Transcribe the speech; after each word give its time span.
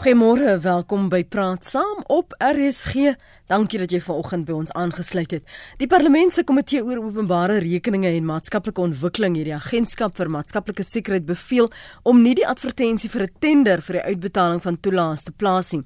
Goeiemôre, 0.00 0.54
welkom 0.64 1.10
by 1.12 1.18
Praat 1.28 1.66
Saam 1.68 1.98
op 2.08 2.32
RSG. 2.40 3.10
Dankie 3.52 3.82
dat 3.82 3.92
jy 3.92 3.98
vanoggend 4.00 4.46
by 4.48 4.54
ons 4.56 4.70
aangesluit 4.72 5.34
het. 5.36 5.50
Die 5.76 5.88
Parlement 5.92 6.32
se 6.32 6.40
Komitee 6.48 6.80
oor 6.80 7.02
Openbare 7.02 7.58
Rekeninge 7.60 8.08
en 8.08 8.24
Maatskaplike 8.30 8.80
Ontwikkeling 8.80 9.36
het 9.36 9.50
die 9.50 9.52
Agentskap 9.58 10.16
vir 10.16 10.32
Maatskaplike 10.32 10.86
Sekuriteit 10.88 11.28
beveel 11.28 11.68
om 12.08 12.24
nie 12.24 12.32
die 12.40 12.48
advertensie 12.48 13.12
vir 13.12 13.26
'n 13.26 13.36
tender 13.44 13.82
vir 13.82 14.00
die 14.00 14.06
uitbetaling 14.14 14.62
van 14.62 14.80
toelaas 14.80 15.24
te 15.24 15.32
plaas 15.32 15.72
nie. 15.72 15.84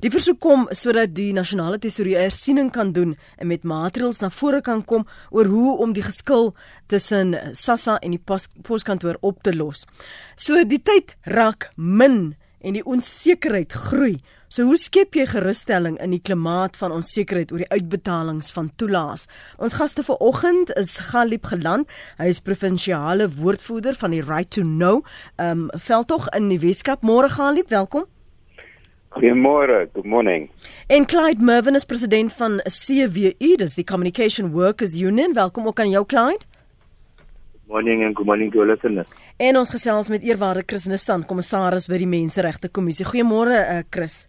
Die 0.00 0.14
versoek 0.14 0.38
kom 0.38 0.68
sodat 0.70 1.12
die 1.14 1.32
nasionale 1.32 1.78
tesourier 1.78 2.20
hersiening 2.20 2.70
kan 2.70 2.92
doen 2.92 3.16
en 3.36 3.46
met 3.48 3.64
maatreëls 3.64 4.20
na 4.20 4.30
vore 4.30 4.62
kan 4.62 4.84
kom 4.84 5.06
oor 5.30 5.46
hoe 5.46 5.78
om 5.78 5.92
die 5.92 6.06
geskil 6.06 6.54
tussen 6.86 7.34
SASSA 7.52 7.98
en 7.98 8.10
die 8.10 8.22
poskantoor 8.62 9.16
op 9.22 9.42
te 9.42 9.52
los. 9.52 9.86
So 10.36 10.64
die 10.64 10.82
tyd 10.82 11.16
raak 11.24 11.72
min 11.74 12.36
en 12.66 12.74
die 12.74 12.84
onsekerheid 12.84 13.72
groei. 13.86 14.16
So 14.50 14.66
hoe 14.66 14.78
skep 14.78 15.14
jy 15.18 15.26
gerusstelling 15.30 15.96
in 16.02 16.12
die 16.14 16.22
klimaat 16.22 16.78
van 16.78 16.94
onsekerheid 16.94 17.52
oor 17.54 17.62
die 17.62 17.70
uitbetalings 17.70 18.52
van 18.54 18.70
toelaas? 18.78 19.26
Ons 19.62 19.78
gaste 19.78 20.02
vanoggend 20.06 20.72
is 20.78 20.96
Galip 21.10 21.46
Geland. 21.50 21.90
Hy 22.18 22.30
is 22.30 22.42
provinsiale 22.42 23.28
woordvoerder 23.38 23.98
van 23.98 24.14
die 24.14 24.22
Right 24.22 24.50
to 24.54 24.66
Know. 24.66 25.04
Ehm 25.36 25.66
um, 25.66 25.82
veldtog 25.86 26.28
in 26.34 26.50
die 26.50 26.60
Weskaap. 26.62 27.06
Môre 27.06 27.30
Galip, 27.30 27.70
welkom. 27.70 28.06
Goeiemôre, 29.16 29.86
good 29.94 30.04
morning. 30.04 30.50
En 30.92 31.06
Clyde 31.06 31.42
Mervin 31.42 31.74
is 31.74 31.84
president 31.84 32.34
van 32.36 32.60
CWU, 32.68 33.54
dis 33.56 33.74
die 33.74 33.84
Communication 33.84 34.50
Workers 34.52 34.94
Union. 35.00 35.32
Welkom 35.32 35.66
ook 35.66 35.80
aan 35.80 35.90
jou 35.90 36.04
Clyde. 36.06 36.44
Morning 37.66 38.04
and 38.04 38.14
good 38.14 38.26
morning 38.26 38.52
to 38.52 38.60
all 38.60 38.66
listeners. 38.66 39.06
En 39.36 39.58
ons 39.60 39.68
gesels 39.68 40.08
met 40.08 40.22
eerwaarde 40.24 40.62
Chris 40.64 40.86
Nissan, 40.88 41.20
kommissaris 41.28 41.90
by 41.92 41.98
die 42.00 42.08
Menseregte 42.08 42.70
Kommissie. 42.72 43.04
Goeiemôre 43.04 43.58
uh, 43.58 43.82
Chris. 43.92 44.22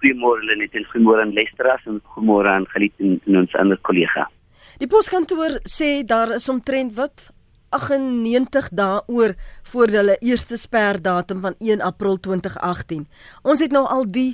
Goeiemôre 0.00 0.42
Lenet 0.48 0.74
en 0.74 0.86
goeiemôre 0.90 1.22
aan 1.22 1.30
Lestras 1.36 1.84
en 1.86 2.00
goeiemôre 2.16 2.50
aan 2.50 2.66
Galit 2.72 2.90
en, 2.98 3.20
en 3.30 3.38
ons 3.44 3.54
ander 3.62 3.78
kollega. 3.86 4.24
Die 4.82 4.90
poskantoor 4.90 5.60
sê 5.62 6.00
daar 6.02 6.34
is 6.34 6.48
omtrent 6.50 6.96
wat 6.98 7.28
98 7.78 8.72
dae 8.74 8.98
oor 9.06 9.36
voor 9.70 9.94
hulle 9.94 10.18
eerste 10.26 10.58
sperdatum 10.58 11.46
van 11.46 11.54
1 11.62 11.86
April 11.86 12.18
2018. 12.18 13.06
Ons 13.46 13.62
het 13.62 13.70
nou 13.70 13.84
al 13.86 14.10
die 14.10 14.32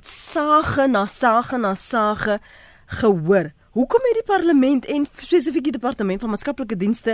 sage 0.00 0.88
na 0.88 1.04
sage 1.04 1.60
na 1.60 1.74
sage 1.76 2.40
gehoor. 2.96 3.52
Hoekom 3.78 4.02
het 4.08 4.16
die 4.18 4.26
parlement 4.26 4.86
en 4.90 5.04
spesifiek 5.06 5.68
die 5.68 5.76
departement 5.76 6.18
van 6.24 6.32
maatskaplike 6.32 6.76
dienste 6.76 7.12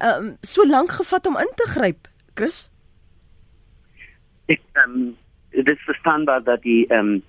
um, 0.00 0.30
so 0.40 0.64
lank 0.64 0.94
gevat 0.96 1.26
om 1.28 1.36
in 1.36 1.50
te 1.60 1.66
gryp, 1.74 2.08
Chris? 2.38 2.60
Ek 4.48 4.62
ehm 4.80 4.94
um, 4.94 5.10
dit 5.52 5.68
is 5.74 5.84
verstaanbaar 5.88 6.40
dat 6.46 6.62
die 6.64 6.86
ehm 6.88 7.10
um, 7.18 7.20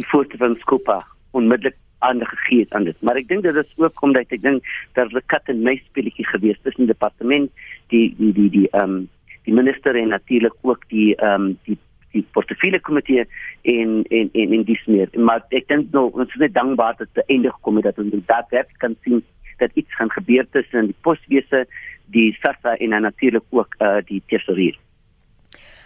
die 0.00 0.06
voorste 0.10 0.40
van 0.42 0.56
Skopa 0.64 0.98
onmiddellik 1.30 1.78
aangegee 2.02 2.64
het 2.64 2.74
aan 2.74 2.88
dit. 2.90 2.98
Maar 3.06 3.22
ek 3.22 3.30
dink 3.30 3.46
dit 3.46 3.60
is 3.62 3.70
ook 3.78 4.02
omdat 4.02 4.34
ek 4.34 4.42
dink 4.42 4.66
daar 4.98 5.14
'n 5.14 5.22
kat 5.30 5.54
en 5.54 5.62
muis 5.62 5.86
speletjie 5.86 6.26
gewees 6.26 6.58
tussen 6.62 6.86
die 6.86 6.92
departement, 6.94 7.50
die 7.94 8.14
die 8.18 8.32
die 8.32 8.50
die 8.50 8.68
ehm 8.72 8.98
um, 8.98 9.08
die 9.46 9.54
minister 9.54 9.94
en 9.94 10.10
natuurlik 10.10 10.58
ook 10.62 10.88
die 10.88 11.14
ehm 11.14 11.54
um, 11.54 11.58
die 11.70 11.78
die 12.14 12.24
portefeulje 12.36 12.80
komitee 12.86 13.26
en 13.74 14.02
en 14.08 14.30
en 14.32 14.56
en 14.58 14.64
dis 14.68 14.86
meer. 14.90 15.12
Maar 15.18 15.44
ek 15.50 15.68
dink 15.72 15.92
nou 15.94 16.08
ons 16.12 16.30
is 16.30 16.42
net 16.46 16.54
dankbaar 16.54 16.96
dat 17.00 17.10
dit 17.12 17.36
eindig 17.36 17.56
het 17.76 17.88
dat 17.90 18.02
ons 18.02 18.14
dit 18.14 18.34
werk 18.56 18.72
kan 18.82 18.96
sien 19.04 19.22
dat 19.58 19.70
iets 19.74 19.94
gaan 19.94 20.10
gebeur 20.10 20.46
tussen 20.50 20.88
die 20.90 20.96
poswese, 21.06 21.66
die 22.10 22.32
SASSA 22.40 22.74
en 22.76 22.96
natuurlik 23.02 23.44
ook 23.50 23.76
uh, 23.78 24.00
die 24.06 24.22
tesourier. 24.26 24.74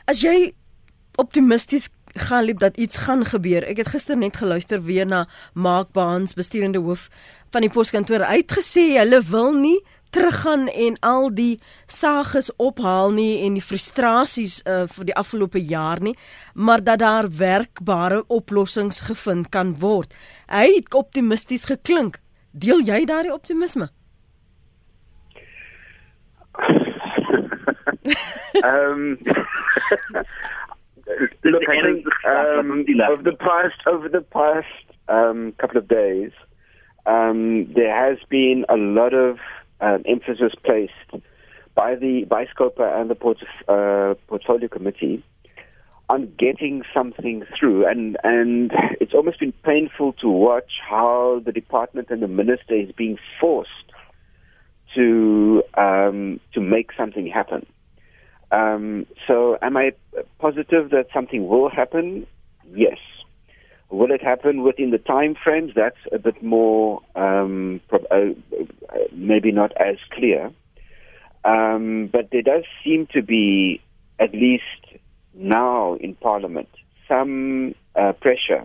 As 0.08 0.22
jy 0.24 0.52
optimisties 1.20 1.90
gaan 2.14 2.44
liep 2.44 2.58
dat 2.58 2.76
iets 2.76 2.98
gaan 3.04 3.24
gebeur. 3.24 3.66
Ek 3.68 3.82
het 3.82 3.90
gister 3.92 4.16
net 4.16 4.36
geluister 4.36 4.82
weer 4.82 5.06
na 5.06 5.26
Mark 5.54 5.92
Baans, 5.92 6.34
besturende 6.34 6.80
hoof 6.80 7.08
van 7.52 7.64
die 7.64 7.72
poskantoor 7.72 8.24
uitgesê 8.24 8.96
hulle 8.96 9.20
wil 9.28 9.52
nie 9.56 9.78
teruggaan 10.10 10.68
en 10.68 10.96
al 11.00 11.28
die 11.34 11.60
sages 11.86 12.50
ophaal 12.56 13.12
nie 13.12 13.44
en 13.46 13.58
die 13.58 13.64
frustrasies 13.64 14.60
uh, 14.64 14.84
vir 14.86 15.10
die 15.10 15.16
afgelope 15.16 15.60
jaar 15.60 16.00
nie, 16.00 16.16
maar 16.54 16.84
dat 16.84 17.02
daar 17.04 17.28
werkbare 17.38 18.24
oplossings 18.26 19.00
gevind 19.08 19.48
kan 19.54 19.74
word. 19.80 20.14
Hy 20.48 20.66
het 20.76 20.94
optimisties 20.94 21.68
geklink. 21.68 22.18
Deel 22.52 22.80
jy 22.86 23.04
daardie 23.04 23.34
optimisme? 23.34 23.88
Ehm 28.64 29.16
Look, 31.44 31.62
I 31.68 31.80
think 31.82 32.06
um, 32.26 32.84
over 33.10 33.22
the 33.22 33.36
past 33.38 33.86
over 33.86 34.08
the 34.08 34.20
past 34.20 34.66
um, 35.08 35.52
couple 35.58 35.78
of 35.78 35.88
days, 35.88 36.32
um, 37.06 37.72
there 37.72 37.94
has 37.94 38.18
been 38.28 38.64
a 38.68 38.76
lot 38.76 39.14
of 39.14 39.38
um, 39.80 40.02
emphasis 40.06 40.52
placed 40.64 41.24
by 41.74 41.94
the 41.94 42.24
by 42.24 42.46
Scopa 42.46 43.00
and 43.00 43.08
the 43.08 43.14
port, 43.14 43.38
uh, 43.68 44.14
portfolio 44.26 44.68
committee 44.68 45.22
on 46.10 46.32
getting 46.38 46.82
something 46.94 47.44
through, 47.58 47.86
and 47.86 48.16
and 48.24 48.72
it's 49.00 49.14
almost 49.14 49.40
been 49.40 49.52
painful 49.62 50.14
to 50.14 50.28
watch 50.28 50.72
how 50.88 51.40
the 51.44 51.52
department 51.52 52.08
and 52.10 52.22
the 52.22 52.28
minister 52.28 52.74
is 52.74 52.90
being 52.92 53.18
forced 53.40 53.70
to 54.94 55.62
um, 55.74 56.40
to 56.54 56.60
make 56.60 56.90
something 56.96 57.26
happen. 57.26 57.66
Um, 58.50 59.06
so, 59.26 59.58
am 59.60 59.76
I 59.76 59.92
positive 60.38 60.90
that 60.90 61.06
something 61.12 61.46
will 61.46 61.68
happen? 61.68 62.26
Yes. 62.74 62.98
Will 63.90 64.10
it 64.10 64.22
happen 64.22 64.62
within 64.62 64.90
the 64.90 64.98
time 64.98 65.34
frames? 65.42 65.72
That's 65.74 65.96
a 66.12 66.18
bit 66.18 66.42
more, 66.42 67.00
um, 67.14 67.80
uh, 67.90 68.18
maybe 69.12 69.50
not 69.50 69.72
as 69.80 69.96
clear. 70.12 70.50
Um, 71.44 72.10
but 72.12 72.28
there 72.30 72.42
does 72.42 72.64
seem 72.84 73.06
to 73.14 73.22
be, 73.22 73.80
at 74.18 74.32
least 74.32 75.00
now 75.34 75.94
in 75.94 76.14
Parliament, 76.16 76.68
some 77.08 77.74
uh, 77.94 78.12
pressure 78.12 78.64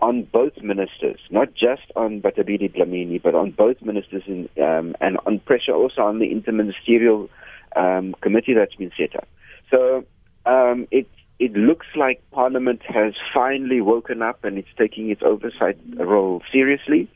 on 0.00 0.24
both 0.32 0.56
ministers, 0.62 1.20
not 1.30 1.48
just 1.54 1.90
on 1.96 2.20
Batabidi 2.20 2.72
Dlamini, 2.72 3.20
but 3.22 3.34
on 3.34 3.50
both 3.50 3.82
ministers, 3.82 4.22
in, 4.26 4.48
um, 4.62 4.94
and 5.00 5.18
on 5.26 5.40
pressure 5.40 5.72
also 5.72 6.02
on 6.02 6.18
the 6.18 6.26
interministerial 6.26 7.28
um, 7.76 8.14
committee 8.20 8.54
that's 8.54 8.74
been 8.74 8.92
set 8.96 9.16
up. 9.16 9.28
So 9.70 10.04
um, 10.46 10.86
it 10.90 11.08
it 11.38 11.52
looks 11.52 11.86
like 11.96 12.22
Parliament 12.30 12.82
has 12.88 13.14
finally 13.34 13.80
woken 13.80 14.22
up 14.22 14.44
and 14.44 14.58
it's 14.58 14.68
taking 14.78 15.10
its 15.10 15.22
oversight 15.22 15.78
role 15.96 16.42
seriously. 16.52 17.10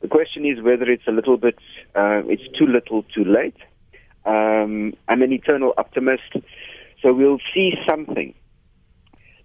The 0.00 0.08
question 0.08 0.46
is 0.46 0.62
whether 0.62 0.84
it's 0.84 1.06
a 1.06 1.12
little 1.12 1.36
bit, 1.36 1.58
uh, 1.94 2.22
it's 2.26 2.42
too 2.56 2.66
little, 2.66 3.02
too 3.14 3.24
late. 3.24 3.56
Um, 4.24 4.94
I'm 5.08 5.22
an 5.22 5.32
eternal 5.32 5.74
optimist, 5.76 6.32
so 7.02 7.12
we'll 7.12 7.40
see 7.54 7.72
something. 7.88 8.34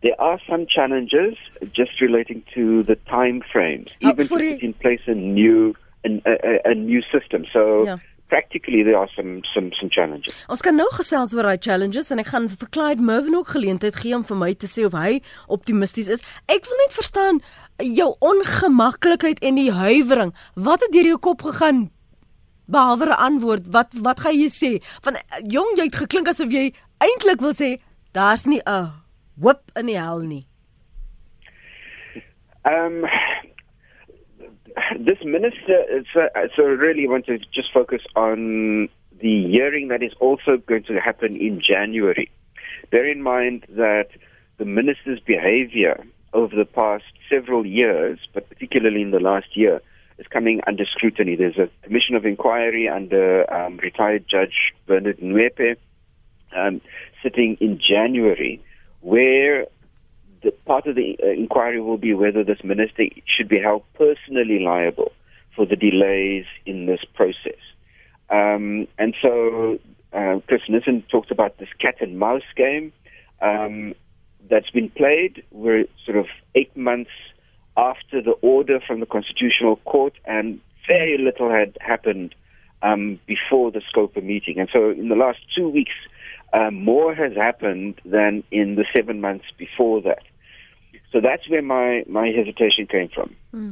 There 0.04 0.20
are 0.20 0.40
some 0.50 0.68
challenges 0.68 1.36
just 1.74 2.02
relating 2.02 2.44
to 2.54 2.84
the 2.84 2.96
time 3.10 3.42
frames, 3.52 3.94
uh, 4.04 4.10
even 4.10 4.28
to 4.28 4.36
put 4.36 4.42
in 4.42 4.74
place 4.74 5.00
a 5.08 5.16
new, 5.16 5.76
a, 6.06 6.10
a, 6.26 6.72
a 6.72 6.76
new 6.76 7.02
system. 7.12 7.46
So. 7.52 7.86
Yeah 7.86 7.98
practically 8.34 8.82
there 8.84 8.98
are 8.98 9.10
some 9.16 9.42
some 9.54 9.70
some 9.80 9.90
challenges. 9.96 10.34
Ons 10.50 10.64
kan 10.66 10.78
nou 10.80 10.88
gesels 10.98 11.36
oor 11.38 11.46
daai 11.46 11.62
challenges 11.62 12.10
en 12.14 12.22
ek 12.24 12.32
gaan 12.34 12.48
vir 12.50 12.70
Clyde 12.74 13.06
Mervin 13.10 13.38
ook 13.38 13.52
geleentheid 13.54 14.00
gee 14.02 14.16
om 14.18 14.26
vir 14.30 14.40
my 14.42 14.52
te 14.58 14.70
sê 14.72 14.88
of 14.90 14.96
hy 14.98 15.20
optimisties 15.58 16.10
is. 16.16 16.24
Ek 16.56 16.66
wil 16.70 16.82
net 16.82 16.96
verstaan 16.98 17.42
jou 17.78 18.10
ongemaklikheid 18.32 19.44
en 19.46 19.60
die 19.62 19.70
huiwering. 19.74 20.34
Wat 20.70 20.82
het 20.86 20.96
deur 20.96 21.12
jou 21.14 21.20
kop 21.30 21.46
gegaan? 21.50 21.86
Behalwe 22.74 23.12
'n 23.12 23.22
antwoord, 23.30 23.70
wat 23.76 23.94
wat 24.08 24.26
gaan 24.26 24.40
jy 24.40 24.50
sê? 24.50 24.72
Van 25.06 25.20
jong, 25.56 25.78
jy 25.78 25.86
het 25.92 26.02
geklink 26.02 26.28
asof 26.28 26.50
jy 26.50 26.74
eintlik 26.98 27.42
wil 27.42 27.54
sê 27.54 27.78
daar's 28.18 28.46
nie 28.46 28.62
'n 28.66 28.90
whip 29.38 29.62
in 29.76 29.86
die 29.86 30.00
hel 30.00 30.26
nie. 30.26 30.48
Ehm 32.66 33.04
um, 33.04 33.10
this 35.00 35.20
minister, 35.24 36.04
so, 36.14 36.28
so 36.56 36.64
really 36.64 37.08
want 37.08 37.26
to 37.28 37.38
just 37.54 37.72
focus 37.74 38.02
on 38.16 38.90
the 39.20 39.48
hearing 39.48 39.88
that 39.90 40.04
is 40.04 40.12
also 40.20 40.58
going 40.58 40.84
to 40.84 41.00
happen 41.00 41.36
in 41.36 41.62
January. 41.62 42.30
Bear 42.92 43.10
in 43.10 43.22
mind 43.22 43.66
that 43.70 44.10
the 44.58 44.66
minister's 44.66 45.20
behavior 45.20 46.04
over 46.34 46.56
the 46.56 46.66
past 46.66 47.06
several 47.30 47.66
years, 47.66 48.20
but 48.34 48.50
particularly 48.50 49.02
in 49.02 49.12
the 49.12 49.20
last 49.20 49.56
year, 49.56 49.82
is 50.18 50.28
coming 50.28 50.62
under 50.68 50.86
scrutiny. 50.86 51.36
There's 51.36 51.58
a 51.58 51.70
commission 51.84 52.16
of 52.16 52.26
inquiry 52.26 52.88
under 52.88 53.52
um, 53.52 53.78
retired 53.78 54.26
Judge 54.28 54.74
Bernard 54.88 55.20
Nwepe 55.20 55.78
um, 56.56 56.82
sitting 57.22 57.58
in 57.60 57.80
January, 57.80 58.62
where 59.02 59.66
the 60.44 60.52
part 60.66 60.88
of 60.88 60.96
the 60.96 61.18
uh, 61.24 61.28
inquiry 61.28 61.80
will 61.82 61.98
be 61.98 62.14
whether 62.14 62.44
this 62.44 62.64
minister 62.64 63.06
should 63.26 63.48
be 63.48 63.60
held 63.60 63.84
personally 63.94 64.60
liable 64.60 65.12
for 65.56 65.66
the 65.66 65.76
delays 65.76 66.46
in 66.66 66.86
this 66.86 67.02
process. 67.14 67.60
Um, 68.30 68.88
and 68.98 69.16
so 69.22 69.80
uh, 70.12 70.40
Chris 70.48 70.62
Nissen 70.68 71.04
talked 71.10 71.32
about 71.32 71.58
this 71.58 71.70
cat 71.80 71.96
and 72.02 72.20
mouse 72.20 72.42
game. 72.56 72.92
Um, 73.42 73.94
that's 74.50 74.70
been 74.70 74.90
played. 74.90 75.44
We're 75.52 75.86
sort 76.06 76.18
of 76.18 76.26
eight 76.56 76.76
months 76.76 77.12
after 77.78 78.22
the 78.22 78.32
order 78.42 78.80
from 78.86 79.00
the 79.00 79.06
Constitutional 79.06 79.78
Court, 79.78 80.14
and 80.26 80.60
very 80.88 81.18
little 81.18 81.50
had 81.50 81.78
happened 81.82 82.36
um, 82.82 83.20
before 83.26 83.72
the 83.72 83.82
Scopa 83.82 84.22
meeting. 84.22 84.60
And 84.60 84.70
so, 84.72 84.92
in 84.92 85.10
the 85.10 85.16
last 85.16 85.40
two 85.56 85.70
weeks, 85.70 85.94
uh, 86.52 86.70
more 86.72 87.16
has 87.16 87.34
happened 87.36 88.00
than 88.06 88.44
in 88.52 88.76
the 88.76 88.86
seven 88.96 89.22
months 89.22 89.46
before 89.58 90.02
that. 90.02 90.24
So 91.14 91.22
that's 91.22 91.48
where 91.48 91.62
my 91.62 92.04
my 92.08 92.32
hesitation 92.32 92.88
came 92.88 93.10
from. 93.10 93.36
Hmm. 93.52 93.72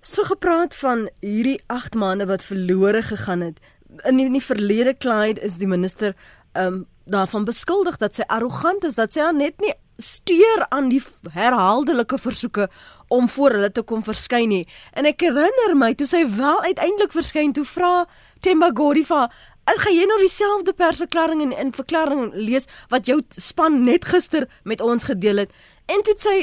So 0.00 0.24
gepraat 0.24 0.74
van 0.76 1.08
hierdie 1.20 1.60
8 1.66 1.94
maande 1.94 2.26
wat 2.26 2.44
verlore 2.44 3.02
gegaan 3.02 3.40
het. 3.40 3.60
In 4.08 4.16
die, 4.16 4.26
in 4.26 4.32
die 4.32 4.42
verlede 4.42 4.96
Clyde 4.96 5.40
is 5.40 5.60
die 5.60 5.68
minister 5.68 6.16
um 6.52 6.86
daarvan 7.04 7.44
beskuldig 7.44 7.98
dat 8.00 8.16
sy 8.16 8.24
arrogant 8.32 8.84
is, 8.88 8.96
dat 8.96 9.12
sy 9.12 9.26
net 9.36 9.60
nie 9.60 9.74
steur 10.00 10.64
aan 10.72 10.88
die 10.88 11.02
herhaaldelike 11.36 12.16
versoeke 12.18 12.70
om 13.12 13.28
voor 13.28 13.58
hulle 13.58 13.70
te 13.72 13.84
kom 13.84 14.00
verskyn 14.02 14.48
nie. 14.48 14.64
En 14.96 15.04
ek 15.04 15.20
herinner 15.20 15.76
my 15.76 15.92
toe 15.94 16.08
sy 16.08 16.24
wel 16.38 16.64
uiteindelik 16.64 17.12
verskyn 17.12 17.52
toe 17.52 17.66
vra 17.68 18.06
Themba 18.40 18.72
Godiva 18.72 19.28
Ek 19.64 19.78
gaan 19.80 19.94
jy 19.96 20.04
nou 20.04 20.18
dieselfde 20.20 20.74
persverklaring 20.76 21.40
en 21.40 21.52
in 21.56 21.70
verklaring 21.72 22.34
lees 22.36 22.66
wat 22.92 23.06
jou 23.08 23.22
span 23.32 23.78
net 23.86 24.04
gister 24.04 24.44
met 24.68 24.82
ons 24.84 25.06
gedeel 25.08 25.40
het 25.44 25.54
en 25.86 26.04
dit 26.08 26.26
sê 26.26 26.36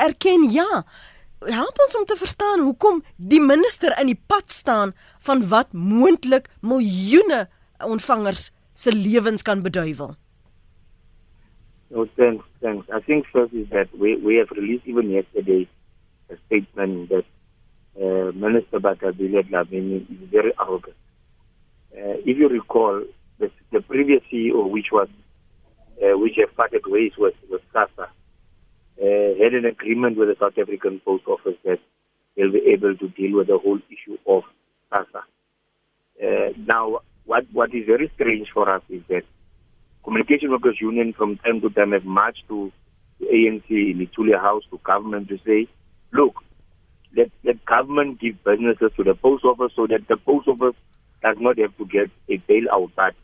erken 0.00 0.50
ja 0.52 0.84
help 1.46 1.80
ons 1.86 1.96
om 2.00 2.06
te 2.08 2.16
verstaan 2.18 2.64
hoekom 2.64 3.02
die 3.16 3.40
minister 3.40 3.94
in 4.00 4.12
die 4.12 4.20
pad 4.28 4.50
staan 4.50 4.94
van 5.26 5.48
wat 5.52 5.72
moontlik 5.72 6.48
miljoene 6.60 7.46
ontvangers 7.84 8.50
se 8.74 8.92
lewens 8.92 9.42
kan 9.42 9.62
beduiwel 9.62 10.16
No, 11.88 12.06
thanks, 12.16 12.44
thanks. 12.60 12.88
I 12.92 13.00
think 13.00 13.26
first 13.32 13.52
is 13.54 13.68
that 13.70 13.86
we, 13.96 14.16
we 14.16 14.36
have 14.36 14.50
released 14.50 14.86
even 14.86 15.08
yesterday 15.08 15.68
a 16.28 16.36
statement 16.46 17.10
that 17.10 17.24
uh, 17.96 18.32
Minister 18.32 18.80
Batabile 18.80 19.48
Dlamini 19.48 20.02
is 20.10 20.28
very 20.30 20.52
arrogant. 20.58 20.96
Uh, 21.96 22.18
if 22.26 22.36
you 22.36 22.48
recall, 22.48 23.04
the, 23.38 23.50
the 23.70 23.80
previous 23.82 24.22
CEO, 24.32 24.68
which 24.68 24.88
was 24.90 25.08
uh, 26.02 26.18
which 26.18 26.34
have 26.36 26.54
parted 26.56 26.82
ways 26.86 27.12
with, 27.16 27.34
with 27.48 27.62
SASA, 27.72 28.10
uh, 29.00 29.42
had 29.42 29.54
an 29.54 29.64
agreement 29.64 30.16
with 30.16 30.28
the 30.28 30.36
South 30.40 30.58
African 30.58 31.00
Post 31.04 31.24
Office 31.26 31.56
that 31.64 31.78
they'll 32.36 32.52
be 32.52 32.70
able 32.72 32.96
to 32.96 33.08
deal 33.08 33.38
with 33.38 33.48
the 33.48 33.58
whole 33.58 33.78
issue 33.90 34.18
of 34.26 34.42
SASA. 34.90 35.22
Uh, 36.22 36.52
now, 36.66 37.00
what, 37.24 37.44
what 37.52 37.74
is 37.74 37.86
very 37.86 38.10
strange 38.14 38.48
for 38.52 38.70
us 38.70 38.82
is 38.88 39.02
that 39.08 39.22
Communication 40.04 40.50
Workers 40.50 40.78
Union 40.80 41.12
from 41.12 41.36
time 41.38 41.60
to 41.60 41.70
time 41.70 41.92
have 41.92 42.04
marched 42.04 42.44
to 42.48 42.72
the 43.18 43.26
ANC 43.26 43.68
in 43.68 43.98
the 43.98 44.06
Tulia 44.06 44.40
House 44.40 44.62
to 44.70 44.78
government 44.84 45.28
to 45.28 45.38
say, 45.44 45.68
look, 46.12 46.36
let, 47.16 47.30
let 47.44 47.64
government 47.64 48.20
give 48.20 48.42
businesses 48.44 48.92
to 48.96 49.04
the 49.04 49.14
post 49.14 49.44
office 49.44 49.72
so 49.74 49.86
that 49.86 50.06
the 50.08 50.16
post 50.16 50.48
office 50.48 50.76
does 51.22 51.36
not 51.40 51.58
have 51.58 51.76
to 51.78 51.86
get 51.86 52.10
a 52.28 52.38
bailout, 52.50 52.90
but 52.94 53.14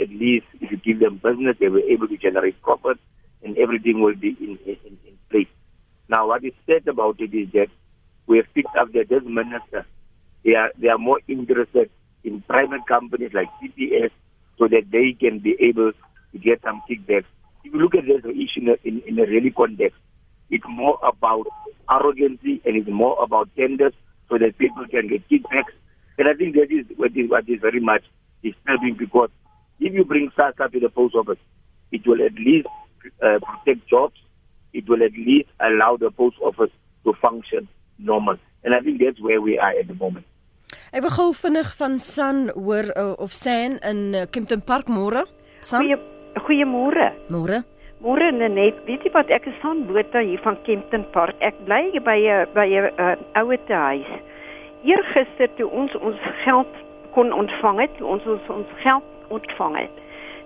at 0.00 0.08
least 0.08 0.46
if 0.60 0.70
you 0.70 0.76
give 0.78 1.00
them 1.00 1.20
business, 1.22 1.56
they 1.60 1.68
were 1.68 1.80
able 1.80 2.08
to 2.08 2.16
generate 2.16 2.60
profit 2.62 2.98
and 3.42 3.58
everything 3.58 4.00
will 4.00 4.14
be 4.14 4.36
in, 4.40 4.58
in, 4.64 4.76
in. 4.84 5.18
Now, 6.10 6.26
what 6.26 6.44
is 6.44 6.52
said 6.66 6.88
about 6.88 7.20
it 7.20 7.32
is 7.32 7.48
that 7.52 7.68
we 8.26 8.38
have 8.38 8.52
picked 8.54 8.76
up 8.76 8.92
that 8.92 9.08
this 9.08 9.22
minister, 9.24 9.86
they 10.44 10.54
are, 10.54 10.70
they 10.76 10.88
are 10.88 10.98
more 10.98 11.20
interested 11.28 11.88
in 12.24 12.42
private 12.42 12.86
companies 12.86 13.30
like 13.32 13.48
CPS 13.62 14.10
so 14.58 14.66
that 14.68 14.90
they 14.90 15.16
can 15.18 15.38
be 15.38 15.56
able 15.60 15.92
to 16.32 16.38
get 16.38 16.60
some 16.62 16.82
kickbacks. 16.90 17.30
If 17.64 17.72
you 17.72 17.80
look 17.80 17.94
at 17.94 18.06
this 18.06 18.24
issue 18.24 18.76
in, 18.84 19.02
in 19.06 19.18
a 19.20 19.26
really 19.26 19.50
context, 19.50 19.98
it's 20.50 20.64
more 20.68 20.98
about 21.02 21.46
arrogancy 21.88 22.60
and 22.64 22.76
it's 22.76 22.90
more 22.90 23.16
about 23.22 23.48
tenders 23.56 23.92
so 24.28 24.36
that 24.38 24.58
people 24.58 24.84
can 24.90 25.06
get 25.08 25.28
kickbacks 25.28 25.72
and 26.20 26.28
I 26.28 26.34
think 26.34 26.54
that 26.56 26.70
is 26.70 26.84
what 26.98 27.12
is, 27.16 27.30
what 27.30 27.48
is 27.48 27.60
very 27.62 27.80
much 27.80 28.02
disturbing 28.42 28.94
because 28.98 29.30
if 29.78 29.94
you 29.94 30.04
bring 30.04 30.30
SASA 30.36 30.68
to 30.70 30.78
the 30.78 30.90
post 30.90 31.14
office, 31.14 31.38
it 31.92 32.06
will 32.06 32.22
at 32.22 32.34
least 32.34 32.68
uh, 33.24 33.38
protect 33.38 33.88
jobs. 33.88 34.20
It 34.72 34.88
will 34.88 35.02
at 35.02 35.12
least 35.12 35.48
allow 35.58 35.96
the 35.96 36.10
post 36.10 36.36
office 36.40 36.70
to 37.04 37.12
function 37.20 37.68
normal. 37.98 38.36
And 38.64 38.74
I 38.74 38.80
think 38.80 39.00
that's 39.00 39.20
where 39.20 39.40
we 39.40 39.58
are 39.58 39.70
at 39.70 39.88
the 39.88 39.94
moment. 39.94 40.26
Ek 40.90 41.02
wil 41.02 41.12
gou 41.14 41.32
vinnig 41.34 41.68
van 41.78 41.98
San 42.02 42.48
hoor 42.54 42.90
uh, 42.94 43.14
of 43.22 43.34
San 43.34 43.78
in 43.86 44.14
uh, 44.14 44.26
Kempton 44.30 44.62
Park 44.62 44.90
môre. 44.90 45.24
Goeie 45.62 45.98
goeiemôre. 46.46 47.10
Môre. 47.30 47.62
Môre 48.00 48.30
net, 48.32 48.78
weet 48.86 49.04
jy 49.04 49.12
wat 49.14 49.30
ek 49.34 49.46
is 49.50 49.58
van 49.62 49.84
Botha 49.86 50.22
hier 50.24 50.40
van 50.42 50.58
Kempton 50.66 51.04
Park. 51.14 51.38
Ek 51.42 51.58
bly 51.66 51.90
by 52.02 52.18
'n 52.18 52.46
by 52.54 52.66
'n 52.66 52.90
uh, 52.98 53.16
ouete 53.42 53.74
huis 53.74 54.10
eergister 54.82 55.50
toe 55.56 55.68
ons 55.68 55.94
ons 56.00 56.20
geld 56.44 56.78
kon 57.14 57.32
ontvang 57.32 57.80
het, 57.84 58.00
ons 58.00 58.24
ons 58.26 58.46
ons 58.48 58.70
geld 58.84 59.04
ontvang 59.28 59.76
het. 59.84 59.96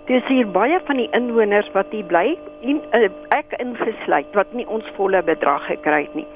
Dis 0.05 0.25
hier 0.29 0.45
baie 0.53 0.77
van 0.85 0.99
die 1.01 1.09
inwoners 1.17 1.71
wat 1.73 1.93
hier 1.95 2.05
bly, 2.05 2.35
en, 2.69 2.81
uh, 2.93 3.07
ek 3.33 3.55
ingesluit 3.57 4.35
wat 4.37 4.51
nie 4.53 4.67
ons 4.69 4.85
volle 4.99 5.23
bedrag 5.25 5.65
gekry 5.71 6.03
het 6.05 6.19
nie. 6.19 6.27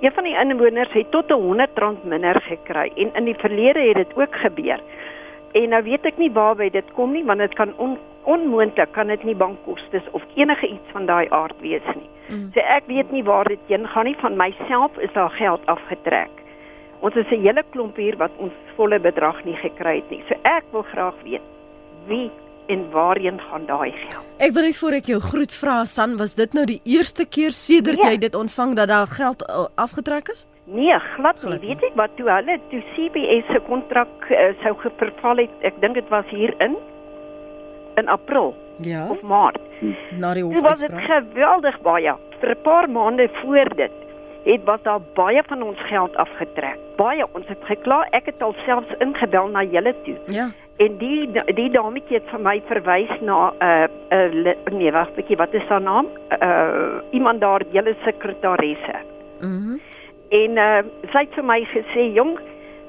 Een 0.00 0.14
van 0.16 0.24
die 0.24 0.36
inwoners 0.40 0.94
het 0.96 1.10
tot 1.12 1.28
'n 1.28 1.60
R100 1.60 2.06
minder 2.08 2.40
gekry 2.40 2.88
en 2.96 3.12
in 3.14 3.24
die 3.24 3.36
verlede 3.36 3.84
het 3.88 3.96
dit 3.96 4.16
ook 4.16 4.34
gebeur. 4.34 4.80
En 5.52 5.68
nou 5.68 5.82
weet 5.82 6.06
ek 6.06 6.16
nie 6.16 6.32
waarby 6.32 6.70
dit 6.70 6.92
kom 6.94 7.12
nie, 7.12 7.24
want 7.24 7.40
dit 7.40 7.54
kan 7.54 7.72
on, 7.76 7.98
onmoontlik 8.24 8.92
kan 8.92 9.06
dit 9.06 9.22
nie 9.24 9.36
bankkostes 9.36 10.10
of 10.10 10.22
enige 10.34 10.66
iets 10.66 10.88
van 10.92 11.06
daai 11.06 11.28
aard 11.28 11.60
wees 11.60 11.84
nie. 11.94 12.08
Mm. 12.28 12.50
So 12.54 12.60
ek 12.60 12.86
weet 12.86 13.10
nie 13.12 13.24
waar 13.24 13.44
dit 13.44 13.60
heen 13.66 13.88
gaan 13.88 14.04
nie, 14.04 14.16
van 14.16 14.36
myself 14.36 14.98
is 14.98 15.12
daar 15.12 15.30
geld 15.30 15.60
afgetrek. 15.66 16.32
Ons 17.00 17.14
is 17.14 17.30
'n 17.30 17.42
hele 17.42 17.62
klomp 17.70 17.96
hier 17.96 18.16
wat 18.16 18.32
ons 18.36 18.52
volle 18.76 18.98
bedrag 18.98 19.44
nie 19.44 19.56
gekry 19.56 19.96
het 19.96 20.10
nie. 20.10 20.22
So 20.28 20.34
ek 20.42 20.64
wil 20.72 20.82
graag 20.82 21.14
weet 21.22 21.44
wie 22.06 22.30
en 22.68 22.90
waarheen 22.92 23.40
gaan 23.40 23.66
daai 23.66 23.92
geld? 23.92 24.24
Ek 24.38 24.52
wil 24.56 24.68
net 24.68 24.78
voor 24.78 24.96
ek 24.98 25.10
jou 25.10 25.20
groet 25.20 25.52
vra 25.52 25.84
San, 25.84 26.16
was 26.20 26.34
dit 26.38 26.52
nou 26.56 26.64
die 26.68 26.80
eerste 26.84 27.26
keer 27.26 27.52
sedert 27.56 28.00
nee. 28.02 28.12
jy 28.12 28.22
dit 28.28 28.34
ontvang 28.38 28.76
dat 28.78 28.88
daar 28.92 29.10
geld 29.10 29.42
uh, 29.48 29.66
afgetrek 29.74 30.28
is? 30.34 30.46
Nee, 30.68 30.98
glad 31.16 31.42
nie. 31.48 31.58
Weet 31.64 31.80
jy 31.80 31.92
wat 31.96 32.16
toe 32.16 32.28
hulle 32.28 32.58
toe 32.70 32.82
CBS 32.94 33.46
se 33.52 33.60
kontrak 33.66 34.30
uh, 34.30 34.50
sou 34.62 34.74
geverval 34.84 35.44
het? 35.44 35.54
Ek 35.64 35.80
dink 35.80 35.96
dit 35.96 36.08
was 36.12 36.28
hier 36.30 36.54
in 36.64 36.76
in 37.98 38.08
April. 38.08 38.54
Ja. 38.86 39.08
Of 39.10 39.22
Maart. 39.26 39.62
Na 40.20 40.34
die 40.34 40.44
hof. 40.44 40.54
Dit 40.54 40.62
was 40.62 40.84
geweldig 41.08 41.80
baie 41.82 42.14
vir 42.40 42.50
'n 42.54 42.62
paar 42.62 42.90
maande 42.90 43.28
voor 43.42 43.68
dit 43.76 44.07
het 44.44 44.64
wat 44.64 44.84
daar 44.84 45.00
baie 45.14 45.42
van 45.46 45.62
ons 45.62 45.80
geld 45.88 46.16
afgetrek. 46.16 46.78
Baie 46.96 47.26
ons 47.32 47.46
het 47.46 47.62
gekla, 47.64 48.04
ek 48.10 48.30
het 48.32 48.42
alselfs 48.42 48.94
ingebel 48.98 49.48
na 49.48 49.62
julle 49.62 49.94
toe. 50.04 50.16
Ja. 50.34 50.50
En 50.78 50.98
die 50.98 51.26
die 51.54 51.70
dametjie 51.74 52.20
het 52.20 52.28
vir 52.30 52.40
my 52.40 52.60
verwys 52.68 53.10
na 53.20 53.38
'n 53.50 53.88
uh, 54.14 54.26
uh, 54.46 54.54
nee, 54.70 54.92
wag, 54.92 55.10
bietjie, 55.16 55.36
wat 55.36 55.54
is 55.54 55.66
haar 55.68 55.82
naam? 55.82 56.06
Uh 56.30 57.00
iemand 57.10 57.40
daar, 57.40 57.62
julle 57.70 57.94
sekretaresse. 58.04 58.96
Mhm. 59.40 59.50
Mm 59.50 59.80
en 60.28 60.58
uh 60.60 60.82
sy 61.12 61.18
het 61.24 61.34
vir 61.34 61.44
my 61.44 61.60
gesê, 61.72 62.12
"Jong, 62.14 62.38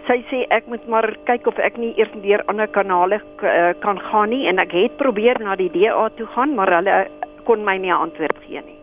sy 0.08 0.24
sê 0.30 0.46
ek 0.50 0.68
moet 0.68 0.88
maar 0.88 1.16
kyk 1.24 1.48
of 1.48 1.58
ek 1.58 1.78
nie 1.78 1.94
eers 1.98 2.12
deur 2.22 2.44
ander 2.46 2.68
kanale 2.68 3.22
uh, 3.44 3.74
kan 3.80 4.00
gaan 4.00 4.30
nie 4.30 4.48
en 4.48 4.60
ek 4.60 4.72
het 4.72 4.98
probeer 4.98 5.40
na 5.40 5.56
die 5.56 5.72
DA 5.72 6.10
toe 6.10 6.26
gaan, 6.26 6.56
maar 6.56 6.74
hulle 6.74 7.08
kon 7.44 7.64
my 7.64 7.78
nie 7.78 7.94
antwoord 7.94 8.38
gee 8.48 8.62
nie." 8.66 8.79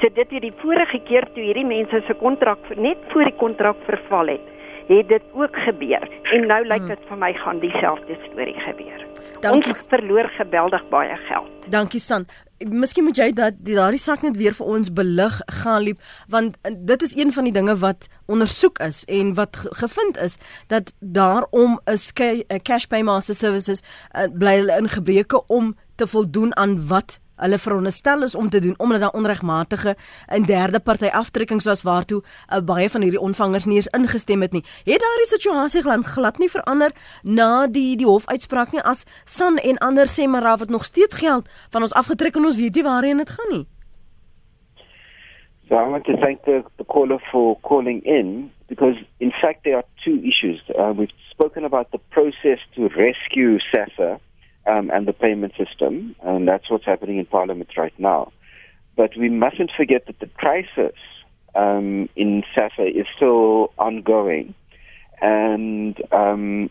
So 0.00 0.08
dit 0.12 0.30
het 0.30 0.42
die 0.44 0.52
vorige 0.60 1.00
keer 1.08 1.24
toe 1.34 1.42
hierdie 1.42 1.66
mense 1.66 2.02
se 2.06 2.14
kontrak 2.20 2.58
net 2.76 3.00
voor 3.12 3.24
die 3.24 3.36
kontrak 3.40 3.78
verval 3.88 4.34
het, 4.34 4.48
het 4.90 5.08
dit 5.08 5.22
ook 5.32 5.56
gebeur. 5.66 6.04
En 6.34 6.46
nou 6.46 6.62
lyk 6.66 6.84
hmm. 6.84 6.94
dit 6.94 7.06
vir 7.08 7.20
my 7.22 7.32
gaan 7.40 7.62
dieselfde 7.64 8.18
storie 8.26 8.58
gebeur. 8.66 9.06
Dankie. 9.40 9.72
Ons 9.72 9.86
verloor 9.88 10.28
geweldig 10.36 10.84
baie 10.92 11.16
geld. 11.28 11.48
Dankie 11.72 12.00
San. 12.00 12.26
Miskien 12.58 13.04
moet 13.04 13.18
jy 13.20 13.30
dat 13.36 13.58
daardie 13.64 14.00
sak 14.00 14.22
net 14.24 14.36
weer 14.40 14.54
vir 14.56 14.68
ons 14.76 14.92
belig 14.96 15.34
gaan 15.58 15.82
liep 15.84 15.98
want 16.32 16.56
dit 16.88 17.02
is 17.04 17.12
een 17.16 17.32
van 17.32 17.44
die 17.44 17.52
dinge 17.52 17.74
wat 17.82 18.06
ondersoek 18.32 18.80
is 18.86 19.02
en 19.12 19.34
wat 19.36 19.58
gevind 19.76 20.16
is 20.24 20.38
dat 20.72 20.94
daarom 21.00 21.76
is 21.92 22.08
cash 22.16 22.88
pay 22.88 23.02
master 23.04 23.36
services 23.36 23.84
uh, 23.84 24.24
bly 24.32 24.56
hulle 24.62 24.80
in 24.80 24.88
gebreke 24.88 25.42
om 25.52 25.74
te 26.00 26.08
voldoen 26.08 26.56
aan 26.56 26.78
wat 26.88 27.18
hulle 27.36 27.58
veronderstel 27.58 28.22
is 28.22 28.34
om 28.34 28.48
te 28.48 28.60
doen 28.60 28.74
omdat 28.78 29.00
daar 29.00 29.18
onregmatige 29.18 29.96
en 30.26 30.42
derde 30.42 30.80
party 30.80 31.06
aftrekkings 31.06 31.64
was 31.64 31.82
waartoe 31.82 32.22
uh, 32.22 32.60
baie 32.64 32.90
van 32.90 33.02
hierdie 33.02 33.20
ontvangers 33.20 33.64
nie 33.64 33.76
eens 33.76 33.92
ingestem 33.96 34.40
het 34.40 34.52
nie. 34.52 34.64
Het 34.84 35.00
daardie 35.00 35.30
situasie 35.30 35.82
glad, 35.82 36.04
glad 36.04 36.38
nie 36.38 36.50
verander 36.50 36.92
na 37.22 37.66
die 37.66 37.96
die 37.96 38.06
hofuitspraak 38.06 38.72
nie 38.72 38.82
as 38.82 39.04
San 39.24 39.58
en 39.58 39.78
ander 39.78 40.06
sê 40.06 40.26
maar 40.26 40.58
wat 40.58 40.68
nog 40.68 40.84
steeds 40.84 41.14
geld 41.14 41.48
van 41.70 41.82
ons 41.82 41.94
afgetrek 41.94 42.36
en 42.36 42.44
ons 42.44 42.56
weet 42.56 42.74
nie 42.74 42.84
waarheen 42.84 43.16
dit 43.16 43.30
gaan 43.30 43.50
nie. 43.50 43.66
So 45.68 45.74
I 45.74 45.88
want 45.88 46.04
to 46.04 46.16
thank 46.16 46.44
the, 46.44 46.62
the 46.78 46.84
caller 46.84 47.18
for 47.32 47.58
calling 47.60 48.04
in 48.04 48.52
because 48.68 48.96
in 49.18 49.32
fact 49.42 49.64
there 49.64 49.76
are 49.76 49.84
two 50.04 50.22
issues. 50.22 50.62
Uh, 50.78 50.92
we've 50.96 51.10
spoken 51.30 51.64
about 51.64 51.90
the 51.90 51.98
process 52.10 52.60
to 52.74 52.88
rescue 52.88 53.58
SASA 53.72 54.20
um, 54.66 54.90
and 54.90 55.06
the 55.06 55.12
payment 55.12 55.52
system, 55.56 56.14
and 56.22 56.46
that's 56.48 56.70
what's 56.70 56.84
happening 56.84 57.18
in 57.18 57.26
Parliament 57.26 57.70
right 57.76 57.98
now. 57.98 58.32
but 58.96 59.16
we 59.16 59.28
mustn't 59.28 59.70
forget 59.76 60.06
that 60.06 60.18
the 60.20 60.26
crisis 60.26 60.96
um, 61.54 62.08
in 62.16 62.42
SASA 62.54 62.86
is 62.98 63.06
still 63.14 63.72
ongoing. 63.78 64.54
And 65.20 66.00
um, 66.12 66.70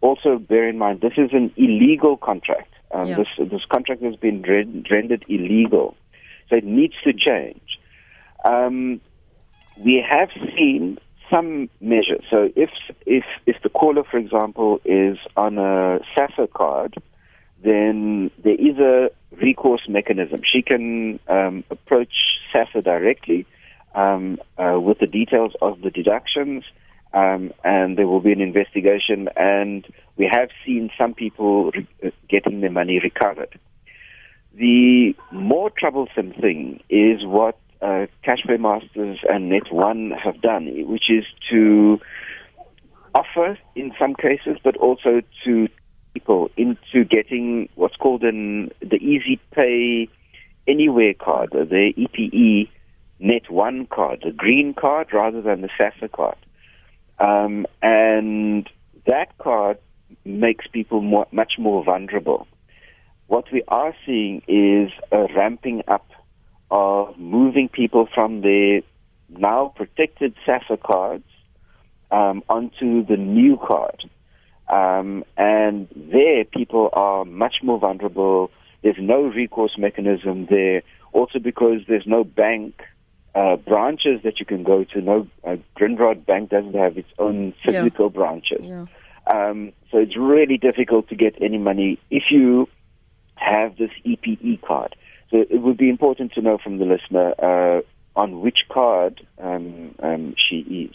also 0.00 0.38
bear 0.38 0.68
in 0.68 0.78
mind, 0.78 1.00
this 1.00 1.14
is 1.16 1.30
an 1.32 1.52
illegal 1.56 2.16
contract. 2.16 2.72
Um, 2.92 3.08
yeah. 3.08 3.16
this, 3.16 3.48
this 3.50 3.64
contract 3.70 4.02
has 4.02 4.16
been 4.16 4.42
rendered 4.90 5.24
illegal. 5.28 5.96
So 6.48 6.56
it 6.56 6.64
needs 6.64 6.94
to 7.04 7.12
change. 7.12 7.78
Um, 8.44 9.00
we 9.78 10.04
have 10.06 10.28
seen 10.56 10.98
some 11.30 11.70
measures. 11.80 12.24
So 12.30 12.50
if, 12.54 12.70
if, 13.06 13.24
if 13.46 13.56
the 13.62 13.70
caller, 13.70 14.04
for 14.04 14.18
example, 14.18 14.80
is 14.84 15.16
on 15.36 15.56
a 15.56 16.00
SASA 16.14 16.48
card, 16.54 17.02
then 17.62 18.30
there 18.42 18.54
is 18.54 18.78
a 18.78 19.10
recourse 19.40 19.82
mechanism. 19.88 20.42
She 20.44 20.62
can 20.62 21.18
um, 21.28 21.64
approach 21.70 22.12
SASA 22.52 22.82
directly 22.82 23.46
um, 23.94 24.38
uh, 24.58 24.78
with 24.80 24.98
the 24.98 25.06
details 25.06 25.52
of 25.60 25.80
the 25.80 25.90
deductions, 25.90 26.64
um, 27.12 27.52
and 27.62 27.96
there 27.96 28.06
will 28.06 28.20
be 28.20 28.32
an 28.32 28.40
investigation. 28.40 29.28
And 29.36 29.86
we 30.16 30.28
have 30.32 30.48
seen 30.64 30.90
some 30.98 31.14
people 31.14 31.70
re- 31.70 31.88
uh, 32.04 32.10
getting 32.28 32.60
their 32.60 32.70
money 32.70 33.00
recovered. 33.02 33.58
The 34.54 35.14
more 35.30 35.70
troublesome 35.70 36.32
thing 36.32 36.82
is 36.90 37.24
what 37.24 37.58
uh, 37.80 38.06
Cashpay 38.24 38.60
Masters 38.60 39.18
and 39.28 39.48
Net 39.48 39.72
One 39.72 40.10
have 40.10 40.40
done, 40.40 40.68
which 40.86 41.10
is 41.10 41.24
to 41.50 42.00
offer 43.14 43.58
in 43.74 43.92
some 43.98 44.14
cases, 44.14 44.58
but 44.62 44.76
also 44.76 45.22
to 45.44 45.68
people 46.12 46.50
into 46.56 47.04
getting 47.04 47.68
what's 47.74 47.96
called 47.96 48.22
an 48.22 48.70
the 48.80 48.96
Easy 48.96 49.40
Pay 49.52 50.08
Anywhere 50.66 51.14
card, 51.14 51.50
the 51.52 51.92
EPE 51.96 52.70
Net 53.18 53.50
One 53.50 53.86
card, 53.86 54.22
the 54.24 54.30
green 54.30 54.74
card 54.74 55.12
rather 55.12 55.42
than 55.42 55.60
the 55.62 55.68
SASA 55.76 56.08
card. 56.12 56.36
Um, 57.18 57.66
and 57.82 58.68
that 59.06 59.36
card 59.38 59.78
makes 60.24 60.66
people 60.68 61.00
more, 61.00 61.26
much 61.32 61.54
more 61.58 61.82
vulnerable. 61.84 62.46
What 63.26 63.46
we 63.52 63.62
are 63.66 63.94
seeing 64.06 64.42
is 64.46 64.92
a 65.10 65.26
ramping 65.34 65.82
up 65.88 66.08
of 66.70 67.18
moving 67.18 67.68
people 67.68 68.08
from 68.14 68.42
their 68.42 68.82
now 69.28 69.72
protected 69.74 70.34
SASA 70.46 70.76
cards 70.76 71.24
um, 72.10 72.42
onto 72.48 73.04
the 73.04 73.16
new 73.16 73.56
card. 73.56 74.08
Um, 74.68 75.24
and 75.36 75.88
there, 75.94 76.44
people 76.44 76.90
are 76.92 77.24
much 77.24 77.56
more 77.62 77.78
vulnerable. 77.78 78.50
There's 78.82 78.96
no 78.98 79.22
recourse 79.22 79.76
mechanism 79.76 80.46
there. 80.46 80.82
Also, 81.12 81.38
because 81.38 81.80
there's 81.88 82.06
no 82.06 82.24
bank 82.24 82.82
uh, 83.34 83.56
branches 83.56 84.20
that 84.24 84.40
you 84.40 84.46
can 84.46 84.62
go 84.62 84.84
to. 84.84 85.00
No, 85.00 85.26
uh, 85.44 85.56
Grindrod 85.76 86.26
Bank 86.26 86.50
doesn't 86.50 86.74
have 86.74 86.98
its 86.98 87.08
own 87.18 87.54
physical 87.64 88.06
yeah. 88.06 88.18
branches. 88.18 88.60
Yeah. 88.62 88.86
Um, 89.26 89.72
so 89.90 89.98
it's 89.98 90.16
really 90.16 90.58
difficult 90.58 91.08
to 91.08 91.14
get 91.14 91.40
any 91.40 91.58
money 91.58 91.98
if 92.10 92.24
you 92.30 92.68
have 93.36 93.76
this 93.76 93.90
EPE 94.04 94.62
card. 94.62 94.96
So 95.30 95.44
it 95.48 95.62
would 95.62 95.76
be 95.76 95.88
important 95.88 96.32
to 96.32 96.42
know 96.42 96.58
from 96.58 96.78
the 96.78 96.84
listener 96.84 97.34
uh, 97.38 97.80
on 98.16 98.40
which 98.40 98.60
card 98.68 99.26
um, 99.38 99.94
um, 100.02 100.34
she 100.36 100.88
is. 100.90 100.94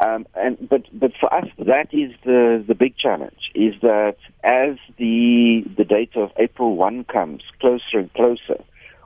Um, 0.00 0.26
and 0.34 0.56
but 0.68 0.82
but 0.92 1.12
for 1.18 1.32
us, 1.32 1.46
that 1.58 1.88
is 1.92 2.12
the 2.24 2.64
the 2.66 2.74
big 2.74 2.96
challenge. 2.96 3.50
Is 3.54 3.74
that 3.82 4.16
as 4.42 4.76
the 4.98 5.64
the 5.76 5.84
date 5.84 6.16
of 6.16 6.30
April 6.38 6.76
one 6.76 7.04
comes 7.04 7.42
closer 7.60 7.98
and 7.98 8.12
closer, 8.14 8.62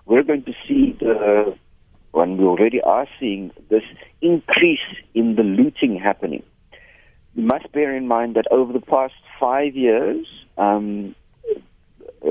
we're 0.06 0.22
going 0.22 0.44
to 0.44 0.52
see 0.66 0.96
the 0.98 1.56
when 2.12 2.38
we 2.38 2.44
already 2.44 2.80
are 2.80 3.06
seeing 3.20 3.50
this 3.68 3.82
increase 4.22 4.88
in 5.14 5.34
the 5.34 5.42
looting 5.42 5.98
happening. 5.98 6.42
You 7.34 7.42
must 7.42 7.70
bear 7.72 7.94
in 7.94 8.08
mind 8.08 8.36
that 8.36 8.46
over 8.50 8.72
the 8.72 8.80
past 8.80 9.12
five 9.38 9.76
years, 9.76 10.26
um, 10.56 11.14
uh, 12.22 12.28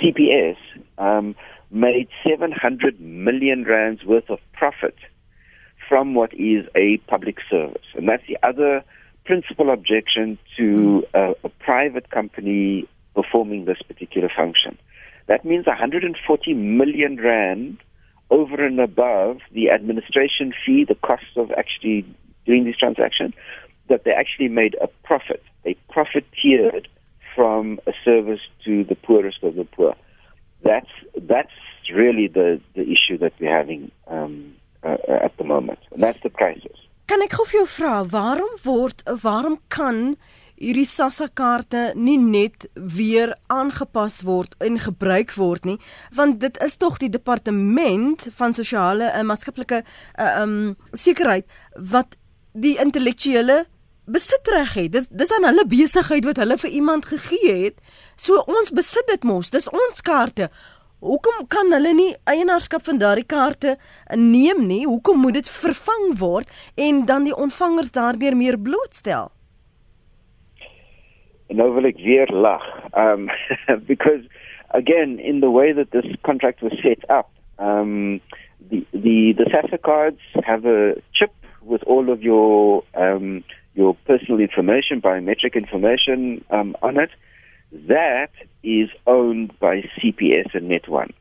CPS 0.00 0.56
um, 0.96 1.34
made 1.70 2.08
700 2.26 2.98
million 2.98 3.64
rands 3.64 4.02
worth 4.04 4.30
of 4.30 4.38
profit 4.54 4.94
from 5.90 6.14
what 6.14 6.32
is 6.32 6.64
a 6.76 6.98
public 7.08 7.38
service. 7.50 7.84
And 7.94 8.08
that's 8.08 8.22
the 8.28 8.38
other 8.44 8.84
principal 9.24 9.70
objection 9.70 10.38
to 10.56 11.04
a, 11.12 11.34
a 11.42 11.48
private 11.48 12.10
company 12.10 12.88
performing 13.14 13.64
this 13.64 13.82
particular 13.82 14.30
function. 14.34 14.78
That 15.26 15.44
means 15.44 15.66
140 15.66 16.54
million 16.54 17.16
rand 17.20 17.78
over 18.30 18.64
and 18.64 18.78
above 18.78 19.38
the 19.52 19.70
administration 19.70 20.54
fee, 20.64 20.84
the 20.84 20.94
cost 20.94 21.36
of 21.36 21.50
actually 21.50 22.06
doing 22.46 22.64
this 22.64 22.76
transaction, 22.76 23.34
that 23.88 24.04
they 24.04 24.12
actually 24.12 24.48
made 24.48 24.76
a 24.80 24.86
profit. 25.02 25.42
They 25.64 25.74
profiteered 25.90 26.86
from 27.34 27.80
a 27.88 27.92
service 28.04 28.40
to 28.64 28.84
the 28.84 28.94
poorest 28.94 29.42
of 29.42 29.56
the 29.56 29.64
poor. 29.64 29.96
That's 30.62 30.90
that's 31.20 31.50
really 31.92 32.28
the 32.28 32.60
the 32.74 32.82
issue 32.82 33.18
that 33.18 33.32
we're 33.40 33.56
having 33.56 33.90
um, 34.06 34.54
uh, 34.82 35.24
at 35.24 35.36
the 35.38 35.44
moment. 35.44 35.78
And 35.92 36.02
that's 36.02 36.20
the 36.22 36.30
crisis. 36.30 36.78
Kan 37.10 37.24
ek 37.24 37.34
gou 37.34 37.46
vir 37.48 37.62
jou 37.62 37.68
vra 37.72 37.94
waarom 38.06 38.52
word 38.62 39.02
waarom 39.24 39.58
kan 39.68 40.14
hierdie 40.60 40.86
SASSA 40.86 41.30
kaarte 41.34 41.82
nie 41.96 42.18
net 42.20 42.68
weer 42.74 43.32
aangepas 43.50 44.20
word 44.28 44.54
en 44.62 44.78
gebruik 44.78 45.34
word 45.34 45.66
nie? 45.66 45.78
Want 46.14 46.38
dit 46.44 46.60
is 46.62 46.76
tog 46.78 47.00
die 47.02 47.10
departement 47.10 48.28
van 48.36 48.54
sosiale 48.54 49.10
en 49.16 49.26
maatskaplike 49.26 49.82
uh, 49.82 50.30
um 50.42 50.76
sekerheid 50.92 51.48
wat 51.74 52.14
die 52.52 52.76
intellektuele 52.82 53.64
besitreg 54.10 54.74
het. 54.74 54.92
Dit 54.92 55.08
dis 55.10 55.32
aan 55.34 55.46
hulle 55.48 55.66
besigheid 55.70 56.26
wat 56.28 56.38
hulle 56.42 56.58
vir 56.62 56.70
iemand 56.70 57.10
gegee 57.10 57.56
het. 57.64 57.80
So 58.16 58.42
ons 58.46 58.70
besit 58.74 59.06
dit 59.10 59.26
mos. 59.26 59.50
Dis 59.50 59.70
ons 59.70 60.02
kaarte 60.06 60.50
Hoekom 61.00 61.46
kan 61.48 61.72
hulle 61.72 61.94
nie 61.96 62.14
eienaarskap 62.28 62.84
van 62.84 62.98
daardie 63.00 63.26
kaarte 63.26 63.76
neem 64.16 64.66
nie? 64.68 64.84
Hoekom 64.86 65.20
moet 65.24 65.40
dit 65.40 65.48
vervang 65.48 66.18
word 66.20 66.48
en 66.76 67.04
dan 67.08 67.24
die 67.24 67.36
ontvangers 67.36 67.92
daardeur 67.96 68.36
meer 68.36 68.58
blootstel? 68.60 69.30
nou 71.50 71.70
wil 71.74 71.88
ek 71.90 71.98
weer 72.02 72.30
lag 72.30 72.64
um 72.94 73.28
because 73.90 74.22
again 74.68 75.18
in 75.18 75.40
the 75.40 75.50
way 75.50 75.72
that 75.72 75.90
this 75.90 76.06
contract 76.22 76.62
was 76.62 76.74
set 76.82 77.02
up 77.10 77.30
um 77.58 78.20
the 78.70 78.84
the 78.92 79.34
the 79.38 79.46
SASA 79.50 79.78
cards 79.82 80.20
have 80.42 80.64
a 80.64 80.94
chip 81.12 81.32
with 81.62 81.82
all 81.84 82.10
of 82.10 82.22
your 82.22 82.84
um 82.94 83.42
your 83.74 83.96
personal 84.06 84.40
information 84.40 85.00
biometric 85.00 85.54
information 85.54 86.44
um 86.50 86.76
on 86.82 86.98
it 86.98 87.10
that 87.72 88.30
is 88.62 88.90
owned 89.06 89.58
by 89.58 89.82
CPS 89.98 90.54
and 90.54 90.70
Net1 90.70 91.12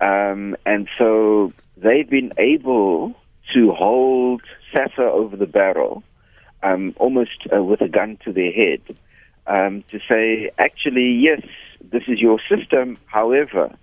um 0.00 0.56
and 0.66 0.88
so 0.98 1.52
they've 1.76 2.10
been 2.10 2.32
able 2.38 3.14
to 3.54 3.72
hold 3.72 4.42
SASA 4.74 5.02
over 5.02 5.36
the 5.36 5.46
barrel 5.46 6.02
um 6.62 6.94
almost 6.98 7.46
uh, 7.54 7.62
with 7.62 7.80
a 7.80 7.88
gun 7.88 8.18
to 8.24 8.32
their 8.32 8.52
head 8.52 8.80
um, 9.46 9.84
to 9.88 10.00
say, 10.10 10.50
actually, 10.58 11.10
yes, 11.12 11.40
this 11.80 12.02
is 12.08 12.20
your 12.20 12.38
system. 12.48 12.98
However, 13.06 13.74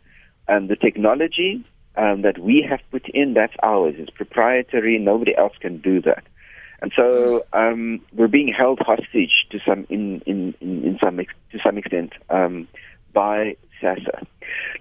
um, 0.48 0.68
the 0.68 0.76
technology 0.76 1.64
um, 1.96 2.22
that 2.24 2.38
we 2.38 2.66
have 2.68 2.80
put 2.92 3.08
in, 3.10 3.34
that's 3.34 3.54
ours. 3.64 3.96
It's 3.98 4.10
proprietary. 4.10 4.98
Nobody 5.00 5.36
else 5.36 5.54
can 5.60 5.78
do 5.78 6.02
that. 6.02 6.24
And 6.84 6.92
so 6.98 7.46
um, 7.54 8.02
we're 8.12 8.28
being 8.28 8.54
held 8.54 8.80
hostage 8.80 9.48
to 9.52 9.60
some 9.66 9.88
in, 9.90 10.20
in, 10.26 10.54
in, 10.60 10.84
in 10.84 11.00
some 11.02 11.18
ex- 11.18 11.34
to 11.54 11.60
some 11.66 11.78
extent 11.78 12.12
um, 12.30 12.68
by 13.14 13.56
SASA. 13.80 14.28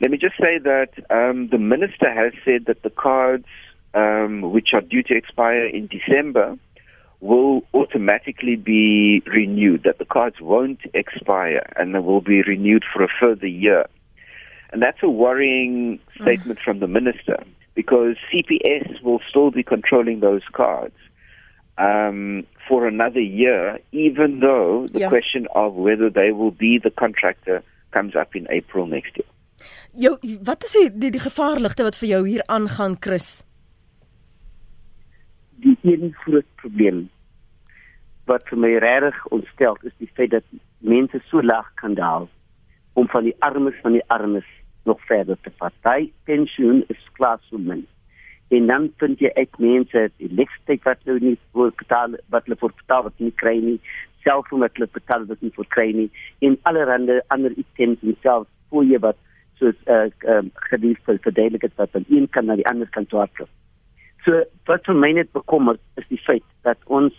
Let 0.00 0.10
me 0.10 0.18
just 0.18 0.34
say 0.36 0.58
that 0.58 0.88
um, 1.10 1.46
the 1.50 1.58
minister 1.58 2.12
has 2.12 2.32
said 2.44 2.64
that 2.66 2.82
the 2.82 2.90
cards, 2.90 3.46
um, 3.94 4.50
which 4.50 4.70
are 4.74 4.80
due 4.80 5.04
to 5.04 5.16
expire 5.16 5.64
in 5.64 5.86
December, 5.86 6.58
will 7.20 7.62
automatically 7.72 8.56
be 8.56 9.22
renewed, 9.26 9.84
that 9.84 10.00
the 10.00 10.04
cards 10.04 10.40
won't 10.40 10.80
expire 10.94 11.72
and 11.76 11.94
they 11.94 12.00
will 12.00 12.20
be 12.20 12.42
renewed 12.42 12.82
for 12.92 13.04
a 13.04 13.08
further 13.20 13.46
year. 13.46 13.86
And 14.72 14.82
that's 14.82 15.04
a 15.04 15.08
worrying 15.08 16.00
statement 16.20 16.58
mm. 16.58 16.64
from 16.64 16.80
the 16.80 16.88
minister 16.88 17.44
because 17.76 18.16
CPS 18.34 19.00
will 19.04 19.20
still 19.30 19.52
be 19.52 19.62
controlling 19.62 20.18
those 20.18 20.42
cards 20.52 20.96
um, 21.78 22.46
for 22.68 22.86
another 22.86 23.20
year, 23.20 23.78
even 23.92 24.40
though 24.40 24.86
the 24.92 25.00
yeah. 25.00 25.08
question 25.08 25.46
of 25.54 25.74
whether 25.74 26.10
they 26.10 26.32
will 26.32 26.50
be 26.50 26.78
the 26.78 26.90
contractor 26.90 27.62
comes 27.90 28.14
up 28.16 28.34
in 28.34 28.46
April 28.50 28.86
next 28.86 29.16
year. 29.16 29.28
Jou 29.92 30.16
wat 30.42 30.64
is 30.64 30.72
die 30.72 30.90
die, 30.90 31.10
die 31.10 31.22
gevaarligte 31.22 31.84
wat 31.84 31.98
vir 32.00 32.08
jou 32.08 32.22
hier 32.28 32.44
aangaan 32.48 32.96
Chris? 33.00 33.42
die 35.62 35.76
een 35.82 36.14
groot 36.24 36.46
probleem 36.54 37.08
wat 38.30 38.46
vir 38.50 38.58
my 38.64 38.70
regtig 38.82 39.18
ontstel 39.34 39.78
is 39.88 39.94
die 40.02 40.10
feit 40.16 40.30
dat 40.34 40.46
mense 40.78 41.18
so 41.28 41.42
laag 41.42 41.68
kan 41.80 41.94
daal 41.98 42.28
om 42.98 43.08
van 43.14 43.26
die 43.26 43.34
armes 43.46 43.78
van 43.82 43.96
die 43.96 44.04
armes 44.14 44.48
nog 44.84 44.98
verder 45.06 45.38
te 45.42 45.50
vat. 45.58 45.74
Daai 45.86 46.12
pensioen 46.26 46.82
is 46.90 47.02
klaar 47.18 47.38
so 47.48 47.58
min. 47.58 47.84
En 48.52 48.66
dan 48.68 48.90
vind 49.00 49.20
jy 49.24 49.30
uit 49.32 49.58
mense 49.58 50.00
die 50.20 50.28
lekstyd 50.36 50.82
wat 50.84 51.00
hulle 51.08 51.20
nie 51.24 51.38
voor 51.56 51.70
betaal 51.76 52.16
wat 52.34 52.44
hulle 52.44 52.58
voor 52.60 52.74
betaal 52.76 53.06
wat 53.08 53.22
nie 53.24 53.32
kry 53.40 53.54
nie, 53.64 53.78
selfoon 54.24 54.60
wat 54.64 54.76
hulle 54.76 54.88
betaal 54.92 55.26
wat 55.30 55.40
nie 55.40 55.52
voor 55.56 55.68
kry 55.72 55.88
nie 55.96 56.08
en 56.46 56.58
allerlei 56.68 57.20
ander 57.34 57.54
items 57.56 58.02
self 58.24 58.46
voor 58.70 58.84
jy 58.88 59.00
wat 59.04 59.18
soos 59.60 59.78
uh, 59.94 60.08
um, 60.34 60.50
gedief 60.68 61.00
vir 61.06 61.20
verduidelik 61.26 61.66
het 61.68 61.76
wat 61.80 61.92
van 61.96 62.06
een 62.10 62.28
kan 62.34 62.48
na 62.48 62.56
die 62.58 62.66
ander 62.70 62.88
kant 62.94 63.10
toe. 63.12 63.48
So 64.24 64.44
wat 64.70 64.86
vir 64.86 64.98
my 64.98 65.12
net 65.18 65.32
bekommer 65.32 65.78
is 66.00 66.06
die 66.10 66.20
feit 66.26 66.46
dat 66.66 66.78
ons 66.86 67.16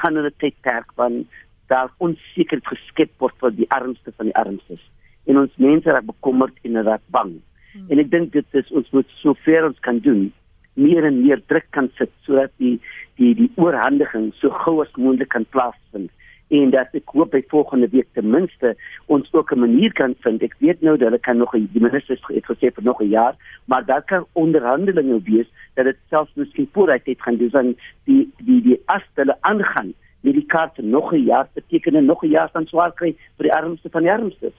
gaan 0.00 0.18
'n 0.18 0.30
tydperk 0.38 0.92
van 0.94 1.26
daar 1.68 1.90
onsekerheid 1.98 2.66
geskep 2.66 3.10
word 3.18 3.34
vir 3.40 3.50
die 3.50 3.70
armste 3.70 4.12
van 4.16 4.26
die 4.30 4.36
armstes 4.36 4.82
en 5.26 5.38
ons 5.38 5.56
mense 5.56 5.90
raak 5.90 6.06
bekommerd 6.06 6.56
en 6.62 6.82
raak 6.82 7.04
bang. 7.10 7.40
Hmm. 7.72 7.90
En 7.90 7.98
ek 7.98 8.10
dink 8.10 8.32
dit 8.32 8.46
is 8.52 8.70
ons 8.70 8.90
moet 8.90 9.08
sover 9.20 9.64
ons 9.66 9.80
kan 9.80 9.98
doen 9.98 10.32
meer 10.78 11.04
en 11.04 11.22
meer 11.22 11.42
druk 11.50 11.66
kan 11.76 11.90
sit 11.98 12.12
sodat 12.26 12.54
die 12.62 12.78
die 13.18 13.34
die 13.34 13.50
oorhandiging 13.56 14.30
so 14.40 14.50
gou 14.62 14.78
as 14.84 14.94
moontlik 14.96 15.32
kan 15.34 15.46
plaasvind 15.54 16.10
en 16.48 16.70
dat 16.72 16.94
ek 16.96 17.12
hoop 17.12 17.32
by 17.34 17.42
volgende 17.52 17.88
week 17.92 18.08
ten 18.16 18.30
minste 18.32 18.74
ons 19.14 19.28
ook 19.32 19.52
'n 19.52 19.60
manier 19.60 19.92
kan 19.92 20.14
vind. 20.24 20.42
Ek 20.42 20.54
weet 20.58 20.80
nou 20.80 20.96
dat 20.96 21.08
hulle 21.08 21.18
kan 21.18 21.36
nog 21.36 21.52
die 21.52 21.80
ministers 21.80 22.22
het 22.26 22.44
gesê 22.44 22.72
vir 22.72 22.84
nog 22.84 23.00
'n 23.02 23.08
jaar, 23.08 23.34
maar 23.64 23.84
daar 23.84 24.02
kan 24.02 24.26
onderhandelinge 24.32 25.20
wees 25.22 25.46
dat 25.74 25.84
dit 25.84 25.96
selfs 26.08 26.34
miskien 26.34 26.68
vooruit 26.72 27.06
het 27.06 27.22
gaan 27.22 27.36
doen 27.36 27.48
dan 27.50 27.76
die 28.04 28.32
die 28.38 28.62
die 28.62 28.82
as 28.86 29.02
hulle 29.14 29.36
aangaan 29.40 29.94
met 30.20 30.34
die 30.34 30.46
kaart 30.46 30.78
nog 30.78 31.12
'n 31.12 31.24
jaar 31.24 31.48
beteken 31.54 32.04
nog 32.04 32.22
'n 32.22 32.30
jaar 32.30 32.50
van 32.52 32.66
swaar 32.66 32.92
kry 32.92 33.16
vir 33.36 33.44
die 33.44 33.52
armste 33.52 33.88
van 33.90 34.02
die 34.02 34.12
armstes. 34.12 34.56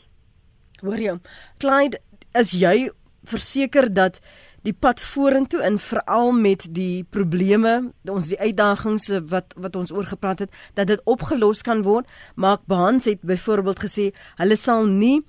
Hoor 0.82 0.98
jy? 0.98 1.18
Clyde, 1.58 2.00
is 2.34 2.52
jy 2.52 2.92
verseker 3.24 3.94
dat 3.94 4.22
die 4.68 4.74
pad 4.74 5.02
vorentoe 5.02 5.62
in 5.66 5.80
veral 5.80 6.32
met 6.36 6.66
die 6.76 7.04
probleme, 7.10 7.92
ons 8.10 8.30
die 8.32 8.40
uitdagings 8.40 9.10
wat 9.32 9.56
wat 9.58 9.76
ons 9.80 9.94
oor 9.96 10.08
gepraat 10.10 10.46
het, 10.46 10.56
dat 10.74 10.88
dit 10.88 11.02
opgelos 11.06 11.62
kan 11.64 11.84
word. 11.88 12.10
Mark 12.36 12.66
Barnes 12.68 13.06
het 13.06 13.22
byvoorbeeld 13.22 13.86
gesê 13.86 14.10
hulle 14.42 14.58
sal 14.60 14.86
nie 14.86 15.20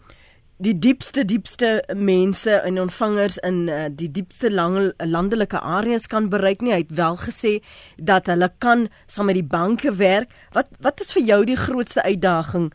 die 0.60 0.74
diepste 0.76 1.24
diepste 1.24 1.70
mense 1.96 2.52
en 2.68 2.80
ontvangers 2.82 3.38
in 3.48 3.62
uh, 3.68 3.86
die 3.88 4.10
diepste 4.12 4.50
lang, 4.52 4.92
landelike 5.00 5.56
areas 5.56 6.06
kan 6.06 6.28
bereik 6.32 6.60
nie. 6.60 6.74
Hy 6.74 6.82
het 6.82 6.92
wel 6.98 7.16
gesê 7.22 7.52
dat 7.96 8.28
hulle 8.28 8.50
kan 8.60 8.88
saam 9.06 9.30
met 9.30 9.38
die 9.40 9.46
banke 9.46 9.94
werk. 9.96 10.34
Wat 10.56 10.68
wat 10.84 11.00
is 11.00 11.14
vir 11.16 11.24
jou 11.32 11.40
die 11.48 11.56
grootste 11.56 12.04
uitdaging 12.04 12.68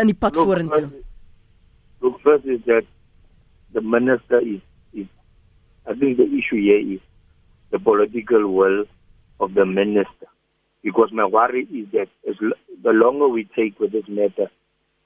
in 0.00 0.10
die 0.10 0.18
pad 0.18 0.36
vorentoe? 0.36 0.88
Look, 2.02 2.18
first 2.26 2.46
is 2.50 2.58
that 2.66 2.88
the 3.72 3.80
minister 3.80 4.40
is, 4.42 4.58
is 4.58 4.71
I 5.86 5.94
think 5.94 6.16
the 6.16 6.24
issue 6.24 6.60
here 6.60 6.94
is 6.94 7.00
the 7.70 7.78
political 7.78 8.52
will 8.52 8.84
of 9.40 9.54
the 9.54 9.66
minister. 9.66 10.26
Because 10.82 11.10
my 11.12 11.26
worry 11.26 11.64
is 11.72 11.88
that 11.92 12.08
as 12.28 12.36
the 12.82 12.90
longer 12.90 13.28
we 13.28 13.48
take 13.56 13.78
with 13.78 13.92
this 13.92 14.06
matter, 14.08 14.50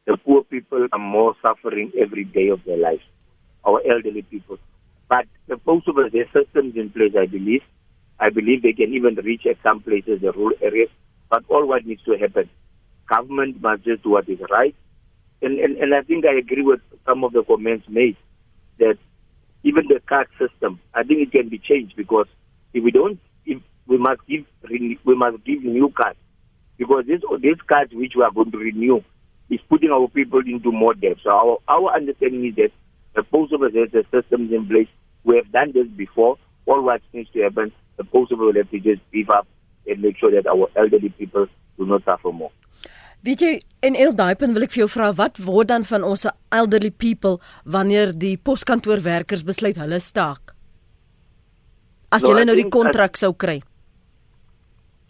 the 0.07 0.17
poor 0.17 0.43
people 0.45 0.87
are 0.93 0.99
more 0.99 1.35
suffering 1.43 1.93
every 1.99 2.25
day 2.25 2.49
of 2.49 2.65
their 2.65 2.79
lives, 2.79 3.03
our 3.65 3.81
elderly 3.87 4.23
people. 4.23 4.59
But 5.09 5.27
the 5.49 5.61
most 5.67 5.89
of 5.89 5.97
their 5.97 6.27
systems 6.33 6.77
in 6.77 6.91
place, 6.91 7.13
I 7.19 7.27
believe. 7.27 7.63
I 8.19 8.31
believe 8.31 8.63
they 8.63 8.73
can 8.73 8.95
even 8.95 9.15
reach 9.17 9.47
at 9.47 9.57
some 9.63 9.81
places 9.81 10.21
the 10.21 10.33
rural 10.33 10.57
areas. 10.63 10.89
But 11.31 11.45
all 11.49 11.67
what 11.67 11.85
needs 11.85 12.03
to 12.05 12.17
happen, 12.17 12.49
government 13.09 13.61
must 13.61 13.85
just 13.85 14.03
do 14.03 14.11
what 14.11 14.29
is 14.29 14.39
right. 14.51 14.75
And, 15.43 15.59
and, 15.59 15.77
and 15.77 15.95
I 15.95 16.03
think 16.03 16.25
I 16.25 16.39
agree 16.39 16.63
with 16.63 16.81
some 17.05 17.25
of 17.25 17.33
the 17.33 17.43
comments 17.43 17.87
made 17.89 18.17
that 18.79 18.97
even 19.67 19.89
the 19.89 20.01
card 20.09 20.29
system, 20.39 20.79
I 20.95 21.03
think 21.03 21.21
it 21.21 21.33
can 21.33 21.49
be 21.49 21.59
changed 21.59 21.97
because 21.97 22.29
if 22.73 22.85
we 22.85 22.93
don't, 22.93 23.19
if 23.45 23.61
we 23.89 23.99
must 23.99 24.21
give 24.29 24.45
we 25.05 25.15
must 25.17 25.45
give 25.45 25.65
new 25.65 25.91
cards 25.91 26.19
because 26.79 27.05
these 27.09 27.21
these 27.41 27.61
cards 27.69 27.93
which 27.93 28.13
we 28.17 28.23
are 28.23 28.31
going 28.31 28.53
to 28.53 28.59
renew 28.59 29.01
is 29.51 29.61
putting 29.69 29.91
our 29.91 30.07
people 30.09 30.41
into 30.47 30.71
more 30.71 30.95
debt. 30.95 31.17
So 31.25 31.31
our, 31.31 31.59
our 31.69 31.97
understanding 31.97 32.47
is 32.47 32.55
that 32.57 32.71
the 33.17 33.25
post 33.25 33.53
office 33.53 33.75
has 33.75 33.91
the 33.91 34.05
systems 34.15 34.53
in 34.53 34.67
place. 34.69 34.89
We 35.25 35.37
have 35.37 35.51
done 35.51 35.73
this 35.73 35.89
before. 35.89 36.37
All 36.67 36.83
what 36.83 37.01
needs 37.13 37.31
to 37.31 37.43
happen, 37.43 37.73
the 37.97 38.05
post 38.05 38.33
office 38.33 38.39
will 38.41 38.55
have 38.55 38.71
to 38.71 38.81
just 38.81 39.01
beef 39.11 39.31
up 39.31 39.47
and 39.87 40.03
make 40.03 40.19
sure 40.19 40.31
that 40.31 40.47
our 40.49 40.69
elderly 40.77 41.09
people 41.11 41.47
do 41.79 41.87
not 41.87 42.05
suffer 42.05 42.31
more. 42.33 42.51
Weet 43.27 43.43
jy 43.43 43.53
en 43.83 43.95
en 43.99 44.11
op 44.13 44.19
daai 44.19 44.35
punt 44.39 44.55
wil 44.55 44.67
ek 44.67 44.75
vir 44.75 44.85
jou 44.85 44.91
vra 44.91 45.13
wat 45.19 45.41
word 45.43 45.73
dan 45.73 45.87
van 45.89 46.05
ons 46.07 46.27
elderly 46.55 46.93
people 46.95 47.41
wanneer 47.65 48.15
die 48.15 48.37
poskantoorwerkers 48.39 49.43
besluit 49.47 49.81
hulle 49.83 49.99
staak? 50.01 50.55
As 52.15 52.23
no, 52.23 52.31
jy 52.31 52.47
nou 52.47 52.55
die 52.55 52.71
kontrak 52.71 53.19
sou 53.19 53.35
kry 53.35 53.61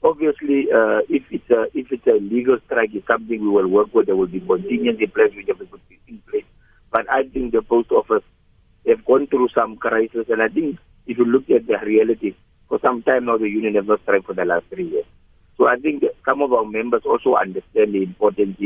obviously, 0.07 0.71
uh, 0.71 1.01
if 1.09 1.25
it's 1.31 1.51
a 1.51 1.67
if 1.75 1.91
it's 1.91 2.07
a 2.07 2.19
legal 2.35 2.59
strike, 2.67 2.91
it's 2.95 3.07
something 3.07 3.41
we 3.41 3.49
will 3.49 3.69
work 3.69 3.93
with. 3.93 4.07
There 4.07 4.17
will 4.17 4.27
be 4.27 4.41
contingency 4.41 5.07
plans 5.07 5.35
which 5.35 5.49
have 5.49 5.59
to 5.59 5.67
be 5.89 5.99
in 6.09 6.23
place. 6.31 6.45
But 6.93 7.11
I 7.11 7.25
think 7.25 7.53
the 7.53 7.63
post 7.63 7.91
office 7.91 8.23
have 8.87 9.05
gone 9.05 9.27
through 9.27 9.49
some 9.55 9.77
crisis, 9.77 10.27
and 10.29 10.41
I 10.41 10.49
think 10.49 10.79
if 11.07 11.19
you 11.19 11.25
look 11.25 11.51
at 11.51 11.67
the 11.67 11.79
reality, 11.85 12.35
for 12.69 12.79
some 12.81 13.03
time 13.03 13.27
now 13.27 13.37
the 13.37 13.49
union 13.49 13.75
have 13.75 13.87
not 13.87 14.01
strike 14.03 14.25
for 14.25 14.35
the 14.35 14.45
last 14.45 14.67
three 14.71 14.89
years. 14.89 15.07
So 15.57 15.67
I 15.67 15.77
think 15.77 16.05
some 16.25 16.43
of 16.43 16.53
our 16.53 16.65
members 16.65 17.03
also 17.05 17.35
understand 17.35 17.95
the 17.95 18.03
importance 18.03 18.59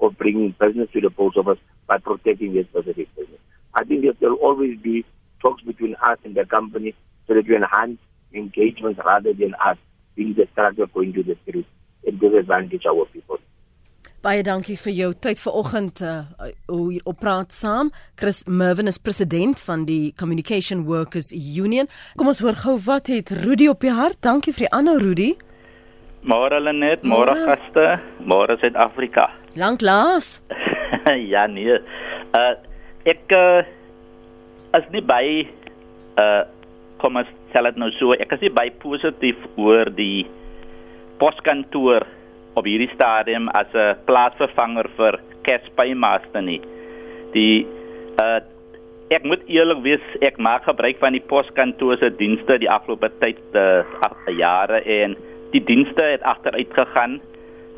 of 0.00 0.18
bringing 0.18 0.54
business 0.60 0.90
to 0.92 1.00
the 1.00 1.10
post 1.10 1.36
office 1.36 1.58
by 1.86 1.98
protecting 1.98 2.54
their 2.54 2.64
specific 2.64 3.14
business. 3.16 3.40
I 3.74 3.84
think 3.84 4.04
there 4.20 4.30
will 4.30 4.38
always 4.38 4.78
be 4.78 5.04
talks 5.40 5.62
between 5.62 5.94
us 5.96 6.18
and 6.24 6.34
the 6.34 6.44
company 6.44 6.94
so 7.26 7.34
that 7.34 7.48
we 7.48 7.56
enhance 7.56 7.98
engagement 8.32 8.98
rather 9.04 9.32
than 9.32 9.54
us 9.54 9.78
being 10.16 10.34
the 10.34 10.46
struggle 10.52 10.86
going 10.86 11.12
to 11.14 11.22
the 11.22 11.36
street 11.42 11.66
and 12.06 12.20
give 12.20 12.34
advantage 12.34 12.86
our 12.86 13.06
people. 13.06 13.38
Baie 14.24 14.40
dankie 14.40 14.78
vir 14.80 14.94
jou 14.96 15.10
tyd 15.20 15.36
vanoggend 15.36 16.00
uh 16.00 16.46
hoe 16.70 16.86
hier 16.94 17.04
op 17.04 17.18
praat 17.20 17.52
saam. 17.52 17.90
Chris 18.16 18.38
Mervin 18.48 18.88
is 18.88 18.96
president 18.96 19.60
van 19.66 19.84
die 19.84 20.14
Communication 20.16 20.86
Workers 20.88 21.28
Union. 21.36 21.90
Kom 22.16 22.30
ons 22.32 22.40
hoor 22.40 22.56
gou 22.62 22.78
wat 22.86 23.10
het 23.12 23.34
Rudy 23.44 23.68
op 23.68 23.84
die 23.84 23.92
hart. 23.92 24.22
Dankie 24.24 24.54
vir 24.56 24.64
die 24.64 24.72
aanhou 24.72 24.96
Rudy. 25.02 25.34
Môre 26.24 26.56
Lenet, 26.56 27.04
môre 27.04 27.36
gaste, 27.36 28.00
môre 28.24 28.56
Suid-Afrika. 28.56 29.28
Lank 29.60 29.84
laas. 29.84 30.40
ja 31.32 31.44
nee. 31.44 31.76
Uh 32.32 32.54
ek 33.04 33.28
uh, 33.36 33.60
as 34.72 34.88
nie 34.88 35.04
by 35.04 35.44
uh 36.16 36.48
kom 36.96 37.20
ons 37.20 37.28
stel 37.50 37.68
dit 37.68 37.76
nou 37.76 37.90
so, 37.98 38.16
ek 38.16 38.32
is 38.38 38.46
nie 38.46 38.54
baie 38.56 38.72
positief 38.80 39.36
oor 39.60 39.90
die 39.92 40.24
poskantoor 41.20 42.08
op 42.56 42.64
hierdie 42.64 42.88
stadium 42.96 43.52
as 43.52 43.68
'n 43.76 44.00
plaatsvervanger 44.08 44.88
vir 44.96 45.20
Caspay 45.44 45.92
Master 45.92 46.40
nie. 46.40 46.62
Die 47.36 47.68
uh 48.16 48.40
ek 49.12 49.28
moet 49.28 49.44
eerlik 49.44 49.84
wees, 49.84 50.04
ek 50.24 50.40
maak 50.40 50.64
gebruik 50.64 50.96
van 51.04 51.12
die 51.12 51.26
poskantoor 51.28 52.00
se 52.00 52.08
dienste 52.16 52.56
die 52.56 52.72
afgelope 52.72 53.12
tyd 53.20 53.44
uh 53.52 53.84
jare 54.32 54.80
en 54.80 55.20
die 55.54 55.62
dienste 55.64 56.04
het 56.04 56.22
agteruit 56.26 56.72
gegaan. 56.74 57.20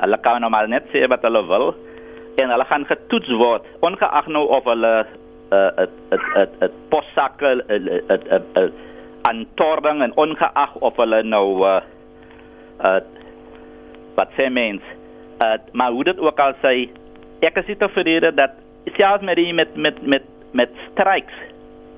Hulle 0.01 0.17
kan 0.25 0.41
normaal 0.41 0.69
net 0.71 0.89
sê 0.93 1.05
wat 1.09 1.25
hulle 1.25 1.43
wil 1.49 1.71
en 2.41 2.51
hulle 2.53 2.65
gaan 2.69 2.85
getoets 2.85 3.31
word 3.41 3.65
ongeag 3.85 4.27
nou 4.33 4.45
of 4.57 4.65
hulle 4.69 4.93
uh 5.57 5.69
'n 5.83 5.89
'n 6.17 6.49
'n 6.67 6.71
possakke 6.91 7.51
'n 7.69 7.87
'n 8.09 8.43
'n 8.61 8.71
antording 9.31 10.01
en 10.05 10.15
ongeag 10.23 10.75
of 10.87 10.95
hulle 11.01 11.23
nou 11.23 11.47
uh 11.65 11.81
uh 12.85 13.01
wat 14.15 14.29
sê 14.37 14.49
mens 14.49 14.81
uh 15.43 15.57
maar 15.71 15.91
hoe 15.91 16.03
dit 16.03 16.19
ook 16.19 16.39
al 16.39 16.53
sê 16.63 16.89
ek 17.41 17.57
is 17.63 17.77
tevrede 17.77 18.33
dat 18.33 18.51
selfs 18.97 19.23
met 19.23 19.35
die 19.35 19.53
met 19.53 19.75
met 19.75 20.01
met 20.01 20.25
met 20.51 20.69
strikes 20.91 21.37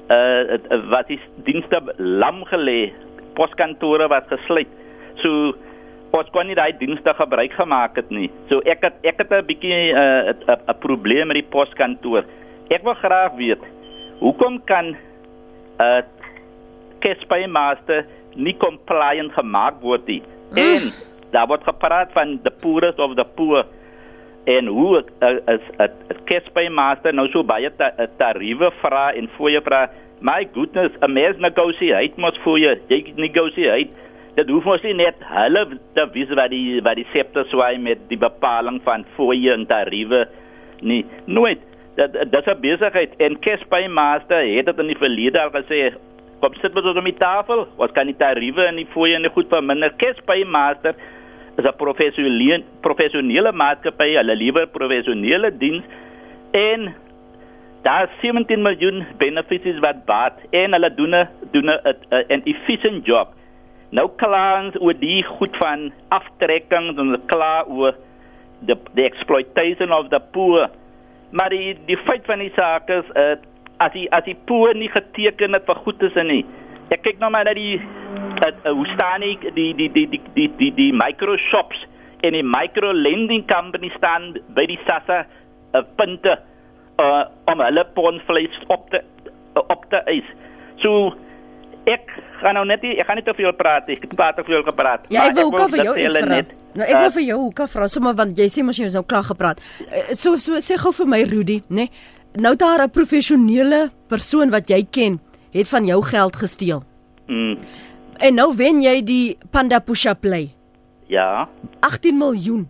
uh 0.09 0.59
wat 0.89 1.09
is 1.09 1.23
dienste 1.43 1.81
lam 1.97 2.43
gelê 2.51 2.93
poskantore 3.33 4.07
wat 4.07 4.27
gesluit 4.27 4.71
so 5.23 5.53
ons 6.11 6.29
kon 6.31 6.47
nie 6.47 6.55
daai 6.55 6.77
dienste 6.77 7.13
gebruik 7.13 7.53
gemaak 7.53 7.95
het 7.95 8.09
nie 8.11 8.29
so 8.49 8.61
ek 8.65 8.81
het 8.81 8.95
ek 9.03 9.17
het 9.17 9.31
'n 9.31 9.45
bietjie 9.45 9.93
'n 9.93 9.97
uh, 9.97 10.57
'n 10.67 10.79
probleem 10.79 11.27
met 11.27 11.41
die 11.41 11.51
poskantoor 11.51 12.23
ek 12.69 12.83
wil 12.83 12.93
graag 12.93 13.33
weet 13.35 13.61
hoekom 14.19 14.61
kan 14.65 14.95
uh 15.79 16.01
Caspay 16.99 17.47
Master 17.47 18.05
nie 18.35 18.55
compliant 18.59 19.33
gemaak 19.33 19.79
word 19.83 20.07
nie. 20.09 20.21
Mm. 20.51 20.57
En 20.59 20.91
daar 21.33 21.47
word 21.47 21.63
gepraat 21.63 22.11
van 22.15 22.39
the 22.43 22.53
poorest 22.61 22.99
of 22.99 23.15
the 23.15 23.25
poor 23.35 23.65
en 24.49 24.67
hoe 24.67 25.03
as 25.45 25.63
'n 25.77 26.23
Caspay 26.25 26.69
Master 26.69 27.13
nou 27.13 27.27
so 27.29 27.43
baie 27.43 27.69
ta, 27.77 27.91
tariewe 28.17 28.71
vra 28.81 29.13
en 29.13 29.29
fooie 29.37 29.61
vra. 29.61 29.89
My 30.19 30.47
goodness, 30.53 30.95
'n 31.01 31.13
mens 31.13 31.37
negotiate 31.37 32.13
mos 32.17 32.37
fooie. 32.43 32.79
Jy 32.87 33.13
negotiate. 33.15 33.89
Dit 34.39 34.51
hoef 34.53 34.63
mos 34.63 34.83
nie 34.85 34.93
net 34.95 35.19
hulle 35.33 35.65
te 35.97 36.03
wys 36.13 36.29
wat 36.39 36.53
die 36.53 36.79
wat 36.85 36.95
die 36.95 37.07
septe 37.11 37.43
swaai 37.49 37.79
met 37.83 38.05
die 38.07 38.19
bepaling 38.19 38.77
van 38.85 39.01
fooie 39.17 39.51
en 39.51 39.65
tariewe 39.67 40.21
nie. 40.79 41.01
Nooit. 41.27 41.65
Dat 41.97 42.13
dis 42.31 42.47
'n 42.47 42.61
besigheid. 42.61 43.15
En 43.19 43.39
Kespai 43.39 43.87
Master 43.87 44.39
het 44.39 44.65
dit 44.65 44.79
in 44.79 44.87
die 44.87 45.01
verlede 45.03 45.41
al 45.41 45.51
gesê 45.51 45.91
kom 46.39 46.53
sit 46.61 46.73
met 46.73 46.85
ons 46.85 46.97
op 46.97 47.03
die 47.03 47.19
tafel. 47.19 47.67
Wat 47.77 47.91
kan 47.91 48.05
die 48.05 48.15
tariewe 48.15 48.63
en 48.63 48.75
die 48.75 48.87
fooie 48.93 49.15
en 49.15 49.27
die 49.27 49.31
goed 49.31 49.49
verminder. 49.49 49.91
Kespai 49.97 50.45
Master 50.45 50.95
is 51.57 51.65
'n 51.65 51.75
professionele 51.77 52.63
professionele 52.81 53.51
maatskappy. 53.51 54.15
Hulle 54.15 54.35
lewer 54.35 54.67
professionele 54.67 55.57
diens. 55.57 55.83
En 56.51 56.95
daar 57.83 58.09
17 58.21 58.61
miljoen 58.61 59.05
benefits 59.17 59.79
wat 59.79 60.05
baat. 60.05 60.39
En 60.51 60.71
hulle 60.71 60.93
doen 60.93 61.27
doen 61.51 61.69
'n 61.69 61.79
'n 62.29 62.41
efficient 62.45 63.05
job 63.05 63.38
nou 63.95 64.05
klaans 64.21 64.77
oor 64.79 64.97
die 64.99 65.23
goed 65.25 65.55
van 65.61 65.89
aftrekking 66.13 66.91
en 66.99 67.15
klaar 67.31 67.67
oor 67.67 67.95
the 68.67 68.75
the 68.95 69.05
exploitation 69.05 69.91
of 69.91 70.09
the 70.09 70.19
poor. 70.33 70.67
Maar 71.31 71.49
die 71.49 71.77
die 71.85 71.97
feit 71.97 72.25
van 72.25 72.43
die 72.43 72.51
saak 72.55 72.89
is 72.89 73.05
uh, 73.15 73.35
as 73.77 73.93
die 73.95 74.07
as 74.15 74.25
die 74.27 74.37
poor 74.49 74.73
nie 74.75 74.89
geteken 74.91 75.55
het 75.57 75.65
vir 75.69 75.81
goed 75.85 76.03
is 76.03 76.17
en 76.19 76.29
nie. 76.31 76.43
Ek 76.93 77.03
kyk 77.05 77.21
nou 77.21 77.29
maar 77.33 77.47
na 77.47 77.53
die 77.57 77.77
uh, 77.79 78.49
uh, 78.49 78.73
hoe 78.73 78.87
staan 78.95 79.25
ek 79.25 79.49
die 79.55 79.71
die 79.77 79.89
die 79.95 80.07
die 80.09 80.21
die 80.35 80.49
die 80.59 80.71
die 80.77 80.91
micro 80.95 81.37
shops 81.49 81.85
en 82.25 82.35
die 82.35 82.45
micro 82.45 82.91
lending 82.93 83.45
company 83.47 83.91
staan 83.95 84.33
by 84.57 84.65
die 84.69 84.79
sassa 84.85 85.23
uh, 85.23 85.83
punte 85.97 86.35
uh, 86.99 87.23
om 87.51 87.63
hulle 87.63 87.85
pondvleis 87.95 88.61
op 88.67 88.89
te 88.93 89.01
uh, 89.55 89.63
op 89.67 89.85
te 89.93 90.03
eis. 90.11 90.27
So 90.83 91.13
ek 91.95 92.13
gaan 92.41 92.57
nou 92.59 92.65
net 92.69 92.83
ek 92.83 93.05
gaan 93.07 93.19
nie 93.19 93.27
te 93.27 93.35
veel 93.37 93.53
praat 93.57 93.89
ek 93.89 94.07
het 94.07 94.15
baie 94.15 94.33
te 94.37 94.45
veel 94.47 94.63
gepraat 94.63 95.09
ja 95.13 95.27
ek 95.29 95.37
wil 95.39 95.51
ook 95.51 95.69
vir 95.75 95.85
jou 95.89 95.97
iets 95.97 96.19
vra 96.19 96.41
Nou 96.77 96.85
ek 96.85 96.99
wil 97.01 97.11
vir 97.15 97.23
jou 97.25 97.37
hoeka 97.41 97.65
vra 97.65 97.87
sommer 97.89 98.13
want 98.17 98.37
jy 98.37 98.45
sê 98.53 98.63
mos 98.65 98.77
jy 98.77 98.85
is 98.91 98.93
nou 98.93 99.01
klaar 99.09 99.25
gepraat. 99.25 99.61
Eh, 99.89 100.13
so 100.13 100.37
so 100.37 100.59
sê 100.61 100.77
gou 100.77 100.91
vir 100.93 101.07
my 101.09 101.23
Rudy, 101.25 101.55
nê? 101.65 101.87
Nee, 101.87 101.89
nou 102.37 102.55
daar 102.55 102.83
'n 102.85 102.89
professionele 102.93 103.89
persoon 104.07 104.51
wat 104.51 104.69
jy 104.69 104.85
ken, 104.91 105.19
het 105.51 105.67
van 105.67 105.85
jou 105.85 106.01
geld 106.03 106.35
gesteel. 106.35 106.83
Mm. 107.27 107.57
En 108.19 108.35
nou 108.35 108.55
wen 108.55 108.81
jy 108.81 109.03
die 109.03 109.37
Panda 109.51 109.79
Push-up 109.79 110.21
play. 110.21 110.53
Ja. 111.07 111.49
18 111.79 112.17
miljoen. 112.17 112.69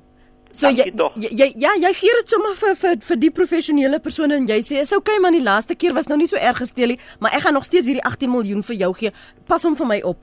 So 0.51 0.69
jy, 0.73 0.87
jy 1.13 1.29
jy 1.29 1.47
ja, 1.61 1.75
jy 1.77 1.91
gee 1.93 2.13
dit 2.17 2.31
sommer 2.33 2.55
vir 2.57 2.73
vir 2.81 2.95
vir 3.05 3.19
die 3.21 3.29
professionele 3.29 3.99
persoon 4.01 4.31
en 4.33 4.47
jy 4.49 4.57
sê 4.65 4.79
is 4.81 4.93
okay 4.97 5.19
man 5.21 5.35
die 5.37 5.43
laaste 5.45 5.75
keer 5.77 5.93
was 5.93 6.09
nou 6.09 6.17
nie 6.17 6.29
so 6.31 6.41
erg 6.41 6.57
gesteel 6.63 6.95
nie, 6.95 6.99
maar 7.21 7.35
ek 7.37 7.45
gaan 7.45 7.53
nog 7.53 7.67
steeds 7.67 7.85
hierdie 7.85 8.05
18 8.09 8.33
miljoen 8.33 8.65
vir 8.65 8.79
jou 8.81 8.89
gee. 8.97 9.11
Pas 9.45 9.63
hom 9.67 9.77
vir 9.77 9.89
my 9.91 9.99
op. 10.09 10.17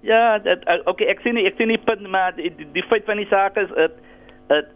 Ja, 0.00 0.38
dat 0.38 0.64
uh, 0.64 0.78
okay, 0.88 1.10
ek 1.12 1.20
sien 1.26 1.36
nie, 1.36 1.44
ek 1.44 1.60
sien 1.60 1.68
nie 1.68 1.80
punt 1.84 2.08
maar 2.08 2.32
die, 2.38 2.48
die, 2.56 2.68
die 2.72 2.86
feit 2.88 3.04
van 3.04 3.20
die 3.20 3.28
saak 3.28 3.60
is 3.60 3.68
dit 3.76 4.00
dit 4.48 4.72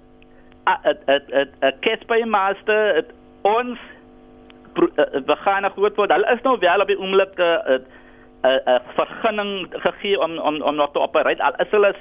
dit 0.68 1.00
dit 1.08 1.32
dit 1.32 1.56
'n 1.64 1.74
Casper 1.80 2.28
Master 2.28 2.94
het 3.00 3.08
ons 3.48 3.80
uh, 4.76 5.06
we 5.26 5.36
gaan 5.46 5.62
nog 5.62 5.72
goed 5.80 5.96
word. 5.96 6.12
Hulle 6.12 6.32
is 6.34 6.44
nou 6.44 6.58
wel 6.58 6.80
op 6.84 6.92
die 6.92 6.98
oomblik 7.00 7.40
'n 7.40 7.80
'n 8.44 8.80
vergunning 9.00 9.66
gegee 9.70 10.20
om 10.20 10.38
om 10.38 10.62
om 10.62 10.74
nog 10.74 10.92
te 10.92 11.00
opereer. 11.00 11.40
Al 11.40 11.56
is 11.56 11.70
hulle 11.70 11.94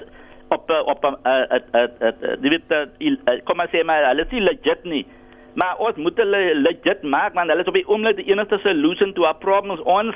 op 0.52 0.70
op 0.86 1.06
'n 1.06 1.16
'n 1.24 2.42
die 2.42 2.50
weet 2.50 3.44
kom 3.44 3.58
maar 3.58 3.72
sê 3.74 3.84
maar 3.84 4.08
hulle 4.08 4.26
is 4.30 4.40
legit 4.50 4.84
nie. 4.84 5.06
Maar 5.54 5.78
ons 5.78 5.96
moet 5.96 6.18
hulle 6.18 6.56
legit 6.56 7.02
maak 7.02 7.34
want 7.34 7.50
hulle 7.50 7.62
is 7.62 7.68
op 7.68 7.80
die 7.80 7.88
oomblik 7.88 8.16
die 8.16 8.32
enigste 8.32 8.60
solution 8.64 9.14
to 9.14 9.24
our 9.24 9.36
problems 9.36 9.82
ons 9.82 10.16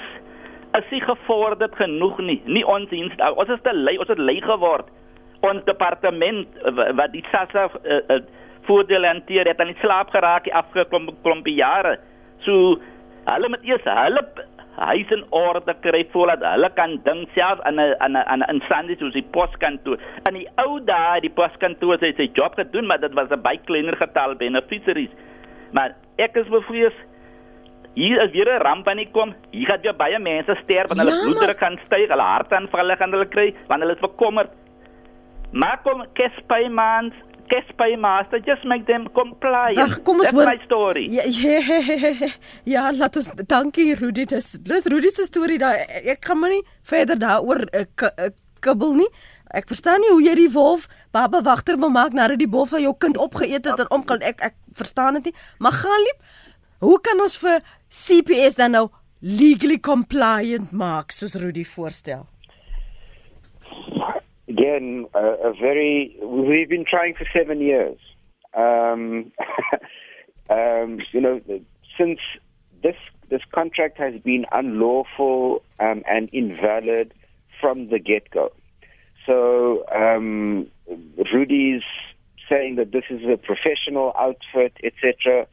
is 0.78 0.90
nie 0.92 1.02
gevorderd 1.02 1.76
genoeg 1.76 2.18
nie. 2.18 2.42
Nie 2.46 2.66
ons 2.68 2.90
diens 2.90 3.14
ons 3.36 3.50
is 3.50 3.62
te 3.64 3.74
lui, 3.74 3.98
ons 3.98 4.12
het 4.12 4.18
lui 4.18 4.42
geword. 4.42 4.88
Ons 5.40 5.64
departement 5.64 6.48
wat 7.00 7.12
die 7.12 7.24
SASSA 7.32 7.70
uh, 7.84 8.00
uh, 8.10 8.20
voordeel 8.68 9.06
hanteer 9.06 9.48
het 9.48 9.60
aan 9.62 9.72
die 9.74 9.82
slaap 9.84 10.10
geraak 10.10 10.44
die 10.44 10.56
afgeklomp 10.56 11.14
klompie 11.24 11.56
jare. 11.56 11.98
So 12.48 12.80
hulle 13.32 13.50
moet 13.50 13.64
eers 13.64 13.88
hulle 13.90 14.26
huis 14.76 15.12
in 15.12 15.24
orde 15.30 15.74
kry 15.82 16.04
voordat 16.12 16.44
hulle 16.44 16.70
kan 16.76 17.00
dink 17.04 17.30
self 17.34 17.62
aan 17.64 17.80
'n 17.80 17.96
aan 18.00 18.18
'n 18.18 18.28
aan 18.28 18.44
'n 18.44 18.54
instansie 18.56 18.98
soos 18.98 19.14
die 19.14 19.28
poskantoor. 19.32 19.98
In 20.28 20.34
die 20.34 20.48
ou 20.58 20.80
dae 20.80 21.22
die 21.22 21.30
poskantoor 21.30 21.98
het 22.00 22.16
sy 22.16 22.30
job 22.34 22.54
gedoen, 22.56 22.86
maar 22.86 23.00
dit 23.00 23.14
was 23.14 23.30
'n 23.30 23.42
baie 23.42 23.60
kleiner 23.66 23.96
getal 23.96 24.36
beneficiaries. 24.36 25.14
Maar 25.72 25.96
ek 26.18 26.36
is 26.36 26.48
bevrees 26.48 26.94
hier 27.96 28.22
is 28.22 28.32
weer 28.32 28.50
'n 28.50 28.62
ramp 28.62 28.88
aan 28.88 28.98
die 28.98 29.12
kom. 29.12 29.34
Hier 29.52 29.66
gaan 29.66 29.82
weer 29.82 29.96
baie 29.96 30.20
mense 30.20 30.56
sterf 30.64 30.92
en 30.92 31.00
hulle 31.00 31.16
ja, 31.16 31.24
bloeddruk 31.24 31.58
gaan 31.58 31.80
styg, 31.86 32.10
hulle 32.10 32.22
hartaanvalle 32.22 32.96
gaan 32.96 33.12
hulle 33.12 33.28
kry 33.28 33.56
want 33.68 33.82
hulle 33.82 33.94
is 33.94 34.00
bekommerd. 34.00 34.50
Maar 35.52 35.80
kom 35.84 36.04
Kespai 36.14 36.70
mans, 37.46 37.66
Kespai 37.68 37.98
master 37.98 38.40
just 38.46 38.64
make 38.66 38.86
them 38.86 39.08
comply. 39.14 39.76
Ach, 39.78 40.02
kom 40.04 40.20
ons 40.20 40.30
hoor 40.30 40.46
my 40.46 40.60
story. 40.66 41.08
Ja, 41.16 41.24
ja, 41.26 42.30
ja, 42.64 42.92
laat 42.92 43.16
ons 43.18 43.30
dankie 43.48 43.96
Rudy. 43.96 44.26
Dis 44.26 44.58
dis 44.62 44.86
Rudy 44.86 45.10
se 45.12 45.26
storie 45.26 45.58
daai 45.60 45.86
ek 46.06 46.26
gaan 46.26 46.40
maar 46.40 46.50
nie 46.50 46.64
verder 46.84 47.18
daaroor 47.18 47.66
uh, 47.74 48.30
kibbel 48.62 48.96
nie. 48.96 49.10
Ek 49.56 49.68
verstaan 49.68 50.02
nie 50.02 50.12
hoe 50.12 50.24
jy 50.24 50.36
die 50.36 50.52
wolf 50.52 50.88
baba 51.12 51.42
wagter 51.42 51.78
wil 51.78 51.90
maak 51.90 52.14
nadat 52.14 52.40
die 52.40 52.50
wolf 52.50 52.72
jou 52.72 52.94
kind 52.98 53.18
opgeëet 53.18 53.66
het 53.66 53.80
en 53.80 53.92
omkom. 53.92 54.22
Ek 54.22 54.42
ek 54.42 54.56
verstaan 54.76 55.20
dit 55.20 55.32
nie. 55.32 55.36
Maar 55.60 55.72
gaan 55.84 56.06
lief. 56.08 56.42
Hoe 56.84 57.00
kan 57.02 57.20
ons 57.22 57.38
vir 57.40 57.62
CPS 57.90 58.58
dan 58.60 58.76
nou 58.76 58.90
legally 59.22 59.80
compliant 59.80 60.72
maak 60.72 61.12
soos 61.12 61.36
Rudy 61.40 61.64
voorstel? 61.66 62.28
Again, 64.58 65.06
uh, 65.14 65.38
a 65.44 65.54
very 65.54 66.18
we've 66.24 66.70
been 66.70 66.86
trying 66.90 67.16
for 67.16 67.26
7 67.34 67.60
years. 67.60 67.98
Um, 68.54 69.32
um, 70.50 71.00
you 71.12 71.22
know, 71.22 71.42
since 71.98 72.20
this 72.84 72.96
this 73.30 73.42
contract 73.54 73.98
has 73.98 74.22
been 74.22 74.46
unlawful 74.52 75.64
um, 75.80 76.04
and 76.08 76.30
invalid 76.32 77.14
from 77.60 77.90
the 77.90 78.00
get-go. 78.00 78.52
So 79.26 79.84
um, 79.94 80.68
Rudy's 81.34 81.82
saying 82.48 82.76
that 82.76 82.92
this 82.92 83.06
is 83.10 83.22
a 83.24 83.38
professional 83.38 84.14
outfit, 84.18 84.78
etc 84.84 85.48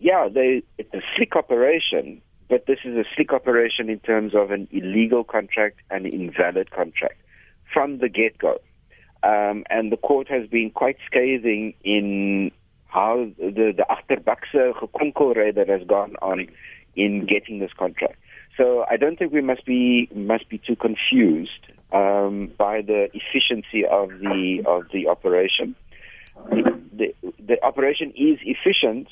yeah, 0.00 0.28
they, 0.32 0.62
it's 0.78 0.92
a 0.94 1.00
slick 1.14 1.36
operation, 1.36 2.20
but 2.48 2.66
this 2.66 2.78
is 2.84 2.96
a 2.96 3.04
slick 3.14 3.32
operation 3.32 3.88
in 3.90 4.00
terms 4.00 4.34
of 4.34 4.50
an 4.50 4.66
illegal 4.72 5.22
contract 5.22 5.76
and 5.90 6.06
invalid 6.06 6.70
contract 6.70 7.18
from 7.72 7.98
the 7.98 8.08
get 8.08 8.38
go. 8.38 8.58
Um, 9.22 9.64
and 9.68 9.92
the 9.92 9.96
court 9.96 10.28
has 10.28 10.48
been 10.48 10.70
quite 10.70 10.96
scathing 11.06 11.74
in 11.84 12.50
how 12.86 13.30
the, 13.38 13.72
the 13.76 13.86
achterbakse 13.88 14.74
gekonkelry 14.74 15.54
that 15.54 15.68
has 15.68 15.86
gone 15.86 16.16
on 16.22 16.48
in 16.96 17.26
getting 17.26 17.58
this 17.60 17.70
contract. 17.78 18.16
So 18.56 18.84
I 18.90 18.96
don't 18.96 19.18
think 19.18 19.32
we 19.32 19.40
must 19.40 19.64
be 19.64 20.08
must 20.14 20.48
be 20.48 20.58
too 20.58 20.76
confused 20.76 21.66
um, 21.92 22.50
by 22.58 22.82
the 22.82 23.08
efficiency 23.14 23.86
of 23.86 24.10
the 24.10 24.62
of 24.66 24.84
the 24.92 25.08
operation. 25.08 25.76
The, 26.50 26.80
the, 26.92 27.14
the 27.38 27.62
operation 27.62 28.12
is 28.16 28.38
efficient 28.42 29.08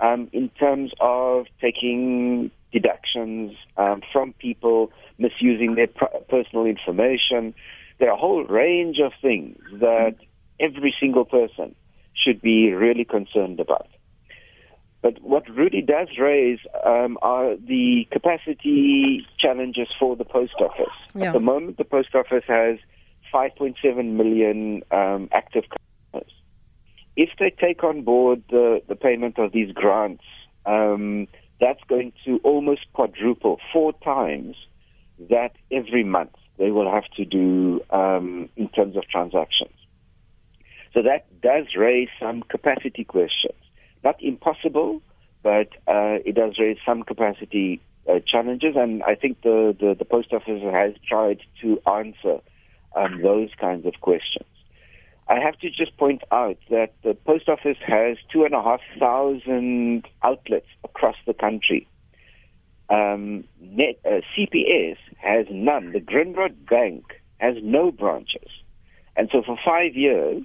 um, 0.00 0.28
in 0.32 0.48
terms 0.50 0.92
of 1.00 1.46
taking 1.60 2.50
deductions 2.72 3.52
um, 3.76 4.02
from 4.12 4.32
people, 4.34 4.92
misusing 5.18 5.74
their 5.74 5.88
personal 6.28 6.64
information. 6.66 7.54
There 8.00 8.10
are 8.10 8.16
a 8.16 8.20
whole 8.20 8.44
range 8.44 8.98
of 8.98 9.12
things 9.22 9.58
that 9.74 10.16
every 10.58 10.92
single 10.98 11.24
person 11.24 11.74
should 12.14 12.42
be 12.42 12.72
really 12.72 13.04
concerned 13.04 13.60
about. 13.60 13.86
But 15.02 15.22
what 15.22 15.48
Rudy 15.48 15.80
does 15.80 16.08
raise 16.18 16.58
um, 16.84 17.16
are 17.22 17.56
the 17.56 18.08
capacity 18.10 19.24
challenges 19.38 19.88
for 19.98 20.16
the 20.16 20.24
post 20.24 20.54
office. 20.58 20.92
Yeah. 21.14 21.28
At 21.28 21.32
the 21.32 21.40
moment, 21.40 21.78
the 21.78 21.84
post 21.84 22.14
office 22.14 22.44
has 22.48 22.78
5.7 23.32 23.76
million 24.12 24.82
um, 24.90 25.28
active 25.32 25.64
customers 25.64 25.80
if 27.20 27.30
they 27.38 27.50
take 27.50 27.84
on 27.84 28.02
board 28.02 28.42
the, 28.50 28.80
the 28.88 28.96
payment 28.96 29.38
of 29.38 29.52
these 29.52 29.72
grants, 29.72 30.24
um, 30.64 31.26
that's 31.60 31.82
going 31.88 32.12
to 32.24 32.40
almost 32.42 32.80
quadruple, 32.94 33.58
four 33.72 33.92
times 34.02 34.56
that 35.28 35.52
every 35.70 36.02
month 36.02 36.34
they 36.60 36.70
will 36.70 36.90
have 36.92 37.08
to 37.16 37.24
do 37.24 37.80
um, 37.90 38.48
in 38.56 38.68
terms 38.68 38.96
of 38.96 39.08
transactions. 39.08 39.74
So 40.92 41.02
that 41.02 41.24
does 41.40 41.74
raise 41.74 42.10
some 42.20 42.42
capacity 42.42 43.04
questions. 43.04 43.58
Not 44.04 44.22
impossible, 44.22 45.00
but 45.42 45.68
uh, 45.88 46.20
it 46.24 46.34
does 46.34 46.58
raise 46.58 46.76
some 46.84 47.02
capacity 47.02 47.80
uh, 48.08 48.20
challenges, 48.26 48.74
and 48.76 49.02
I 49.02 49.14
think 49.14 49.40
the, 49.42 49.74
the, 49.80 49.94
the 49.98 50.04
post 50.04 50.32
office 50.32 50.62
has 50.62 50.94
tried 51.08 51.40
to 51.62 51.80
answer 51.86 52.40
um, 52.94 53.22
those 53.22 53.50
kinds 53.58 53.86
of 53.86 53.94
questions. 54.00 54.46
I 55.28 55.38
have 55.38 55.58
to 55.60 55.70
just 55.70 55.96
point 55.96 56.22
out 56.30 56.58
that 56.70 56.92
the 57.04 57.14
post 57.14 57.48
office 57.48 57.78
has 57.86 58.16
two 58.32 58.44
and 58.44 58.52
a 58.52 58.62
half 58.62 58.80
thousand 58.98 60.08
outlets 60.22 60.66
across 60.82 61.16
the 61.26 61.34
country. 61.34 61.86
Um, 62.90 63.44
net, 63.60 64.00
uh, 64.04 64.20
CPS 64.36 64.96
has 65.18 65.46
none. 65.50 65.92
The 65.92 66.00
Grindrod 66.00 66.68
Bank 66.68 67.04
has 67.38 67.54
no 67.62 67.92
branches. 67.92 68.50
And 69.16 69.28
so 69.32 69.42
for 69.42 69.56
five 69.64 69.94
years, 69.94 70.44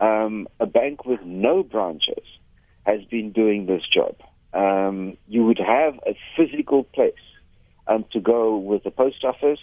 um, 0.00 0.46
a 0.60 0.66
bank 0.66 1.04
with 1.04 1.20
no 1.24 1.62
branches 1.62 2.24
has 2.86 3.04
been 3.04 3.32
doing 3.32 3.66
this 3.66 3.82
job. 3.92 4.16
Um, 4.52 5.16
you 5.28 5.44
would 5.44 5.58
have 5.58 5.94
a 6.06 6.16
physical 6.36 6.84
place 6.84 7.14
um, 7.86 8.04
to 8.12 8.20
go 8.20 8.56
with 8.56 8.84
the 8.84 8.90
post 8.90 9.24
office. 9.24 9.60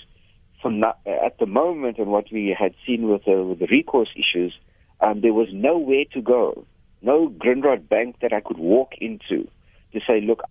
For 0.62 0.72
not, 0.72 1.00
at 1.06 1.38
the 1.38 1.46
moment, 1.46 2.00
and 2.00 2.08
what 2.08 2.26
we 2.32 2.56
had 2.58 2.74
seen 2.86 3.08
with 3.08 3.26
the, 3.26 3.44
with 3.44 3.60
the 3.60 3.68
recourse 3.68 4.10
issues, 4.16 4.54
um, 5.02 5.22
there 5.22 5.34
was 5.34 5.50
nowhere 5.54 6.06
to 6.14 6.22
go, 6.22 6.66
no 7.02 7.30
Grindrod 7.30 7.88
bank 7.88 8.18
that 8.22 8.34
I 8.34 8.40
could 8.42 8.58
walk 8.58 8.94
into 9.00 9.48
to 9.94 10.00
say, 10.08 10.20
look, 10.22 10.42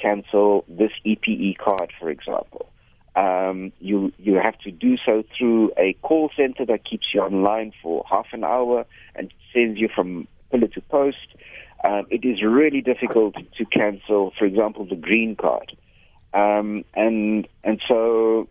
cancel 0.00 0.64
this 0.68 0.92
EPE 1.04 1.58
card, 1.58 1.92
for 1.98 2.10
example. 2.10 2.70
Um, 3.16 3.72
you 3.80 4.12
you 4.18 4.36
have 4.36 4.56
to 4.60 4.70
do 4.70 4.96
so 5.04 5.24
through 5.36 5.72
a 5.76 5.94
call 6.02 6.30
center 6.36 6.64
that 6.66 6.84
keeps 6.84 7.08
you 7.12 7.20
online 7.20 7.72
for 7.82 8.04
half 8.08 8.26
an 8.32 8.44
hour 8.44 8.86
and 9.16 9.32
sends 9.52 9.80
you 9.80 9.88
from 9.94 10.28
pillar 10.50 10.68
to 10.68 10.80
post. 10.82 11.26
Um, 11.88 12.06
it 12.10 12.24
is 12.24 12.42
really 12.42 12.82
difficult 12.82 13.34
to 13.34 13.64
cancel, 13.64 14.32
for 14.38 14.44
example, 14.44 14.84
the 14.84 14.96
green 14.96 15.34
card, 15.34 15.76
um, 16.34 16.84
and 16.94 17.48
and 17.64 17.80
so 17.88 18.48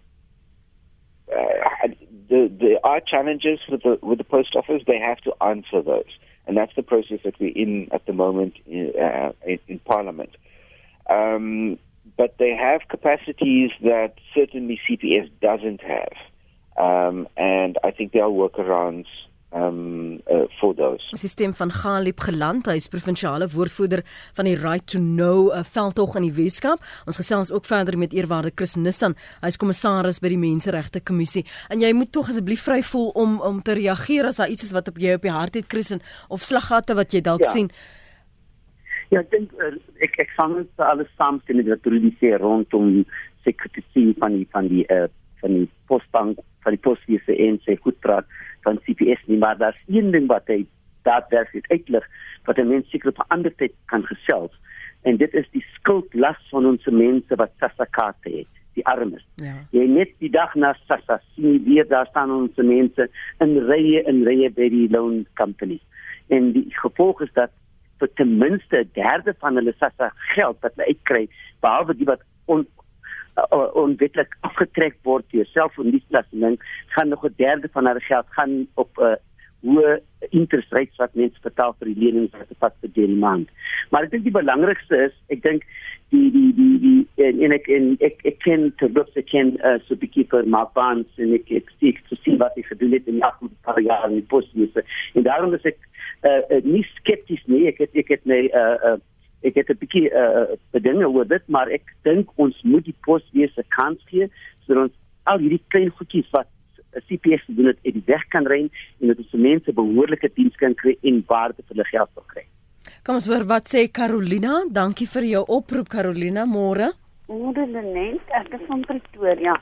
uh, 1.31 1.87
the, 2.29 2.51
there 2.59 2.79
are 2.83 2.99
challenges 2.99 3.59
with 3.69 3.83
the 3.83 3.97
with 4.01 4.17
the 4.17 4.23
post 4.23 4.55
office. 4.55 4.81
They 4.85 4.99
have 4.99 5.19
to 5.19 5.33
answer 5.41 5.81
those, 5.81 6.11
and 6.47 6.57
that's 6.57 6.75
the 6.75 6.83
process 6.83 7.19
that 7.23 7.39
we're 7.39 7.55
in 7.55 7.89
at 7.93 8.05
the 8.05 8.13
moment 8.13 8.55
in, 8.65 8.91
uh, 8.99 9.31
in, 9.45 9.59
in 9.67 9.79
Parliament. 9.79 10.31
Um, 11.09 11.77
but 12.17 12.37
they 12.37 12.55
have 12.55 12.81
capacities 12.89 13.71
that 13.81 14.13
certainly 14.33 14.79
CPS 14.87 15.29
doesn't 15.41 15.81
have. 15.81 16.13
Um, 16.77 17.27
and 17.37 17.77
I 17.83 17.91
think 17.91 18.11
there 18.11 18.23
are 18.23 18.29
workarounds 18.29 19.07
um 19.51 20.21
uh, 20.29 20.45
for 20.59 20.75
those. 20.75 21.01
Die 21.09 21.17
sisteem 21.17 21.53
van 21.57 21.71
Galip 21.71 22.19
geland, 22.21 22.67
hy 22.69 22.75
is 22.77 22.87
provinsiale 22.91 23.47
woordvoerder 23.49 24.03
van 24.37 24.45
die 24.45 24.55
Right 24.59 24.85
to 24.91 24.99
Know 25.01 25.49
uh, 25.49 25.63
veldtog 25.65 26.15
in 26.19 26.27
die 26.27 26.33
Weskaap. 26.35 26.83
Ons 27.09 27.17
gesels 27.17 27.51
ook 27.51 27.65
verder 27.65 27.97
met 27.97 28.13
eerwaarde 28.13 28.51
Chris 28.55 28.75
Nissan. 28.77 29.17
Hy 29.41 29.49
is 29.49 29.57
kommissaris 29.57 30.21
by 30.21 30.29
die 30.35 30.41
Menseregte 30.41 31.01
Kommissie. 31.01 31.47
En 31.73 31.81
jy 31.81 31.89
moet 31.97 32.11
tog 32.13 32.29
asseblief 32.29 32.67
vry 32.67 32.83
voel 32.85 33.09
om 33.17 33.39
om 33.41 33.63
te 33.65 33.73
reageer 33.79 34.29
as 34.29 34.37
daar 34.37 34.53
iets 34.53 34.69
is 34.69 34.75
wat 34.75 34.93
op 34.93 35.01
jou 35.01 35.17
op 35.17 35.25
die 35.25 35.33
hart 35.33 35.57
het 35.57 35.69
Chris 35.71 35.95
en 35.97 36.03
of 36.29 36.45
slaggate 36.45 36.93
wat 36.99 37.17
jy 37.17 37.23
dalk 37.25 37.47
ja. 37.47 37.55
sien. 37.55 37.73
Ja, 39.09 39.23
ek 39.23 39.31
dink 39.31 39.53
uh, 39.57 39.73
ek 40.05 40.19
ek 40.21 40.33
sal 40.37 40.53
net 40.53 40.83
alles 40.85 41.09
saamstem 41.17 41.57
met 41.57 41.69
wat 41.71 41.87
Rudy 41.89 42.11
sê 42.19 42.35
rondom 42.37 43.05
sekuriteitsien 43.45 44.13
van 44.21 44.37
die 44.37 44.45
van 44.53 44.69
die 44.69 44.85
uh, 44.93 45.07
van 45.41 45.55
die 45.55 45.67
postbank 45.89 46.41
van 46.65 46.75
die 46.75 46.83
posdienste 46.85 47.33
en 47.47 47.57
sê 47.65 47.77
goed 47.81 47.97
praat 48.05 48.27
van 48.67 48.77
CPS 48.85 49.23
nie, 49.27 49.39
maar 49.39 49.57
daar's 49.57 49.79
een 49.87 50.11
ding 50.11 50.27
wat 50.27 50.49
hy 50.51 50.65
daadwerklik 51.07 51.69
uitlig 51.71 52.05
wat 52.45 52.59
'n 52.59 52.67
mens 52.67 52.89
seker 52.91 53.09
op 53.09 53.21
'n 53.23 53.31
ander 53.33 53.55
tyd 53.55 53.73
kan 53.87 54.03
gesels 54.03 54.53
en 55.03 55.17
dit 55.17 55.33
is 55.33 55.47
die 55.51 55.65
skuldlas 55.75 56.41
van 56.51 56.65
ons 56.65 56.85
mense 56.85 57.35
wat 57.35 57.51
sassakate 57.59 58.29
het 58.29 58.59
die 58.79 58.85
armes. 58.87 59.25
Ja. 59.35 59.55
Jy 59.75 59.85
net 59.91 60.15
die 60.23 60.31
dag 60.31 60.55
na 60.55 60.73
Sassa 60.87 61.19
sien 61.33 61.63
weer 61.65 61.87
daar 61.87 62.07
staan 62.11 62.31
ons 62.31 62.55
mense 62.55 63.09
in 63.43 63.57
rye 63.69 64.03
en 64.07 64.23
rye 64.27 64.49
by 64.55 64.69
die 64.69 64.87
loan 64.91 65.25
companies. 65.39 65.83
En 66.27 66.51
die 66.55 66.67
gevolg 66.81 67.23
is 67.25 67.33
dat 67.33 67.51
vir 67.99 68.09
ten 68.15 68.37
minste 68.37 68.83
'n 68.83 68.91
derde 68.93 69.33
van 69.39 69.55
hulle 69.55 69.73
SASSA 69.79 70.11
geld 70.35 70.57
wat 70.61 70.75
hulle 70.75 70.87
uitkry, 70.87 71.29
behalwe 71.61 71.95
die 71.95 72.05
wat 72.05 72.21
on 72.45 72.67
uh, 73.37 73.67
onwettig 73.73 74.27
afgetrek 74.41 74.95
word 75.03 75.25
deur 75.31 75.45
selfoondienslasting, 75.45 76.59
gaan 76.95 77.09
nog 77.09 77.25
'n 77.25 77.33
derde 77.37 77.69
van 77.71 77.85
hulle 77.85 77.99
geld 77.99 78.27
gaan 78.29 78.67
op 78.75 78.97
'n 78.97 79.03
uh, 79.03 79.15
hoë 79.65 79.99
interest 80.35 80.71
rates 80.75 80.99
wat 81.01 81.15
mense 81.19 81.39
betaal 81.43 81.75
vir 81.79 81.91
die 81.91 82.05
lenings 82.05 82.35
wat 82.35 82.51
vas 82.63 82.75
vir 82.83 82.91
die 82.95 83.07
maand. 83.23 83.49
Maar 83.91 84.07
ek 84.07 84.13
dink 84.13 84.27
die 84.27 84.35
belangrikste 84.35 84.99
is, 85.09 85.15
ek 85.33 85.43
dink 85.43 85.65
die 86.13 86.29
die 86.33 86.51
die 86.57 86.77
die 86.83 87.25
en, 87.25 87.41
en 87.45 87.53
ek 87.53 87.67
en 87.73 87.91
ek 88.05 88.23
ek 88.29 88.39
ken 88.45 88.69
te 88.81 88.89
look 88.95 89.11
te 89.13 89.23
ken 89.25 89.53
uh, 89.61 89.77
so 89.85 89.99
bietjie 89.99 90.25
vir 90.31 90.47
my 90.49 90.63
bonds 90.77 91.21
en 91.21 91.35
ek 91.37 91.51
ek 91.59 91.69
sien 91.77 91.99
te 92.09 92.17
sien 92.23 92.39
wat 92.41 92.57
ek 92.57 92.71
gedoen 92.71 92.95
het 92.97 93.07
in 93.07 93.19
die 93.19 93.27
afgelope 93.27 93.59
paar 93.67 93.81
jaar 93.85 94.07
in 94.09 94.17
die 94.17 94.29
posdienste. 94.31 94.85
En 95.13 95.27
daarom 95.27 95.53
is 95.57 95.67
ek 95.69 95.77
uh, 96.23 96.41
uh, 96.41 96.61
nie 96.65 96.85
skepties 96.95 97.43
nie. 97.51 97.67
Ek 97.69 97.83
het 97.83 97.95
ek 97.99 98.13
het 98.15 98.25
my 98.29 98.41
uh, 98.49 98.93
uh, 98.93 98.97
ek 99.45 99.59
het 99.61 99.69
'n 99.71 99.81
bietjie 99.81 100.07
uh, 100.11 100.55
bedinge 100.75 101.07
oor 101.07 101.27
dit, 101.27 101.43
maar 101.47 101.69
ek 101.69 101.93
dink 102.03 102.31
ons 102.35 102.57
moet 102.63 102.85
die 102.85 102.97
poswese 103.05 103.63
kans 103.75 104.01
gee 104.09 104.27
sodat 104.65 104.89
ons 104.89 104.97
al 105.29 105.39
hierdie 105.43 105.63
klein 105.69 105.93
goedjies 105.93 106.29
wat 106.33 106.49
CPS 106.93 107.45
doen 107.47 107.71
dit 107.71 107.79
uit 107.85 107.97
die 107.99 108.05
weg 108.07 108.25
kan 108.33 108.47
ren 108.49 108.69
en 108.99 109.11
dat 109.11 109.21
ons 109.23 109.35
mense 109.37 109.73
behoorlike 109.73 110.31
diens 110.35 110.55
kan 110.61 110.75
kry 110.75 110.95
en 111.03 111.21
waarde 111.27 111.61
vir 111.61 111.75
hulle 111.75 111.87
geld 111.91 112.09
sal 112.13 112.27
kry. 112.33 112.45
Kom 113.05 113.19
ons 113.19 113.29
hoor 113.29 113.45
wat 113.49 113.69
sê 113.71 113.85
Carolina. 113.91 114.63
Dankie 114.69 115.07
vir 115.07 115.29
jou 115.29 115.45
oproep 115.59 115.89
Carolina. 115.89 116.45
Môre. 116.45 116.91
Môre 117.29 117.65
net, 117.69 118.35
ek 118.41 118.53
is 118.57 118.67
van 118.67 118.83
Pretoria. 118.89 119.55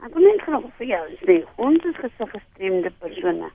Ek 0.00 0.14
wil 0.16 0.24
net 0.24 0.44
graag 0.46 0.68
vir 0.78 0.92
jou 0.94 1.06
sê, 1.26 1.40
ons 1.60 1.88
is 1.92 1.96
gesofistreerde 2.00 2.92
persone. 3.04 3.50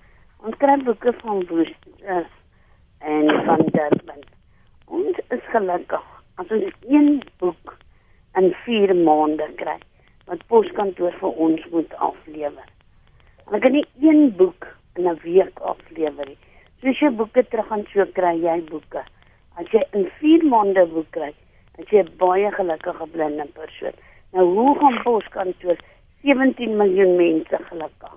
Ons 0.45 0.57
kry 0.61 0.75
boeke 0.85 1.13
van 1.23 1.41
Woest. 1.49 1.87
Uh, 2.05 2.25
en 3.05 3.45
van 3.45 3.57
Durban. 3.57 4.21
Ons 4.85 5.17
is 5.29 5.43
gelukkig 5.53 6.05
as 6.35 6.53
ons 6.57 6.71
een 6.89 7.23
boek 7.37 7.75
in 8.39 8.53
4 8.65 8.95
maande 8.95 9.47
kry 9.61 9.77
wat 10.29 10.45
poskantoor 10.49 11.13
vir 11.19 11.43
ons 11.47 11.67
moet 11.71 11.93
aflewer. 12.07 12.74
Hulle 13.45 13.59
kan 13.61 13.71
nie 13.71 13.85
een 14.01 14.33
boek 14.37 14.67
in 14.95 15.07
'n 15.09 15.19
week 15.23 15.59
aflewer 15.59 16.27
nie. 16.27 16.37
Soos 16.81 16.99
jy 16.99 17.09
boeke 17.09 17.43
terug 17.47 17.67
gaan 17.67 17.85
so 17.93 18.05
kry 18.13 18.35
jy 18.41 18.61
boeke. 18.69 19.03
As 19.57 19.65
jy 19.71 19.83
in 19.91 20.09
4 20.19 20.45
maande 20.45 20.85
boek 20.85 21.11
kry, 21.11 21.33
dan 21.75 21.85
jy 21.89 22.03
baie 22.17 22.51
gelukkige 22.51 23.07
blinde 23.11 23.45
persoon. 23.53 23.93
Nou 24.33 24.45
hoe 24.55 24.79
gaan 24.79 25.01
poskantoor 25.03 25.77
17 26.21 26.77
miljoen 26.77 27.15
mense 27.15 27.57
gelukkig? 27.69 28.15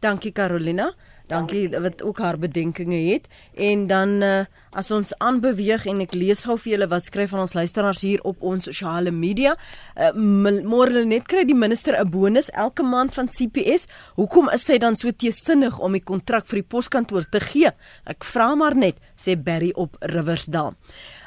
Dankie 0.00 0.32
Carolina. 0.32 0.92
Dankie 1.26 1.70
wat 1.72 2.02
ook 2.04 2.18
haar 2.20 2.36
bedenkinge 2.38 2.98
het 3.12 3.28
en 3.56 3.86
dan 3.86 4.08
uh, 4.22 4.44
as 4.76 4.90
ons 4.92 5.14
aanbeweeg 5.24 5.86
en 5.88 6.02
ek 6.04 6.12
lees 6.12 6.42
gou 6.44 6.56
vir 6.60 6.74
julle 6.74 6.88
wat 6.92 7.06
skryf 7.06 7.30
van 7.32 7.40
ons 7.46 7.54
luisteraars 7.56 8.02
hier 8.04 8.20
op 8.28 8.42
ons 8.44 8.66
sosiale 8.68 9.08
media. 9.08 9.54
Uh, 9.96 10.10
Môre 10.14 11.06
net 11.08 11.24
kry 11.30 11.46
die 11.48 11.56
minister 11.56 11.96
'n 11.96 12.10
bonus 12.10 12.50
elke 12.52 12.84
maand 12.84 13.14
van 13.14 13.28
CPS. 13.32 13.88
Hoekom 14.20 14.50
is 14.52 14.66
sy 14.68 14.76
dan 14.78 14.96
so 14.96 15.10
teesinnig 15.10 15.78
om 15.78 15.92
die 15.92 16.04
kontrak 16.04 16.44
vir 16.46 16.60
die 16.60 16.68
poskantoor 16.68 17.24
te 17.24 17.40
gee? 17.40 17.72
Ek 18.04 18.24
vra 18.24 18.54
maar 18.54 18.76
net, 18.76 19.00
sê 19.16 19.32
Barry 19.36 19.72
op 19.74 19.96
Riversdal. 20.00 20.74
'n 20.74 20.76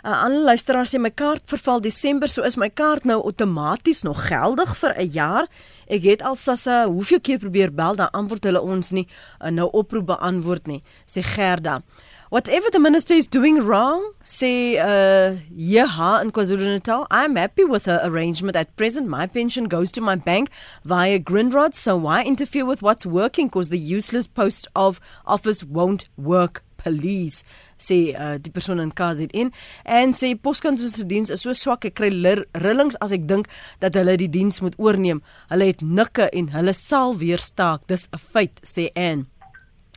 uh, 0.05 0.23
Ander 0.23 0.43
luisteraar 0.43 0.85
sê 0.85 0.99
my 0.99 1.09
kaart 1.09 1.41
verval 1.49 1.81
Desember, 1.81 2.29
so 2.29 2.43
is 2.43 2.57
my 2.57 2.69
kaart 2.69 3.05
nou 3.05 3.17
outomaties 3.23 4.03
nog 4.03 4.27
geldig 4.27 4.77
vir 4.77 4.93
'n 4.93 5.09
jaar. 5.11 5.47
Ek 5.87 6.03
het 6.03 6.21
al 6.21 6.35
Sassa 6.35 6.85
hoeveel 6.85 7.21
keer 7.23 7.39
probeer 7.39 7.71
bel, 7.73 7.95
dan 7.95 8.11
antwoord 8.11 8.43
hulle 8.47 8.61
ons 8.61 8.91
nie 8.91 9.07
uh, 9.07 9.49
nou 9.49 9.69
oproep 9.71 10.11
beantwoord 10.11 10.67
nie, 10.67 10.83
sê 11.07 11.23
Gerda. 11.23 11.81
Whatever 12.29 12.69
the 12.69 12.79
minister 12.79 13.13
is 13.13 13.25
doing 13.25 13.63
wrong, 13.63 14.03
say 14.21 14.75
uh 14.77 15.37
yeah 15.49 16.21
in 16.21 16.31
KwaZulu-Natal, 16.31 17.07
I'm 17.09 17.37
happy 17.37 17.63
with 17.63 17.85
her 17.85 18.01
arrangement 18.03 18.57
at 18.57 18.75
present. 18.75 19.07
My 19.07 19.27
pension 19.27 19.69
goes 19.69 19.93
to 19.93 20.01
my 20.01 20.15
bank 20.15 20.49
via 20.83 21.19
Grindrod, 21.19 21.73
so 21.73 21.95
why 21.95 22.25
interfere 22.25 22.65
with 22.65 22.81
what's 22.81 23.05
working 23.05 23.47
because 23.47 23.69
the 23.69 23.79
useless 23.79 24.27
post 24.27 24.67
of 24.75 24.99
office 25.25 25.63
won't 25.63 26.09
work, 26.17 26.65
please 26.75 27.45
sê 27.77 28.13
uh, 28.13 28.35
die 28.41 28.51
persoon 28.51 28.81
in 28.83 28.91
KZN 28.91 29.51
en 29.85 30.13
sê 30.13 30.33
poskantoor 30.35 30.89
se 30.89 31.05
diens 31.05 31.31
is 31.33 31.45
so 31.45 31.53
swak 31.53 31.85
ek 31.85 31.97
kry 31.99 32.09
rillings 32.53 32.97
as 33.01 33.11
ek 33.11 33.27
dink 33.29 33.47
dat 33.79 33.95
hulle 33.95 34.17
die 34.17 34.29
diens 34.29 34.61
moet 34.61 34.77
oorneem. 34.77 35.21
Hulle 35.49 35.71
het 35.71 35.81
nikke 35.81 36.29
en 36.33 36.51
hulle 36.53 36.73
sal 36.73 37.17
weer 37.17 37.39
staak. 37.39 37.87
Dis 37.87 38.07
'n 38.13 38.17
feit 38.17 38.61
sê 38.63 38.89
Ann. 38.95 39.27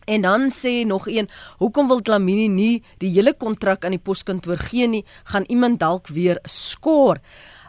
En 0.06 0.22
dan 0.22 0.50
sê 0.50 0.86
nog 0.86 1.08
een, 1.08 1.28
hoekom 1.58 1.88
wil 1.88 2.02
Klamini 2.02 2.48
nie 2.48 2.82
die 2.98 3.10
hele 3.10 3.34
kontrak 3.34 3.84
aan 3.84 3.94
die 3.94 4.02
poskantoor 4.02 4.58
gee 4.58 4.88
nie? 4.88 5.04
Gaan 5.24 5.44
iemand 5.48 5.78
dalk 5.78 6.08
weer 6.08 6.38
skoor? 6.44 7.20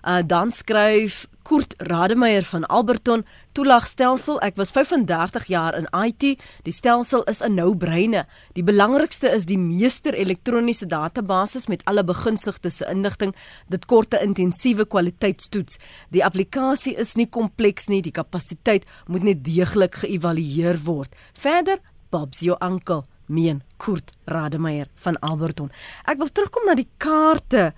Uh 0.02 0.21
dan 0.26 0.52
skryf 0.52 1.28
Kurt 1.52 1.74
Rademeier 1.78 2.46
van 2.48 2.64
Alberton 2.72 3.26
toelagstelsel. 3.52 4.38
Ek 4.40 4.56
was 4.56 4.70
35 4.72 5.50
jaar 5.52 5.76
in 5.76 5.90
IT. 5.92 6.40
Die 6.64 6.72
stelsel 6.72 7.26
is 7.28 7.42
'n 7.44 7.60
nou-breine. 7.60 8.24
Die 8.56 8.64
belangrikste 8.64 9.28
is 9.28 9.46
die 9.46 9.58
meester 9.58 10.14
elektroniese 10.14 10.88
database 10.88 11.60
met 11.68 11.84
alle 11.86 12.04
begunstigdes 12.04 12.78
se 12.78 12.86
inligting. 12.86 13.36
Dit 13.68 13.86
kort 13.86 14.14
'n 14.14 14.24
intensiewe 14.24 14.86
kwaliteitstoets. 14.86 15.78
Die 16.10 16.24
applikasie 16.24 16.96
is 16.96 17.16
nie 17.16 17.28
kompleks 17.28 17.88
nie. 17.88 18.02
Die 18.02 18.12
kapasiteit 18.12 18.86
moet 19.08 19.24
net 19.24 19.44
deeglik 19.44 19.96
geëvalueer 19.96 20.80
word. 20.84 21.16
Verder, 21.34 21.80
Bob's 22.10 22.40
your 22.40 22.64
uncle 22.64 23.06
meen 23.32 23.64
Kurt 23.78 24.14
Rademeier 24.26 24.88
van 25.04 25.20
Alberton. 25.20 25.72
Ek 26.06 26.20
wil 26.22 26.30
terugkom 26.30 26.68
na 26.68 26.76
die 26.78 26.90
kaarte. 27.02 27.72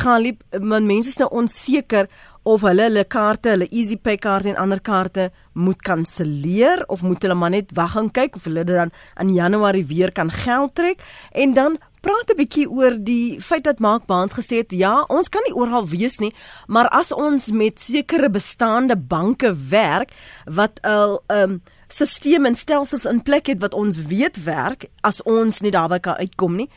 Gaan 0.00 0.22
liep, 0.22 0.44
mense 0.60 1.14
is 1.14 1.18
nou 1.20 1.28
onseker 1.40 2.08
of 2.48 2.62
hulle 2.64 2.86
hulle 2.86 3.04
kaarte, 3.04 3.50
hulle 3.52 3.68
EasyPay 3.68 4.16
kaarte 4.24 4.48
en 4.48 4.60
ander 4.62 4.80
kaarte 4.80 5.28
moet 5.52 5.82
kanselleer 5.84 6.80
of 6.88 7.02
moet 7.04 7.20
hulle 7.24 7.36
maar 7.36 7.52
net 7.52 7.74
wag 7.76 7.98
en 8.00 8.08
kyk 8.14 8.38
of 8.38 8.46
hulle 8.48 8.64
dan 8.64 8.92
in 9.20 9.34
Januarie 9.36 9.84
weer 9.90 10.12
kan 10.16 10.32
geld 10.32 10.74
trek 10.78 11.04
en 11.32 11.52
dan 11.58 11.76
praat 12.00 12.30
'n 12.32 12.38
bietjie 12.40 12.68
oor 12.70 12.96
die 12.96 13.40
feit 13.40 13.64
dat 13.64 13.80
Mark 13.84 14.06
Baans 14.06 14.34
gesê 14.34 14.62
het 14.62 14.72
ja, 14.72 15.04
ons 15.08 15.28
kan 15.28 15.42
nie 15.44 15.54
oral 15.54 15.88
wees 15.88 16.18
nie, 16.18 16.32
maar 16.66 16.88
as 16.88 17.12
ons 17.12 17.50
met 17.50 17.80
sekere 17.80 18.30
bestaande 18.30 18.96
banke 18.96 19.52
werk 19.68 20.12
wat 20.46 20.80
al 20.82 21.20
ehm 21.28 21.50
um, 21.50 21.62
stelsels 21.88 22.46
en 22.46 22.54
stelsels 22.54 23.04
in 23.04 23.22
plek 23.22 23.46
het 23.46 23.60
wat 23.60 23.74
ons 23.74 23.96
weet 23.96 24.44
werk 24.44 24.88
as 25.00 25.22
ons 25.22 25.60
nie 25.60 25.70
daarby 25.70 25.98
kan 26.00 26.16
uitkom 26.16 26.56
nie, 26.56 26.70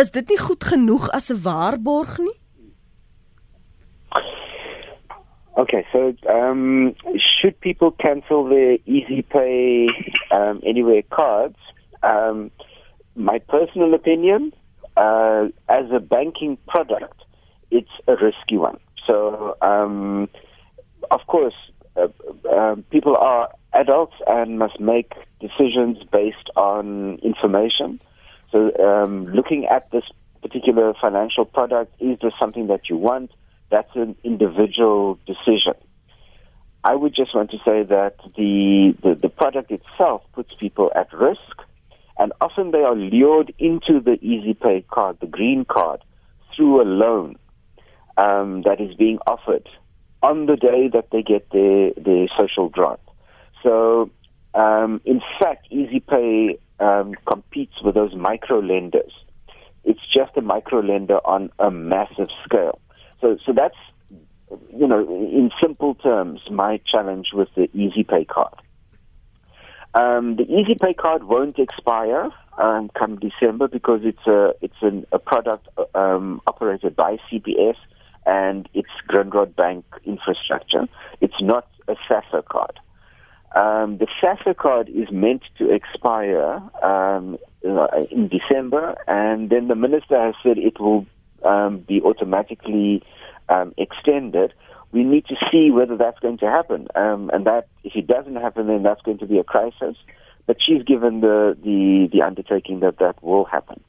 is 0.00 0.10
dit 0.10 0.28
nie 0.28 0.38
goed 0.38 0.64
genoeg 0.64 1.10
as 1.10 1.30
'n 1.30 1.42
waarborg 1.42 2.18
nie? 2.18 2.37
Okay, 5.58 5.84
so 5.92 6.14
um, 6.30 6.94
should 7.18 7.60
people 7.60 7.90
cancel 7.90 8.48
their 8.48 8.78
Easy 8.86 9.22
Pay 9.22 9.88
um, 10.30 10.60
Anywhere 10.64 11.02
cards? 11.10 11.56
Um, 12.04 12.52
my 13.16 13.40
personal 13.40 13.92
opinion, 13.92 14.52
uh, 14.96 15.48
as 15.68 15.86
a 15.92 15.98
banking 15.98 16.58
product, 16.68 17.24
it's 17.72 17.90
a 18.06 18.12
risky 18.12 18.56
one. 18.56 18.78
So, 19.04 19.56
um, 19.60 20.28
of 21.10 21.26
course, 21.26 21.54
uh, 21.96 22.06
uh, 22.48 22.76
people 22.92 23.16
are 23.16 23.48
adults 23.72 24.14
and 24.28 24.60
must 24.60 24.78
make 24.78 25.12
decisions 25.40 25.98
based 26.12 26.50
on 26.54 27.18
information. 27.24 28.00
So, 28.52 28.70
um, 28.78 29.26
looking 29.34 29.66
at 29.66 29.90
this 29.90 30.04
particular 30.40 30.94
financial 31.00 31.44
product, 31.44 32.00
is 32.00 32.16
this 32.22 32.32
something 32.38 32.68
that 32.68 32.88
you 32.88 32.96
want? 32.96 33.32
That's 33.70 33.94
an 33.94 34.16
individual 34.24 35.18
decision. 35.26 35.74
I 36.84 36.94
would 36.94 37.14
just 37.14 37.34
want 37.34 37.50
to 37.50 37.58
say 37.58 37.82
that 37.82 38.16
the, 38.36 38.94
the, 39.02 39.14
the, 39.14 39.28
product 39.28 39.70
itself 39.70 40.22
puts 40.32 40.54
people 40.54 40.90
at 40.94 41.12
risk, 41.12 41.40
and 42.18 42.32
often 42.40 42.70
they 42.70 42.82
are 42.82 42.94
lured 42.94 43.52
into 43.58 44.00
the 44.00 44.16
Easy 44.22 44.54
Pay 44.54 44.84
card, 44.90 45.18
the 45.20 45.26
green 45.26 45.64
card, 45.64 46.02
through 46.54 46.82
a 46.82 46.84
loan 46.84 47.36
um, 48.16 48.62
that 48.62 48.80
is 48.80 48.94
being 48.94 49.18
offered 49.26 49.68
on 50.22 50.46
the 50.46 50.56
day 50.56 50.88
that 50.92 51.10
they 51.10 51.22
get 51.22 51.48
their, 51.50 51.92
their 51.96 52.26
social 52.36 52.68
grant. 52.68 53.00
So, 53.62 54.10
um, 54.54 55.00
in 55.04 55.20
fact, 55.40 55.66
Easy 55.70 56.00
Pay 56.00 56.58
um, 56.80 57.14
competes 57.26 57.82
with 57.82 57.94
those 57.94 58.14
micro 58.14 58.60
lenders. 58.60 59.12
It's 59.84 60.00
just 60.12 60.36
a 60.36 60.42
micro 60.42 60.80
lender 60.80 61.18
on 61.24 61.50
a 61.58 61.70
massive 61.70 62.28
scale. 62.44 62.80
So, 63.20 63.36
so 63.44 63.52
that's, 63.52 63.76
you 64.74 64.86
know, 64.86 65.00
in 65.00 65.50
simple 65.60 65.94
terms, 65.96 66.40
my 66.50 66.80
challenge 66.86 67.28
with 67.32 67.48
the 67.54 67.68
Easy 67.74 68.04
Pay 68.04 68.24
card. 68.24 68.54
Um, 69.94 70.36
the 70.36 70.44
Easy 70.44 70.76
Pay 70.80 70.94
card 70.94 71.24
won't 71.24 71.58
expire 71.58 72.30
um, 72.58 72.90
come 72.98 73.18
December 73.18 73.68
because 73.68 74.00
it's 74.04 74.26
a 74.26 74.52
it's 74.60 74.80
an, 74.82 75.06
a 75.12 75.18
product 75.18 75.68
um, 75.94 76.40
operated 76.46 76.94
by 76.94 77.16
CPS 77.30 77.76
and 78.26 78.68
it's 78.74 78.90
Grindrod 79.08 79.56
Bank 79.56 79.84
infrastructure. 80.04 80.86
It's 81.20 81.40
not 81.40 81.66
a 81.88 81.96
SASA 82.08 82.42
card. 82.48 82.78
Um, 83.56 83.96
the 83.96 84.06
SASA 84.20 84.54
card 84.56 84.90
is 84.90 85.10
meant 85.10 85.42
to 85.56 85.72
expire 85.72 86.60
um, 86.82 87.38
in 87.62 88.28
December, 88.28 88.96
and 89.08 89.48
then 89.48 89.68
the 89.68 89.74
minister 89.74 90.20
has 90.20 90.34
said 90.42 90.58
it 90.58 90.78
will 90.78 91.06
um, 91.44 91.78
be 91.80 92.00
automatically 92.02 93.02
um, 93.48 93.74
extended, 93.76 94.52
we 94.92 95.04
need 95.04 95.26
to 95.26 95.36
see 95.50 95.70
whether 95.70 95.96
that's 95.96 96.18
going 96.20 96.38
to 96.38 96.46
happen. 96.46 96.88
Um, 96.94 97.30
and 97.32 97.46
that, 97.46 97.68
if 97.84 97.94
it 97.94 98.06
doesn't 98.06 98.36
happen, 98.36 98.66
then 98.66 98.82
that's 98.82 99.02
going 99.02 99.18
to 99.18 99.26
be 99.26 99.38
a 99.38 99.44
crisis. 99.44 99.96
But 100.46 100.56
she's 100.64 100.82
given 100.82 101.20
the, 101.20 101.56
the, 101.62 102.08
the 102.12 102.22
undertaking 102.22 102.80
that 102.80 102.98
that 102.98 103.22
will 103.22 103.44
happen. 103.44 103.80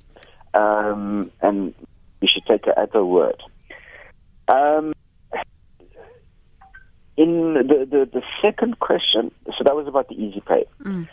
Um, 0.54 1.32
and 1.42 1.74
we 2.22 2.28
should 2.28 2.46
take 2.46 2.66
her 2.66 2.78
at 2.78 2.94
her 2.94 3.06
word. 3.06 3.42
Um, 4.50 4.94
in 7.16 7.54
the, 7.54 7.86
the, 7.90 8.10
the 8.12 8.22
second 8.42 8.80
question, 8.80 9.32
so 9.46 9.64
that 9.64 9.76
was 9.76 9.88
about 9.88 10.08
the 10.08 10.16
easy 10.16 10.42
pay. 10.42 10.66
Mm. 10.84 11.08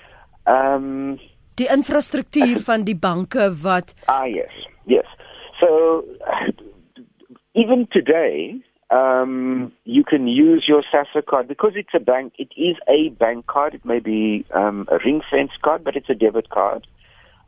Um, 0.47 1.19
die 1.57 1.67
infrastruktuur 1.73 2.61
van 2.65 2.85
die 2.85 2.97
banke 2.97 3.49
wat 3.63 3.95
Ah 4.13 4.27
yes. 4.29 4.53
Yes. 4.85 5.06
So 5.67 6.05
even 7.55 7.89
today, 7.93 8.55
um, 8.91 9.73
you 9.85 10.05
can 10.05 10.29
use 10.29 10.65
your 10.69 10.83
SASA 10.93 11.27
card 11.27 11.49
because 11.49 11.73
it's 11.75 11.91
a 11.95 11.99
bank. 11.99 12.35
It 12.39 12.51
is 12.57 12.77
a 12.89 13.09
bank 13.11 13.47
card. 13.47 13.75
It 13.75 13.85
may 13.85 13.99
be 13.99 14.45
um, 14.55 14.87
a 14.91 14.99
ring 15.05 15.23
fence 15.31 15.51
card, 15.63 15.83
but 15.83 15.97
it's 15.97 16.09
a 16.09 16.15
debit 16.15 16.51
card, 16.51 16.87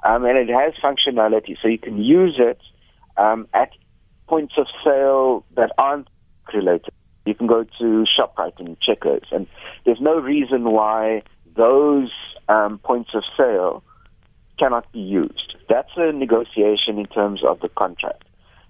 um, 0.04 0.24
and 0.24 0.36
it 0.36 0.48
has 0.48 0.74
functionality. 0.82 1.56
So 1.62 1.68
you 1.68 1.78
can 1.78 2.02
use 2.02 2.36
it 2.38 2.60
um, 3.16 3.46
at 3.54 3.70
points 4.26 4.54
of 4.58 4.66
sale 4.84 5.44
that 5.54 5.70
aren't 5.78 6.08
related. 6.52 6.92
You 7.24 7.34
can 7.34 7.46
go 7.46 7.64
to 7.78 8.04
Shoprite 8.18 8.58
and 8.58 8.76
Checkers, 8.80 9.28
and 9.30 9.46
there's 9.84 10.00
no 10.00 10.18
reason 10.18 10.64
why 10.64 11.22
those 11.56 12.10
um, 12.48 12.78
points 12.78 13.10
of 13.14 13.22
sale 13.36 13.84
cannot 14.58 14.90
be 14.92 15.00
used. 15.00 15.54
That's 15.68 15.90
a 15.96 16.12
negotiation 16.12 16.98
in 16.98 17.06
terms 17.06 17.42
of 17.44 17.60
the 17.60 17.68
contract. 17.68 18.24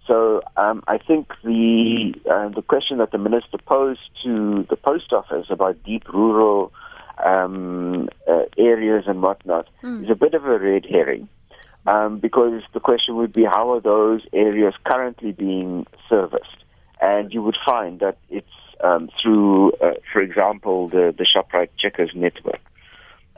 So 0.06 0.40
um, 0.56 0.82
I 0.88 0.98
think 0.98 1.28
the 1.44 2.14
uh, 2.30 2.48
the 2.48 2.62
question 2.62 2.98
that 2.98 3.12
the 3.12 3.18
minister 3.18 3.58
posed 3.58 4.00
to 4.24 4.66
the 4.70 4.76
post 4.76 5.12
office 5.12 5.46
about 5.50 5.82
deep 5.84 6.08
rural 6.08 6.72
um, 7.24 8.08
uh, 8.26 8.44
areas 8.56 9.04
and 9.06 9.20
whatnot 9.22 9.68
mm. 9.82 10.04
is 10.04 10.10
a 10.10 10.14
bit 10.14 10.34
of 10.34 10.44
a 10.44 10.58
red 10.58 10.86
herring. 10.88 11.28
Um, 11.86 12.18
because 12.18 12.62
the 12.74 12.80
question 12.80 13.16
would 13.16 13.32
be 13.32 13.44
how 13.44 13.72
are 13.72 13.80
those 13.80 14.22
areas 14.32 14.74
currently 14.84 15.32
being 15.32 15.86
serviced? 16.08 16.64
And 17.00 17.32
you 17.32 17.42
would 17.42 17.56
find 17.64 18.00
that 18.00 18.18
it's 18.28 18.46
um, 18.82 19.08
through, 19.22 19.72
uh, 19.72 19.94
for 20.12 20.20
example, 20.20 20.88
the, 20.88 21.14
the 21.16 21.24
ShopRite 21.24 21.70
Checkers 21.78 22.10
network. 22.14 22.60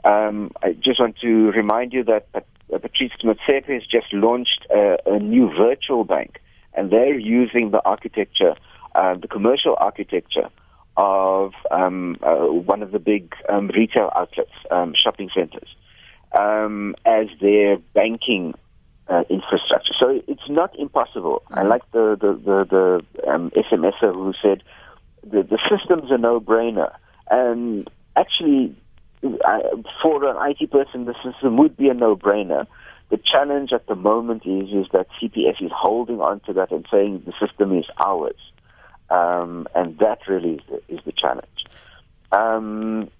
Um, 0.03 0.51
I 0.63 0.73
just 0.73 0.99
want 0.99 1.17
to 1.19 1.51
remind 1.51 1.93
you 1.93 2.03
that 2.05 2.27
uh, 2.33 2.41
Patrice 2.79 3.11
Motsepe 3.23 3.73
has 3.73 3.83
just 3.83 4.11
launched 4.13 4.65
a, 4.73 4.97
a, 5.05 5.19
new 5.19 5.49
virtual 5.55 6.03
bank, 6.03 6.39
and 6.73 6.91
they're 6.91 7.17
using 7.17 7.71
the 7.71 7.81
architecture, 7.85 8.55
uh, 8.95 9.15
the 9.15 9.27
commercial 9.27 9.75
architecture 9.79 10.49
of 10.97 11.53
um, 11.69 12.17
uh, 12.23 12.47
one 12.47 12.81
of 12.81 12.91
the 12.91 12.99
big 12.99 13.33
um, 13.47 13.67
retail 13.67 14.11
outlets, 14.15 14.51
um, 14.71 14.93
shopping 14.95 15.29
centers, 15.35 15.69
um, 16.39 16.95
as 17.05 17.27
their 17.39 17.77
banking 17.93 18.53
uh, 19.07 19.23
infrastructure. 19.29 19.93
So 19.99 20.21
it's 20.27 20.49
not 20.49 20.77
impossible. 20.79 21.43
I 21.51 21.63
like 21.63 21.83
the 21.91 22.17
the 22.19 22.33
the, 22.33 23.03
the 23.23 23.29
um, 23.31 23.51
SMSer 23.51 24.13
who 24.13 24.33
said 24.41 24.63
the, 25.23 25.43
the 25.43 25.59
system's 25.69 26.09
a 26.11 26.17
no-brainer, 26.17 26.91
and 27.29 27.89
actually 28.15 28.75
for 29.21 30.25
an 30.25 30.51
IT 30.51 30.71
person, 30.71 31.05
the 31.05 31.15
system 31.23 31.57
would 31.57 31.77
be 31.77 31.89
a 31.89 31.93
no-brainer. 31.93 32.67
The 33.09 33.17
challenge 33.17 33.71
at 33.73 33.87
the 33.87 33.95
moment 33.95 34.43
is 34.45 34.69
is 34.69 34.87
that 34.93 35.07
CPS 35.21 35.61
is 35.61 35.71
holding 35.73 36.21
on 36.21 36.39
to 36.41 36.53
that 36.53 36.71
and 36.71 36.85
saying 36.91 37.23
the 37.25 37.33
system 37.45 37.77
is 37.77 37.85
ours, 38.03 38.39
um, 39.09 39.67
and 39.75 39.97
that 39.99 40.19
really 40.27 40.55
is 40.55 40.61
the, 40.69 40.95
is 40.95 40.99
the 41.05 41.11
challenge. 41.11 41.65
Um, 42.31 43.11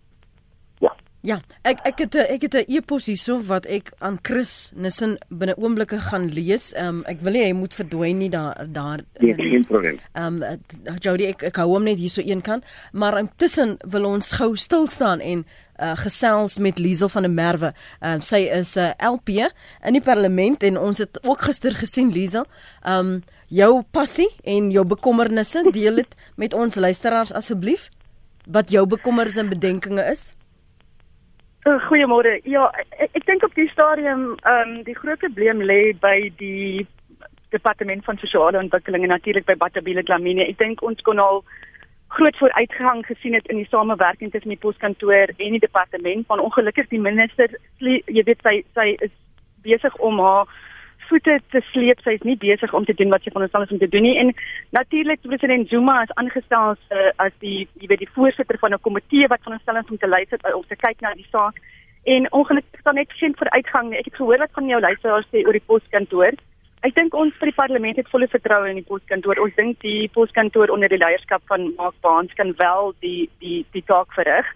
Ja, 1.21 1.35
ek 1.61 1.83
ek 1.85 1.99
het 2.01 2.15
ek 2.17 2.41
het 2.41 2.55
'n 2.55 2.65
e-pos 2.67 3.05
hierso 3.05 3.37
wat 3.45 3.65
ek 3.65 3.93
aan 3.99 4.17
Chris 4.21 4.71
Nissen 4.75 5.17
binne 5.29 5.53
oomblikke 5.57 5.99
gaan 5.99 6.29
lees. 6.33 6.73
Ehm 6.73 6.87
um, 6.87 7.03
ek 7.05 7.21
wil 7.21 7.33
nie 7.33 7.43
hy 7.43 7.51
moet 7.53 7.73
verdwyn 7.73 8.17
nie 8.17 8.29
daar 8.29 8.65
daar 8.65 8.99
nee, 9.19 9.35
geen 9.35 9.65
probleem. 9.65 9.99
Ehm 10.13 10.41
um, 10.43 10.59
Jody 10.99 11.25
ek 11.25 11.43
ek 11.43 11.55
hou 11.55 11.67
hom 11.67 11.83
net 11.83 11.97
hierso 11.97 12.21
een 12.25 12.41
kant, 12.41 12.65
maar 12.91 13.19
intussen 13.19 13.77
wil 13.85 14.05
ons 14.05 14.31
gou 14.31 14.55
stil 14.55 14.87
staan 14.87 15.19
en 15.19 15.45
uh, 15.79 15.95
gesels 15.95 16.57
met 16.57 16.79
Liesel 16.79 17.09
van 17.09 17.21
der 17.21 17.31
Merwe. 17.31 17.73
Ehm 17.99 18.13
um, 18.13 18.21
sy 18.21 18.49
is 18.49 18.75
'n 18.75 18.79
uh, 18.79 19.11
LP 19.13 19.29
in 19.85 19.93
die 19.93 20.01
parlement 20.01 20.63
en 20.63 20.77
ons 20.77 20.97
het 20.97 21.23
ook 21.23 21.41
gister 21.41 21.71
gesien 21.71 22.11
Liesel. 22.11 22.45
Ehm 22.81 22.99
um, 22.99 23.23
jou 23.47 23.83
passie 23.91 24.29
en 24.43 24.71
jou 24.71 24.85
bekommernisse 24.85 25.69
deel 25.71 25.95
dit 25.95 26.15
met 26.35 26.53
ons 26.53 26.75
luisteraars 26.75 27.33
asseblief. 27.33 27.89
Wat 28.47 28.71
jou 28.71 28.87
bekommernisse 28.87 29.39
en 29.39 29.49
bedenkinge 29.49 30.11
is? 30.11 30.33
Uh, 31.67 31.77
Goeiemôre. 31.87 32.39
Ja, 32.49 32.71
ek, 32.97 33.11
ek 33.19 33.25
dink 33.27 33.43
op 33.45 33.53
die 33.53 33.69
stadium 33.69 34.31
ehm 34.41 34.69
um, 34.69 34.83
die 34.87 34.95
groot 34.97 35.21
probleem 35.21 35.61
lê 35.61 35.93
by 35.93 36.31
die 36.39 36.87
departement 37.53 38.01
van 38.07 38.17
sosiale 38.17 38.57
ontwikkeling 38.57 39.03
en 39.05 39.13
natuurlik 39.13 39.45
by 39.45 39.55
Batabile 39.59 40.01
Dlamini. 40.03 40.47
Ek 40.47 40.57
dink 40.57 40.81
ons 40.81 41.03
kon 41.05 41.21
al 41.21 41.43
groot 42.15 42.37
vooruitgang 42.39 43.05
gesien 43.05 43.37
het 43.37 43.45
in 43.53 43.61
die 43.61 43.69
samewerking 43.69 44.31
tussen 44.31 44.49
die 44.49 44.59
poskantoor 44.63 45.35
en 45.37 45.57
die 45.57 45.61
departement. 45.61 46.25
Van 46.27 46.41
ongelukkig 46.41 46.89
die 46.89 46.99
minister, 46.99 47.53
jy 47.77 48.25
weet 48.25 48.41
sy 48.41 48.57
sy 48.73 48.87
is 48.97 49.13
besig 49.61 49.95
om 50.01 50.17
haar 50.19 50.49
voete 51.11 51.39
te 51.51 51.61
sleep. 51.71 51.99
Sy 52.05 52.15
is 52.17 52.25
nie 52.27 52.37
besig 52.39 52.73
om 52.77 52.85
te 52.87 52.95
doen 52.97 53.11
wat 53.13 53.25
sy 53.25 53.33
ons 53.33 53.57
anders 53.57 53.73
om 53.75 53.81
te 53.81 53.89
doen 53.91 54.05
nie. 54.07 54.15
En 54.21 54.31
natuurlik 54.77 55.21
president 55.27 55.69
Zuma 55.69 56.01
is 56.05 56.15
aangestel 56.21 56.73
as 56.75 56.95
uh, 56.95 57.11
as 57.25 57.35
die 57.43 57.67
jy 57.81 57.91
weet 57.91 58.05
die 58.05 58.13
voorsitter 58.15 58.59
van 58.63 58.73
'n 58.73 58.85
komitee 58.87 59.27
wat 59.33 59.47
ons 59.47 59.61
stellings 59.65 59.91
om 59.91 59.99
te 59.99 60.11
lei 60.13 60.23
sit 60.29 60.47
om 60.53 60.65
te 60.67 60.79
kyk 60.85 61.01
na 61.01 61.13
die 61.13 61.27
saak. 61.31 61.59
En 62.03 62.31
ongelukkig 62.31 62.81
dan 62.83 62.95
net 62.95 63.11
geen 63.19 63.35
vooruitgang 63.37 63.89
nie. 63.89 63.99
Ek 63.99 64.09
het 64.09 64.15
gehoor 64.15 64.41
wat 64.43 64.55
van 64.57 64.67
jou 64.67 64.79
luisteraars 64.81 65.27
sê 65.33 65.45
oor 65.45 65.57
die 65.59 65.69
poskantoor. 65.71 66.33
ek 66.81 66.95
dink 66.95 67.13
ons 67.13 67.35
vir 67.37 67.51
die 67.51 67.59
parlement 67.61 67.97
het 67.97 68.09
volle 68.09 68.27
vertroue 68.27 68.69
in 68.69 68.79
die 68.79 68.89
poskantoor. 68.89 69.37
Ons 69.39 69.55
dink 69.55 69.81
die 69.85 70.09
poskantoor 70.13 70.71
onder 70.73 70.89
die 70.89 70.97
leierskap 70.97 71.41
van 71.45 71.73
Mark 71.77 71.93
Baans 72.01 72.33
kan 72.33 72.53
wel 72.57 72.93
die 73.05 73.29
die 73.39 73.65
die 73.71 73.83
taak 73.85 74.13
verrig. 74.13 74.47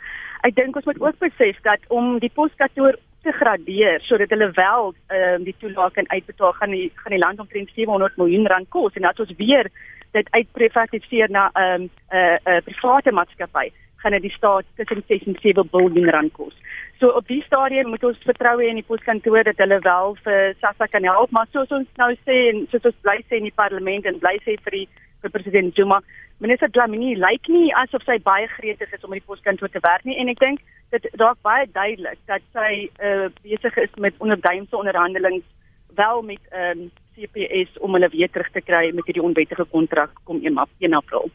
Ek 0.41 0.55
dink 0.55 0.75
ons 0.75 0.85
moet 0.85 1.01
ook 1.01 1.19
besef 1.19 1.61
dat 1.61 1.85
om 1.89 2.17
die 2.19 2.31
poskantoor 2.33 2.97
te 3.25 3.33
gradeer 3.33 4.01
sodat 4.05 4.29
hulle 4.33 4.51
wel 4.57 4.93
ehm 4.93 5.39
um, 5.39 5.47
die 5.47 5.55
toelaag 5.59 5.93
kan 5.97 6.09
uitbetaal 6.09 6.53
gaan 6.59 6.75
die 6.77 6.91
gaan 6.95 7.15
die 7.17 7.23
land 7.25 7.39
omtrent 7.39 7.71
700 7.75 8.17
miljoen 8.21 8.47
rand 8.53 8.69
kos 8.69 8.93
en 8.95 9.07
dat 9.07 9.19
ons 9.19 9.33
weer 9.37 9.71
dit 10.17 10.29
uitprivatiseer 10.37 11.29
na 11.29 11.49
'n 11.53 11.63
um, 11.63 11.81
'n 11.81 11.89
uh, 12.19 12.37
uh, 12.51 12.61
private 12.65 13.11
maatskappy 13.11 13.67
gaan 14.05 14.11
dit 14.11 14.21
die 14.21 14.37
staat 14.37 14.65
tussen 14.75 15.03
6 15.07 15.23
en 15.25 15.37
7 15.41 15.69
miljard 15.71 16.13
rand 16.13 16.33
kos. 16.33 16.53
So 16.99 17.07
op 17.19 17.27
die 17.27 17.43
stadium 17.43 17.89
moet 17.89 18.03
ons 18.03 18.17
vertrou 18.23 18.59
hê 18.61 18.67
in 18.69 18.79
die 18.79 18.89
poskantoor 18.91 19.43
dat 19.43 19.57
hulle 19.57 19.79
wel 19.83 20.15
vir 20.25 20.53
SASSA 20.61 20.85
kan 20.87 21.03
help, 21.03 21.31
maar 21.31 21.47
soos 21.51 21.71
ons 21.77 21.87
nou 22.01 22.11
sê 22.27 22.37
en 22.51 22.61
soos 22.71 22.85
ons 22.85 23.01
bly 23.01 23.17
sê 23.25 23.41
in 23.41 23.49
die 23.49 23.59
parlement 23.61 24.05
en 24.05 24.21
bly 24.21 24.37
sê 24.45 24.55
vir 24.67 24.77
die 24.79 24.87
vir 25.23 25.33
president 25.33 25.75
Zuma, 25.75 25.99
minister 26.43 26.71
Dlamini 26.71 27.15
lyk 27.15 27.47
nie 27.47 27.71
asof 27.83 28.03
sy 28.03 28.17
baie 28.23 28.47
gretig 28.57 28.91
is 28.93 29.03
om 29.03 29.13
in 29.13 29.21
die 29.21 29.27
poskantoor 29.27 29.71
te 29.71 29.83
werk 29.85 30.05
nie 30.05 30.17
en 30.19 30.31
ek 30.33 30.41
dink 30.43 30.63
dit 30.95 31.07
raak 31.21 31.39
baie 31.45 31.65
duidelik 31.71 32.19
dat 32.31 32.43
sy 32.55 32.87
uh, 33.03 33.27
besig 33.43 33.77
is 33.85 33.97
met 34.01 34.17
onderduimse 34.23 34.77
onderhandelings 34.77 35.47
wel 35.95 36.21
met 36.21 36.39
ehm 36.51 36.85
um, 36.85 36.91
CPS 37.15 37.77
om 37.79 37.93
hulle 37.95 38.09
weer 38.11 38.29
terug 38.29 38.49
te 38.51 38.59
kry 38.61 38.89
met 38.91 39.05
hierdie 39.07 39.23
onwettige 39.23 39.63
kontrak 39.71 40.11
kom 40.27 40.41
1 40.43 40.93
April. 40.93 41.29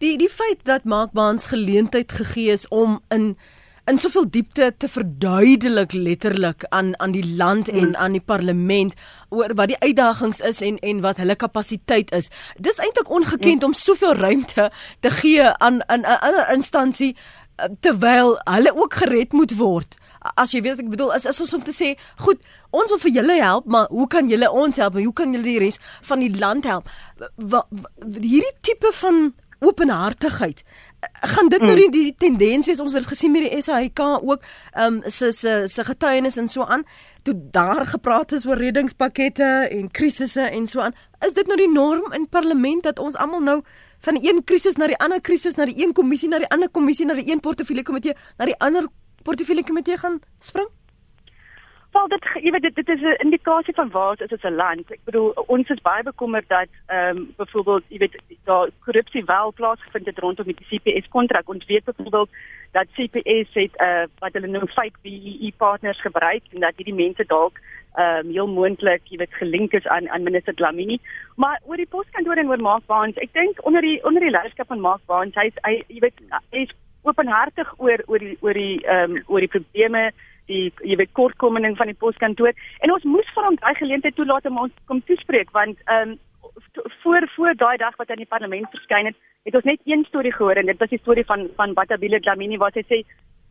Die 0.00 0.16
die 0.16 0.30
feit 0.32 0.64
dat 0.64 0.84
Mark 0.84 1.12
Baans 1.12 1.46
geleentheid 1.52 2.12
gegee 2.12 2.52
is 2.52 2.68
om 2.68 3.00
in 3.12 3.36
in 3.86 3.98
soveel 4.02 4.24
diepte 4.30 4.72
te 4.78 4.88
verduidelik 4.90 5.92
letterlik 5.92 6.64
aan 6.74 6.98
aan 6.98 7.12
die 7.14 7.36
land 7.36 7.68
en 7.68 7.84
hmm. 7.84 7.94
aan 7.94 8.16
die 8.16 8.24
parlement 8.24 8.94
oor 9.28 9.54
wat 9.54 9.70
die 9.70 9.78
uitdagings 9.78 10.40
is 10.40 10.60
en 10.66 10.78
en 10.78 11.02
wat 11.04 11.20
hulle 11.22 11.36
kapasiteit 11.38 12.10
is. 12.16 12.30
Dis 12.58 12.82
eintlik 12.82 13.10
ongekend 13.10 13.62
hmm. 13.62 13.70
om 13.70 13.78
soveel 13.78 14.18
ruimte 14.18 14.70
te 15.00 15.10
gee 15.20 15.46
aan 15.62 15.82
'n 15.86 16.04
ander 16.04 16.50
instansie 16.52 17.14
eh, 17.14 17.70
terwyl 17.80 18.40
hulle 18.44 18.74
ook 18.74 18.94
gered 18.94 19.32
moet 19.32 19.56
word. 19.56 19.94
As 20.34 20.50
jy 20.50 20.60
weet 20.62 20.82
ek 20.82 20.90
bedoel 20.90 21.14
is 21.14 21.26
is 21.26 21.40
ons 21.40 21.54
om 21.54 21.62
te 21.62 21.74
sê, 21.74 21.94
goed, 22.18 22.42
ons 22.70 22.90
wil 22.90 22.98
vir 22.98 23.12
julle 23.12 23.38
help, 23.42 23.66
maar 23.66 23.86
hoe 23.88 24.06
kan 24.06 24.28
julle 24.28 24.50
ons 24.50 24.76
help? 24.76 24.98
Hoe 24.98 25.12
kan 25.12 25.32
julle 25.32 25.46
die 25.46 25.58
res 25.58 25.78
van 26.02 26.18
die 26.18 26.38
land 26.38 26.64
help? 26.64 26.90
Wat 27.36 27.66
hierdie 28.02 28.56
tipe 28.60 28.90
van 28.92 29.34
openhartigheid 29.60 30.64
gaan 31.12 31.48
dit 31.48 31.60
nou 31.60 31.72
hmm. 31.72 31.90
die, 31.90 32.02
die 32.02 32.14
tendens 32.18 32.66
wees? 32.66 32.80
Ons 32.80 32.92
het 32.92 33.06
gesien 33.06 33.32
met 33.32 33.46
die 33.46 33.62
SAIK 33.62 34.00
ook 34.00 34.42
ehm 34.72 35.00
um, 35.00 35.10
se 35.10 35.32
se 35.32 35.64
se 35.68 35.84
getuienis 35.84 36.36
en 36.36 36.48
so 36.48 36.64
aan. 36.64 36.84
Toe 37.22 37.34
daar 37.50 37.86
gepraat 37.86 38.32
is 38.32 38.46
oor 38.46 38.56
reddingspakkette 38.56 39.68
en 39.70 39.90
krisisse 39.90 40.42
en 40.42 40.66
so 40.66 40.80
aan. 40.80 40.94
Is 41.26 41.32
dit 41.32 41.46
nou 41.46 41.56
die 41.56 41.72
norm 41.72 42.12
in 42.12 42.28
parlement 42.28 42.82
dat 42.82 42.98
ons 42.98 43.16
almal 43.16 43.40
nou 43.40 43.62
van 44.00 44.14
die 44.14 44.30
een 44.30 44.44
krisis 44.44 44.76
na 44.76 44.86
die 44.86 44.98
ander 44.98 45.20
krisis 45.20 45.56
na 45.56 45.64
die 45.64 45.78
een 45.82 45.92
kommissie 45.92 46.28
na 46.28 46.38
die 46.38 46.48
ander 46.48 46.70
kommissie 46.70 47.06
na 47.06 47.14
die 47.14 47.30
een 47.32 47.40
portefeulje 47.40 47.82
komitee 47.82 48.14
na 48.38 48.44
die 48.44 48.58
ander 48.58 48.88
portefeulje 49.22 49.64
komitee 49.64 49.96
gaan 49.96 50.20
spring 50.40 50.68
Wel 51.96 52.08
dit 52.12 52.26
jy 52.44 52.50
weet 52.52 52.64
dit, 52.66 52.74
dit 52.74 52.88
is 52.94 53.00
'n 53.00 53.22
indikasie 53.24 53.74
van 53.74 53.90
waar 53.90 54.20
is 54.20 54.28
dit 54.28 54.44
'n 54.44 54.54
land. 54.62 54.90
Ek 54.90 55.04
bedoel 55.04 55.30
ons 55.54 55.68
is 55.68 55.86
baie 55.88 56.02
bekommerd 56.02 56.48
dat 56.48 56.68
ehm 56.86 57.16
um, 57.16 57.34
byvoorbeeld 57.36 57.84
jy 57.88 57.98
weet 57.98 58.16
daar 58.44 58.68
korrupsie 58.84 59.24
wel 59.24 59.52
plaasgevind 59.52 60.06
het 60.06 60.18
rondom 60.18 60.46
die 60.46 60.68
CPS 60.70 61.08
kontrak. 61.08 61.48
Ons 61.48 61.64
weet 61.66 61.84
byvoorbeeld 61.84 62.30
dat 62.72 62.86
CPS 62.96 63.50
het 63.52 63.74
uh 63.86 64.04
wat 64.18 64.32
hulle 64.32 64.46
noem 64.46 64.68
fake 64.68 64.98
BEE 65.02 65.52
partners 65.56 66.00
gebruik 66.00 66.42
en 66.52 66.60
dat 66.60 66.76
hierdie 66.76 67.00
mense 67.04 67.24
dalk 67.26 67.56
ehm 67.94 68.26
um, 68.26 68.32
heel 68.32 68.48
moontlik 68.48 69.02
jy 69.04 69.16
weet 69.16 69.40
gelink 69.40 69.72
is 69.72 69.86
aan 69.86 70.08
aan 70.08 70.22
minister 70.22 70.54
Dlamini. 70.54 70.98
Maar 71.36 71.60
oor 71.64 71.76
die 71.76 71.92
poskantoor 71.94 72.36
en 72.36 72.48
oor 72.48 72.60
Mark 72.60 72.86
Baans, 72.86 73.16
ek 73.16 73.32
dink 73.32 73.64
onder 73.66 73.80
die 73.80 74.04
onder 74.04 74.22
die 74.22 74.30
leierskap 74.30 74.66
van 74.66 74.80
Mark 74.80 75.04
Baans, 75.06 75.34
hy 75.34 75.50
hy 75.62 75.84
jy 75.86 75.98
weet 75.98 76.18
hy 76.52 76.60
is 76.60 76.74
openhartig 77.02 77.74
oor 77.76 78.02
oor 78.06 78.18
die 78.18 78.36
oor 78.40 78.54
die 78.54 78.80
ehm 78.84 79.10
um, 79.10 79.22
oor 79.26 79.40
die 79.40 79.54
probleme 79.58 80.10
die 80.50 80.72
jy 80.82 80.96
weet 81.00 81.12
kortkoming 81.18 81.76
van 81.76 81.92
die 81.92 82.00
poskantoor 82.02 82.54
en 82.80 82.92
ons 82.94 83.04
moes 83.04 83.30
vir 83.34 83.48
hom 83.48 83.58
daai 83.62 83.74
geleentheid 83.74 84.16
toelaat 84.16 84.46
om 84.50 84.64
ons 84.66 84.74
kom 84.86 85.02
toespreek 85.10 85.52
want 85.56 85.78
ehm 85.86 86.16
um, 86.16 86.18
voor 87.02 87.24
voor 87.34 87.54
daai 87.60 87.76
dag 87.76 87.96
wat 87.96 88.08
hy 88.08 88.14
in 88.16 88.24
die 88.24 88.34
parlement 88.34 88.70
verskyn 88.72 89.10
het 89.10 89.16
het 89.48 89.54
ons 89.54 89.68
net 89.68 89.80
een 89.84 90.04
storie 90.08 90.32
gehoor 90.32 90.56
en 90.56 90.66
dit 90.66 90.78
was 90.78 90.90
die 90.90 91.02
storie 91.02 91.24
van 91.24 91.48
van 91.56 91.74
Batabile 91.74 92.20
Dlamini 92.20 92.58
wat 92.62 92.78
hy 92.78 92.84
sê 92.88 93.02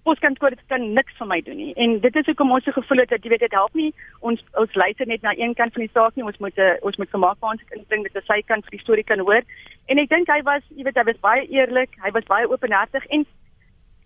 poskantoor 0.06 0.54
kan 0.70 0.84
niks 0.94 1.18
vir 1.20 1.28
my 1.30 1.40
doen 1.46 1.58
nie. 1.58 1.72
En 1.82 1.98
dit 2.00 2.18
is 2.20 2.28
hoekom 2.30 2.52
ons 2.54 2.66
so 2.68 2.76
gevoel 2.76 3.02
het 3.04 3.14
dat 3.14 3.24
jy 3.26 3.32
weet 3.34 3.46
dit 3.46 3.56
help 3.58 3.74
nie. 3.78 3.90
Ons 4.30 4.44
ons 4.62 4.76
luister 4.82 5.08
net 5.10 5.24
na 5.26 5.34
een 5.38 5.56
kant 5.58 5.74
van 5.74 5.86
die 5.86 5.94
saak 5.94 6.18
nie. 6.18 6.26
Ons 6.30 6.38
moet 6.44 6.60
uh, 6.62 6.74
ons 6.86 7.00
moet 7.02 7.14
gemaak 7.16 7.40
maak 7.42 7.56
ons 7.56 7.88
dit 7.96 8.20
is 8.22 8.28
sy 8.30 8.42
kant 8.46 8.68
van 8.68 8.78
die 8.78 8.84
storie 8.84 9.08
kan 9.08 9.24
hoor. 9.26 9.42
En 9.90 10.02
ek 10.02 10.12
dink 10.14 10.30
hy 10.30 10.42
was 10.46 10.62
jy 10.76 10.86
weet 10.86 11.00
hy 11.02 11.08
was 11.10 11.24
baie 11.26 11.48
eerlik 11.58 11.98
hy 12.06 12.14
was 12.18 12.30
baie 12.30 12.50
openhartig 12.52 13.08
en 13.18 13.26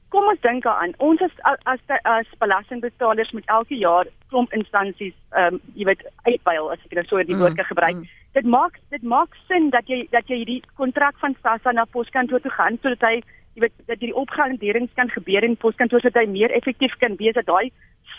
kom 0.10 0.28
ons 0.32 0.41
dink 0.41 0.64
daaraan. 0.64 0.93
Ons 0.97 1.22
as 1.22 1.36
as 1.64 1.82
as 2.03 2.30
belastingbetalers 2.41 3.32
moet 3.32 3.51
elke 3.57 3.76
jaar 3.78 4.07
klomp 4.30 4.53
instansies 4.53 5.16
ehm 5.32 5.57
um, 5.57 5.62
jy 5.76 5.89
weet 5.89 6.05
uitbuil 6.28 6.72
as 6.74 6.86
ek 6.86 6.95
nou 6.97 7.05
so 7.10 7.24
die 7.24 7.36
mm, 7.36 7.43
woorde 7.45 7.66
gebruik. 7.72 7.95
Mm. 7.95 8.07
Dit 8.38 8.45
maak 8.55 8.80
dit 8.95 9.03
maak 9.03 9.38
sin 9.47 9.70
dat 9.76 9.89
jy 9.91 10.05
dat 10.16 10.30
jy 10.30 10.41
hierdie 10.41 10.64
kontrak 10.82 11.18
van 11.24 11.36
SASSA 11.41 11.76
na 11.76 11.86
poskantoor 11.97 12.41
toe 12.41 12.55
gaan 12.57 12.82
sodat 12.82 13.05
hy 13.10 13.16
jy 13.55 13.66
weet 13.66 13.78
dat 13.86 13.97
hierdie 13.99 14.18
opgraderings 14.24 14.93
kan 14.95 15.14
gebeur 15.14 15.45
in 15.45 15.57
poskantoor 15.57 16.01
sodat 16.01 16.24
hy 16.24 16.34
meer 16.34 16.57
effektief 16.62 16.97
kan 17.03 17.18
wees 17.22 17.38
dat 17.38 17.49
daai 17.49 17.70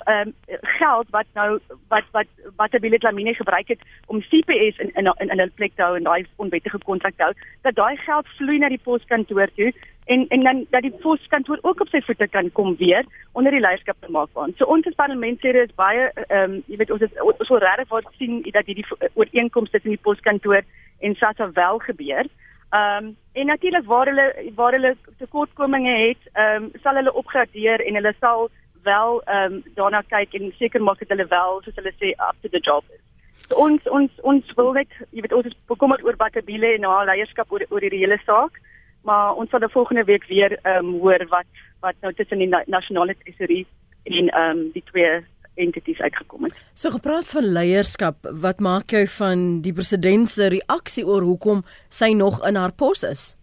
ehm 0.06 0.30
um, 0.30 0.58
geld 0.78 1.10
wat 1.10 1.26
nou 1.34 1.58
wat 1.88 2.04
wat 2.12 2.28
wat 2.56 2.74
Abile 2.74 2.98
Lamine 3.02 3.34
gebruik 3.34 3.68
het 3.68 3.80
om 4.06 4.22
CPS 4.30 4.78
in 4.78 4.90
in 4.94 5.06
in, 5.06 5.30
in 5.30 5.38
hulle 5.38 5.58
plek 5.58 5.74
te 5.74 5.82
hou 5.82 5.96
en 5.96 6.06
daai 6.06 6.26
onwettige 6.36 6.78
kontrak 6.78 7.16
te 7.16 7.22
hou, 7.22 7.34
dat 7.62 7.74
daai 7.74 7.96
geld 7.96 8.26
vloei 8.38 8.58
na 8.58 8.68
die 8.68 8.84
poskantoor 8.84 9.50
toe 9.56 9.72
en 10.12 10.26
en 10.28 10.42
dan 10.42 10.66
dat 10.70 10.82
die 10.82 10.96
poskantoor 11.02 11.58
ook 11.62 11.80
op 11.80 11.88
sy 11.88 12.00
voete 12.06 12.26
kan 12.28 12.52
kom 12.52 12.76
weer 12.76 13.04
onder 13.32 13.52
die 13.52 13.60
leierskap 13.60 13.96
van 14.00 14.12
Mark 14.12 14.30
Van. 14.32 14.52
So 14.56 14.64
ons 14.64 14.86
as 14.86 14.98
parlementslede 14.98 15.62
is 15.66 15.74
baie 15.74 16.08
ehm 16.12 16.54
um, 16.54 16.62
jy 16.66 16.78
weet 16.80 16.90
ons 16.94 17.04
is 17.06 17.18
ons 17.22 17.52
wil 17.52 17.62
regtig 17.64 17.90
wat 17.94 18.08
sien 18.18 18.40
dat 18.56 18.66
hierdie 18.66 18.86
ooreenkomste 19.14 19.76
tussen 19.76 19.96
die 19.96 20.06
poskantoor 20.08 20.62
en 21.00 21.14
SASSA 21.20 21.50
wel 21.58 21.78
gebeur. 21.88 22.30
Ehm 22.70 23.04
um, 23.04 23.12
en 23.32 23.46
natuurlik 23.46 23.86
waar 23.92 24.10
hulle 24.10 24.26
waar 24.54 24.72
hulle 24.78 24.96
tekortkominge 25.18 25.94
het, 26.06 26.32
ehm 26.32 26.64
um, 26.64 26.72
sal 26.82 26.98
hulle 27.02 27.14
opgradeer 27.22 27.86
en 27.86 28.00
hulle 28.00 28.14
sal 28.20 28.48
wel 28.82 29.22
ehm 29.24 29.52
um, 29.52 29.62
daarna 29.78 30.02
kyk 30.08 30.34
en 30.34 30.52
seker 30.58 30.82
maak 30.82 30.98
dat 30.98 31.14
hulle 31.14 31.28
wel 31.36 31.62
soos 31.62 31.78
hulle 31.82 31.94
sê 32.02 32.10
up 32.28 32.36
to 32.42 32.48
the 32.48 32.62
job 32.70 32.84
is. 32.94 33.00
So 33.48 33.62
ons 33.66 33.86
ons 33.98 34.10
ons 34.32 34.52
wil 34.56 34.72
net, 34.72 34.90
jy 35.10 35.22
weet 35.22 35.38
ons 35.38 35.46
is 35.46 35.56
bekommerd 35.70 36.02
oor 36.04 36.16
Batabile 36.16 36.74
en 36.74 36.90
haar 36.90 37.06
leierskap 37.12 37.52
oor 37.52 37.66
oor 37.70 37.86
hierdie 37.86 38.02
hele 38.02 38.18
saak, 38.26 38.58
maar 39.02 39.34
ons 39.34 39.50
sal 39.50 39.68
volgende 39.68 40.04
week 40.04 40.24
weer 40.28 40.58
ehm 40.62 40.86
um, 40.86 41.00
hoor 41.00 41.26
wat 41.28 41.46
wat 41.80 41.94
nou 42.00 42.12
tussen 42.14 42.38
die 42.38 42.50
nasionale 42.66 43.16
tesorie 43.24 43.66
en 44.04 44.28
ehm 44.28 44.58
um, 44.58 44.70
die 44.72 44.84
twee 44.92 45.20
entities 45.54 46.00
uitgekom 46.00 46.44
het. 46.44 46.54
So 46.74 46.90
gepraat 46.90 47.28
van 47.28 47.52
leierskap, 47.52 48.16
wat 48.44 48.60
maak 48.60 48.92
jy 48.94 49.06
van 49.18 49.60
die 49.64 49.72
president 49.72 50.28
se 50.28 50.48
reaksie 50.48 51.04
oor 51.06 51.26
hoekom 51.26 51.64
sy 51.88 52.12
nog 52.16 52.40
in 52.46 52.56
haar 52.56 52.72
pos 52.72 53.02
is? 53.02 53.34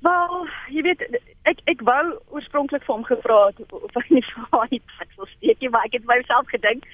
Wel, 0.00 0.46
jy 0.72 0.82
weet 0.82 1.02
ek 1.50 1.58
ek 1.68 1.82
wou 1.84 2.04
oorspronklik 2.32 2.84
vir 2.86 2.94
hom 2.94 3.04
gevra 3.04 3.40
het 3.50 3.72
of 3.76 3.98
hy 3.98 4.16
nie 4.16 4.24
vir 4.32 4.46
haar 4.54 4.70
iets 4.72 5.00
sou 5.16 5.28
steek 5.36 5.60
nie, 5.60 5.68
maar 5.68 5.84
ek 5.88 5.98
het 5.98 6.06
myself 6.08 6.48
gedink, 6.48 6.86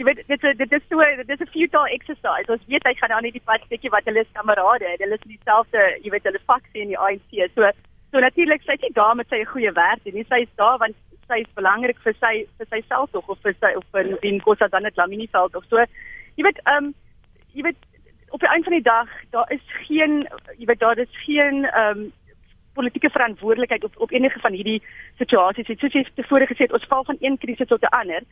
jy 0.00 0.06
weet 0.08 0.22
dit 0.24 0.44
is 0.48 0.56
dit 0.56 0.72
is 0.72 0.84
so 0.88 1.04
dit 1.20 1.30
is 1.34 1.40
'n 1.44 1.52
futile 1.52 1.90
exercise. 1.96 2.48
Ons 2.48 2.64
weet 2.72 2.86
hy 2.88 2.94
gaan 2.94 3.12
dan 3.12 3.22
nie 3.22 3.36
die 3.36 3.48
pad 3.50 3.60
steekie 3.66 3.90
wat 3.90 4.04
hulle 4.08 4.24
is 4.24 4.32
kamerade, 4.32 4.96
hulle 4.96 5.18
is 5.18 5.26
dieselfde, 5.28 5.80
jy 6.04 6.10
weet 6.10 6.24
hulle 6.24 6.40
faksie 6.52 6.82
in 6.82 6.92
die 6.92 6.98
ANC. 6.98 7.30
So 7.54 7.70
so 8.12 8.18
natuurlik 8.18 8.62
sy 8.62 8.76
sê 8.80 8.88
daar 8.92 9.14
met 9.16 9.28
sy 9.28 9.44
goeie 9.44 9.72
werk 9.72 10.00
en 10.04 10.24
sy 10.24 10.40
is 10.46 10.54
daar 10.56 10.78
want 10.78 10.96
sy 11.28 11.40
is 11.44 11.52
belangrik 11.54 11.98
vir 12.04 12.14
sy 12.20 12.34
vir 12.58 12.66
sy 12.70 12.80
self 12.88 13.10
tog 13.10 13.28
of 13.28 13.38
vir 13.44 13.54
sy 13.60 13.74
of 13.76 13.84
vir 13.92 14.16
die 14.24 14.32
Nkosi 14.38 14.68
dan 14.70 14.82
net 14.82 14.96
Lamini 14.96 15.28
veld 15.32 15.54
of 15.56 15.64
so. 15.68 15.76
Jy 16.36 16.44
weet 16.48 16.60
ehm 16.64 16.84
um, 16.84 16.94
jy 17.52 17.62
weet 17.68 17.80
op 18.30 18.40
die 18.40 18.48
einde 18.48 18.64
van 18.64 18.78
die 18.78 18.88
dag 18.88 19.08
daar 19.30 19.52
is 19.52 19.66
geen 19.86 20.26
jy 20.58 20.66
weet 20.66 20.80
daar 20.80 20.98
is 20.98 21.14
geen 21.26 21.64
ehm 21.64 21.98
um, 21.98 22.12
politieke 22.80 23.12
verantwoordelikheid 23.16 23.84
op 23.88 24.02
op 24.06 24.12
enige 24.16 24.42
van 24.44 24.56
hierdie 24.58 24.82
situasies. 25.22 25.68
Het, 25.70 25.78
soos 25.78 25.96
jy 25.98 26.04
tevore 26.20 26.48
gesê 26.50 26.66
het, 26.66 26.76
ons 26.78 26.90
val 26.92 27.04
van 27.12 27.20
een 27.20 27.38
krisis 27.44 27.68
tot 27.72 27.82
'n 27.86 27.94
ander 28.00 28.22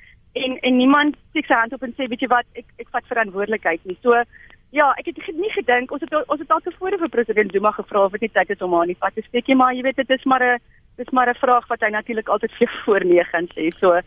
en 0.43 0.59
en 0.67 0.77
niemand 0.77 1.17
steek 1.31 1.47
sy 1.47 1.61
hand 1.63 1.73
op 1.73 1.83
en 1.83 1.95
sê 1.97 2.09
weet 2.09 2.25
jy 2.25 2.31
wat, 2.37 2.47
ek 2.61 2.67
ek 2.83 2.89
vat 2.95 3.13
verantwoordelikheid 3.13 3.85
nie. 3.85 3.99
So 4.03 4.23
ja, 4.71 4.93
ek 5.01 5.07
het 5.07 5.17
nie 5.37 5.53
gedink 5.57 5.93
ons 5.93 6.03
het 6.05 6.15
ons 6.15 6.41
het 6.41 6.51
al 6.51 6.65
tevore 6.65 6.99
vir 6.99 7.09
president 7.09 7.53
Zuma 7.53 7.73
gevra 7.73 8.05
of 8.05 8.13
dit 8.13 8.27
nie 8.27 8.35
tyd 8.37 8.51
is 8.51 8.65
om 8.65 8.75
haar 8.77 8.87
nie 8.87 9.01
vat 9.01 9.15
te 9.15 9.25
steek 9.29 9.47
nie, 9.49 9.57
maar 9.57 9.75
jy 9.75 9.83
weet 9.83 9.97
dit 9.97 10.11
is 10.11 10.25
maar 10.25 10.45
'n 10.45 10.59
dis 10.97 11.11
maar 11.11 11.29
'n 11.31 11.41
vraag 11.45 11.69
wat 11.69 11.81
hy 11.81 11.91
natuurlik 11.91 12.29
altyd 12.29 12.53
vir 12.59 12.71
voor 12.85 13.05
nee 13.05 13.25
gaan 13.25 13.49
sê. 13.55 13.69
So 13.81 14.01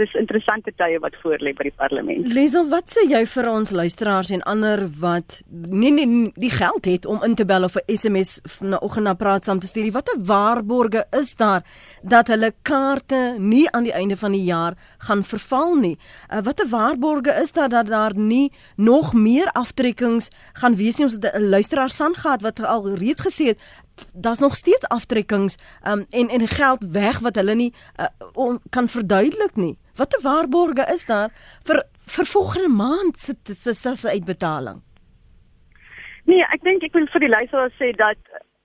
dis 0.00 0.14
interessante 0.16 0.72
tye 0.80 0.96
wat 1.02 1.16
voorlê 1.20 1.52
by 1.56 1.66
die 1.68 1.74
parlement. 1.76 2.26
Lesel, 2.32 2.64
wat 2.72 2.88
sê 2.92 3.04
jy 3.10 3.22
vir 3.28 3.48
ons 3.50 3.74
luisteraars 3.76 4.30
en 4.32 4.44
ander 4.48 4.86
wat 5.02 5.40
nie 5.50 5.92
nie 5.92 6.06
die 6.40 6.52
geld 6.52 6.88
het 6.88 7.06
om 7.06 7.20
in 7.26 7.36
te 7.36 7.44
bel 7.44 7.68
of 7.68 7.76
'n 7.76 7.96
SMS 7.96 8.40
na 8.60 8.78
oggend 8.80 9.04
na 9.04 9.14
praat 9.14 9.44
saam 9.44 9.60
te 9.60 9.66
stuur? 9.66 9.92
Watter 9.92 10.16
waarborge 10.18 11.04
is 11.10 11.34
daar 11.36 11.62
dat 12.02 12.28
hulle 12.28 12.52
kaarte 12.62 13.36
nie 13.38 13.70
aan 13.70 13.84
die 13.84 13.92
einde 13.92 14.16
van 14.16 14.32
die 14.32 14.44
jaar 14.44 14.74
gaan 14.98 15.24
verval 15.24 15.76
nie? 15.76 15.98
Uh, 16.32 16.40
watter 16.42 16.68
waarborge 16.68 17.32
is 17.42 17.52
daar 17.52 17.68
dat 17.68 17.86
daar 17.86 18.14
nie 18.16 18.52
nog 18.76 19.12
meer 19.12 19.48
aftrekkings 19.52 20.28
gaan 20.52 20.76
wees 20.76 20.96
nie? 20.96 21.04
Ons 21.04 21.18
het 21.20 21.34
'n 21.34 21.48
luisteraar 21.48 21.90
san 21.90 22.14
gehad 22.14 22.42
wat 22.42 22.64
al 22.64 22.94
reeds 22.94 23.20
gesê 23.20 23.44
het 23.46 23.58
daar's 24.12 24.38
nog 24.38 24.54
steeds 24.56 24.88
aftrekkings 24.88 25.54
um, 25.88 26.06
en 26.10 26.28
en 26.28 26.48
geld 26.48 26.84
weg 26.90 27.18
wat 27.18 27.34
hulle 27.34 27.54
nie 27.54 27.74
uh, 28.00 28.06
on, 28.32 28.60
kan 28.70 28.88
verduidelik 28.88 29.56
nie. 29.56 29.78
Watter 29.96 30.22
waarborge 30.22 30.86
is 30.92 31.04
daar 31.04 31.30
vir 31.64 31.82
vir 32.14 32.26
volgende 32.26 32.68
maand 32.68 33.20
se 33.20 33.34
se 33.54 33.94
se 33.94 34.08
uitbetaling? 34.08 34.80
Nee, 36.24 36.44
ek 36.54 36.62
dink 36.62 36.82
ek 36.82 36.94
wil 36.94 37.06
vir 37.12 37.20
die 37.20 37.34
luisteraars 37.34 37.76
sê 37.80 37.90
dat 37.98 38.18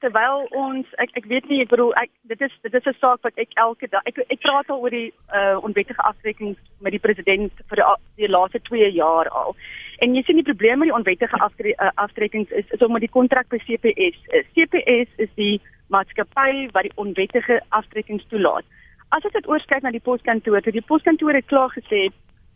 terwyl 0.03 0.45
ons 0.53 0.89
ek 1.01 1.15
ek 1.17 1.25
weet 1.32 1.47
nie 1.49 1.63
ek 1.63 1.71
bedoel 1.71 1.93
ek 1.97 2.11
dit 2.30 2.41
is 2.45 2.53
dit 2.63 2.73
is 2.80 2.86
'n 2.86 2.97
saak 3.01 3.23
wat 3.25 3.38
ek 3.43 3.49
elke 3.65 3.88
dag 3.89 4.05
ek 4.05 4.19
ek 4.30 4.41
praat 4.45 4.69
al 4.69 4.82
oor 4.82 4.93
die 4.93 5.11
uh 5.34 5.57
onwettige 5.67 6.03
aftrekkings 6.09 6.57
met 6.80 6.91
die 6.93 7.01
president 7.01 7.51
vir 7.69 7.82
die, 7.82 7.88
die 8.21 8.30
laaste 8.30 8.59
2 8.69 8.91
jaar 8.93 9.30
al. 9.30 9.55
En 9.99 10.15
jy 10.15 10.23
sien 10.23 10.38
die 10.38 10.49
probleem 10.51 10.80
met 10.80 10.89
die 10.89 10.99
onwettige 10.99 11.38
aftre 11.41 11.73
uh, 11.73 11.89
aftrekkings 11.95 12.51
is 12.51 12.69
is 12.69 12.86
omdat 12.86 13.01
die 13.01 13.15
kontrak 13.17 13.49
by 13.49 13.57
CPS 13.57 14.17
is. 14.39 14.45
CPS 14.53 15.09
is 15.17 15.34
die 15.36 15.61
maatskappy 15.89 16.69
wat 16.73 16.84
die 16.84 16.95
onwettige 16.95 17.61
aftrekkings 17.69 18.25
toelaat. 18.30 18.65
As 19.10 19.26
ek 19.26 19.34
dit 19.34 19.47
oorskyk 19.47 19.84
na 19.84 19.91
die 19.91 20.03
poskantoor, 20.03 20.60
het 20.60 20.74
die 20.76 20.84
poskantoor 20.84 21.34
het 21.34 21.45
klaar 21.47 21.72
gesê 21.72 22.10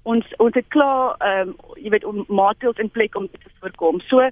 ons 0.03 0.25
ons 0.41 0.55
het 0.57 0.67
klaar 0.73 1.15
ehm 1.21 1.49
um, 1.51 1.55
jy 1.77 1.89
weet 1.93 2.05
om 2.09 2.23
maatreëls 2.27 2.79
in 2.81 2.89
plek 2.89 3.15
om 3.15 3.27
dit 3.29 3.43
te 3.43 3.51
voorkom. 3.61 4.01
So 4.09 4.25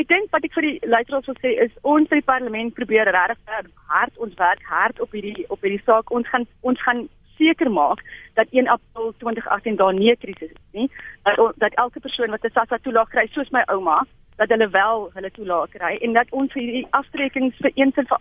ek 0.00 0.08
dink 0.08 0.30
wat 0.36 0.44
ek 0.44 0.52
vir 0.56 0.66
die 0.68 0.90
luisteraars 0.94 1.30
wil 1.30 1.38
sê 1.40 1.54
is 1.64 1.72
ons 1.82 2.08
by 2.12 2.20
parlement 2.28 2.74
probeer 2.76 3.08
regtig 3.16 3.70
hard 3.92 4.18
ons 4.26 4.36
werk 4.40 4.62
hard 4.68 5.00
op 5.00 5.16
hierdie 5.16 5.46
op 5.48 5.64
hierdie 5.64 5.82
saak. 5.86 6.12
Ons 6.12 6.28
gaan 6.28 6.46
ons 6.60 6.82
gaan 6.84 7.06
seker 7.38 7.70
maak 7.72 8.04
dat 8.38 8.52
1 8.52 8.68
April 8.68 9.14
2018 9.22 9.76
daar 9.80 9.94
nie 9.94 10.12
'n 10.12 10.20
krisis 10.20 10.52
is 10.52 10.72
nie. 10.72 10.90
Dat 11.24 11.40
dat 11.56 11.74
elke 11.74 12.00
persoon 12.00 12.30
wat 12.30 12.44
'n 12.44 12.52
SASSA 12.52 12.78
toelaag 12.78 13.08
kry, 13.08 13.26
soos 13.32 13.50
my 13.50 13.62
ouma, 13.66 14.04
dat 14.36 14.48
hulle 14.48 14.68
wel 14.68 15.10
hulle 15.14 15.30
toelaag 15.30 15.70
kry 15.70 15.96
en 16.00 16.12
dat 16.12 16.30
ons 16.30 16.52
hierdie 16.52 16.86
aftrekkings 16.90 17.56
vir 17.56 17.70
eens 17.74 17.96
en 17.96 18.06
vir 18.06 18.18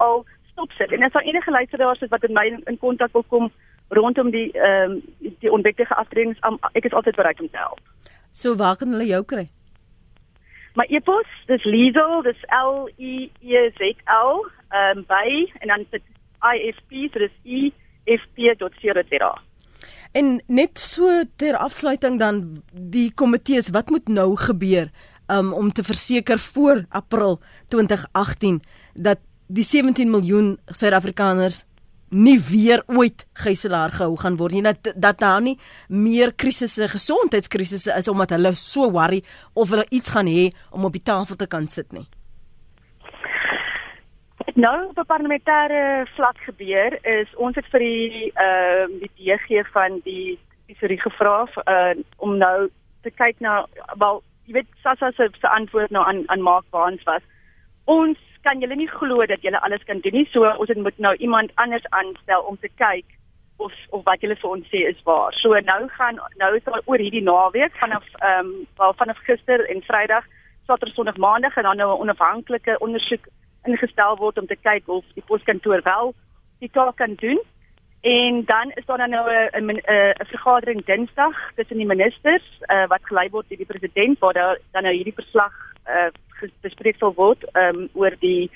al 0.55 0.65
stop 0.65 0.71
sit. 0.77 0.91
En 0.91 1.03
as 1.03 1.11
daar 1.11 1.23
enige 1.23 1.51
luisteraars 1.51 2.01
is 2.01 2.09
wat 2.09 2.21
met 2.21 2.31
my 2.31 2.61
in 2.65 2.77
kontak 2.77 3.11
wil 3.11 3.23
kom 3.27 3.51
rondom 3.89 4.31
die 4.31 4.51
ehm 4.51 4.91
um, 4.91 5.01
die 5.39 5.51
onwettige 5.51 5.95
aftrekkings, 5.95 6.37
um, 6.41 6.57
ek 6.73 6.85
is 6.85 6.93
altyd 6.93 7.15
bereid 7.15 7.39
om 7.41 7.49
te 7.49 7.57
help. 7.57 7.79
So 8.31 8.55
waar 8.55 8.75
kan 8.75 8.91
hulle 8.91 9.05
jou 9.05 9.23
kry? 9.23 9.49
My 10.75 10.85
e-pos, 10.89 11.29
dis 11.45 11.63
Liesel, 11.63 12.21
dis 12.23 12.39
L 12.49 12.89
E 12.97 13.29
E 13.41 13.69
Z 13.77 13.95
L, 14.05 14.45
ehm 14.69 14.97
um, 14.97 15.05
by 15.07 15.51
en 15.59 15.67
dan 15.67 15.85
dit 15.89 16.03
IFP, 16.41 17.09
so 17.11 17.19
dis 17.19 17.35
E 17.43 17.71
fp.co.za. 18.05 19.33
En 20.11 20.41
net 20.47 20.77
so 20.77 21.23
ter 21.35 21.57
afsluiting 21.57 22.19
dan 22.19 22.63
die 22.71 23.11
komitees, 23.13 23.69
wat 23.69 23.89
moet 23.89 24.07
nou 24.07 24.35
gebeur 24.37 24.89
um, 25.27 25.53
om 25.53 25.71
te 25.71 25.83
verseker 25.83 26.39
voor 26.39 26.85
April 26.89 27.39
2018 27.67 28.61
dat 28.93 29.19
die 29.47 29.63
17 29.63 30.09
miljoen 30.09 30.57
Suid-Afrikaners 30.67 31.65
nie 32.13 32.39
weer 32.49 32.83
ooit 32.85 33.25
gijslaar 33.33 33.89
gehou 33.89 34.17
gaan 34.17 34.37
word 34.37 34.53
nie. 34.53 34.63
Dat 34.63 34.93
dat 34.95 35.19
daar 35.19 35.41
nie 35.41 35.57
meer 35.87 36.33
krisisse 36.33 36.87
gesondheidskrisisse 36.87 37.93
is 37.97 38.07
omdat 38.07 38.29
hulle 38.29 38.53
so 38.53 38.91
worry 38.91 39.23
of 39.53 39.69
hulle 39.69 39.85
iets 39.89 40.09
gaan 40.09 40.27
hê 40.27 40.51
om 40.71 40.85
op 40.85 40.91
die 40.91 41.03
tafel 41.03 41.35
te 41.35 41.47
kan 41.47 41.67
sit 41.67 41.91
nie. 41.91 42.05
Nou 44.55 44.85
op 44.89 44.97
'n 44.97 45.05
parlementêre 45.05 46.07
vlak 46.15 46.37
gebeur 46.37 47.05
is 47.05 47.35
ons 47.35 47.55
het 47.55 47.65
vir 47.65 47.79
die 47.79 48.31
ehm 48.35 48.91
uh, 48.91 48.99
die 48.99 49.11
DG 49.17 49.67
van 49.71 49.99
die 50.03 50.39
tesorie 50.67 51.01
gevra 51.01 51.47
uh, 51.67 51.95
om 52.17 52.37
nou 52.37 52.69
te 53.01 53.11
kyk 53.11 53.39
na 53.39 53.65
wel 53.97 54.23
jy 54.45 54.53
weet 54.53 54.67
Sassa 54.83 55.11
se 55.11 55.29
se 55.39 55.47
antwoord 55.47 55.91
nou 55.91 56.05
aan 56.05 56.23
aan 56.25 56.41
Mark 56.41 56.65
Barnes 56.69 57.03
was 57.03 57.21
ons 57.83 58.17
kan 58.43 58.59
julle 58.59 58.75
nie 58.75 58.89
glo 58.99 59.25
dat 59.25 59.41
julle 59.41 59.61
alles 59.61 59.83
kan 59.83 59.99
doen 59.99 60.17
nie 60.19 60.29
so 60.31 60.45
ons 60.45 60.69
het 60.69 60.77
moet 60.77 60.97
nou 60.97 61.15
iemand 61.15 61.51
anders 61.55 61.89
aanstel 61.89 62.41
om 62.41 62.57
te 62.57 62.69
kyk 62.75 63.05
of 63.57 63.73
of 63.89 64.03
wat 64.03 64.21
julle 64.21 64.35
vir 64.35 64.49
ons 64.49 64.67
sê 64.67 64.85
is 64.91 65.03
waar 65.03 65.33
so 65.41 65.59
nou 65.71 65.81
gaan 65.97 66.19
nou 66.41 66.55
is 66.55 66.63
daar 66.63 66.81
oor 66.85 67.05
hierdie 67.05 67.27
naweek 67.29 67.77
vanaf 67.83 68.05
ehm 68.19 68.39
um, 68.45 68.67
wel 68.77 68.93
vanaf 69.03 69.17
gister 69.29 69.69
en 69.69 69.87
Vrydag 69.89 70.25
Saterdag 70.67 70.95
Sondag 70.95 71.17
Maandag 71.17 71.57
en 71.57 71.63
dan 71.63 71.77
nou 71.77 71.89
'n 71.95 72.01
onafhanklike 72.01 72.79
ondersoek 72.79 73.25
ingestel 73.63 74.17
word 74.17 74.37
om 74.37 74.47
te 74.47 74.55
kyk 74.55 74.87
of 74.87 75.05
die 75.13 75.23
poskantoor 75.27 75.81
wel 75.83 76.13
die 76.59 76.69
taak 76.71 76.95
kan 76.95 77.13
doen. 77.15 77.41
En 78.01 78.43
dan 78.45 78.71
is 78.75 78.85
daar 78.85 78.97
dan 78.97 79.09
nou 79.09 79.25
'n 79.31 79.71
'n 79.71 79.81
'n 80.21 80.25
vergadering 80.33 80.85
Dinsdag 80.85 81.35
tussen 81.55 81.77
die 81.77 81.85
ministers 81.85 82.47
uh, 82.67 82.87
wat 82.87 83.05
gelei 83.09 83.29
word 83.29 83.49
deur 83.49 83.57
die 83.57 83.71
president 83.73 84.19
waar 84.19 84.33
daar 84.33 84.57
dan 84.71 84.83
nou 84.83 84.95
hierdie 84.95 85.19
verslag 85.21 85.53
uh, 85.87 86.11
bespreek 86.61 86.97
sal 86.99 87.13
word 87.17 87.45
um, 87.53 87.89
oor 87.93 88.15
die 88.19 88.49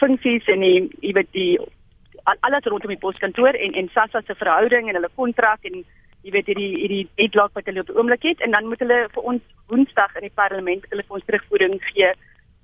funksies 0.00 0.46
en 0.48 0.60
die 0.60 0.88
jy 1.00 1.14
weet 1.18 1.32
die 1.32 1.58
alles 2.24 2.68
rondom 2.68 2.92
die 2.92 3.00
poskantoor 3.00 3.56
en 3.56 3.74
en 3.74 3.90
SASSA 3.94 4.22
se 4.26 4.34
verhouding 4.34 4.88
en 4.88 4.98
hulle 5.00 5.12
kontrak 5.16 5.64
en 5.64 5.82
jy 6.22 6.32
weet 6.36 6.50
hierdie 6.52 6.72
hierdie 6.76 7.08
deadlock 7.16 7.54
wat 7.56 7.68
hulle 7.70 7.84
op 7.84 7.92
die 7.92 7.96
oomblik 7.96 8.26
het 8.28 8.40
en 8.44 8.56
dan 8.56 8.68
moet 8.68 8.82
hulle 8.84 9.06
vir 9.14 9.30
ons 9.34 9.42
Woensdag 9.70 10.16
in 10.18 10.26
die 10.26 10.38
parlement 10.42 10.86
hulle 10.90 11.06
vir 11.06 11.16
ons 11.18 11.26
terugvoering 11.28 11.78
gee 11.92 12.10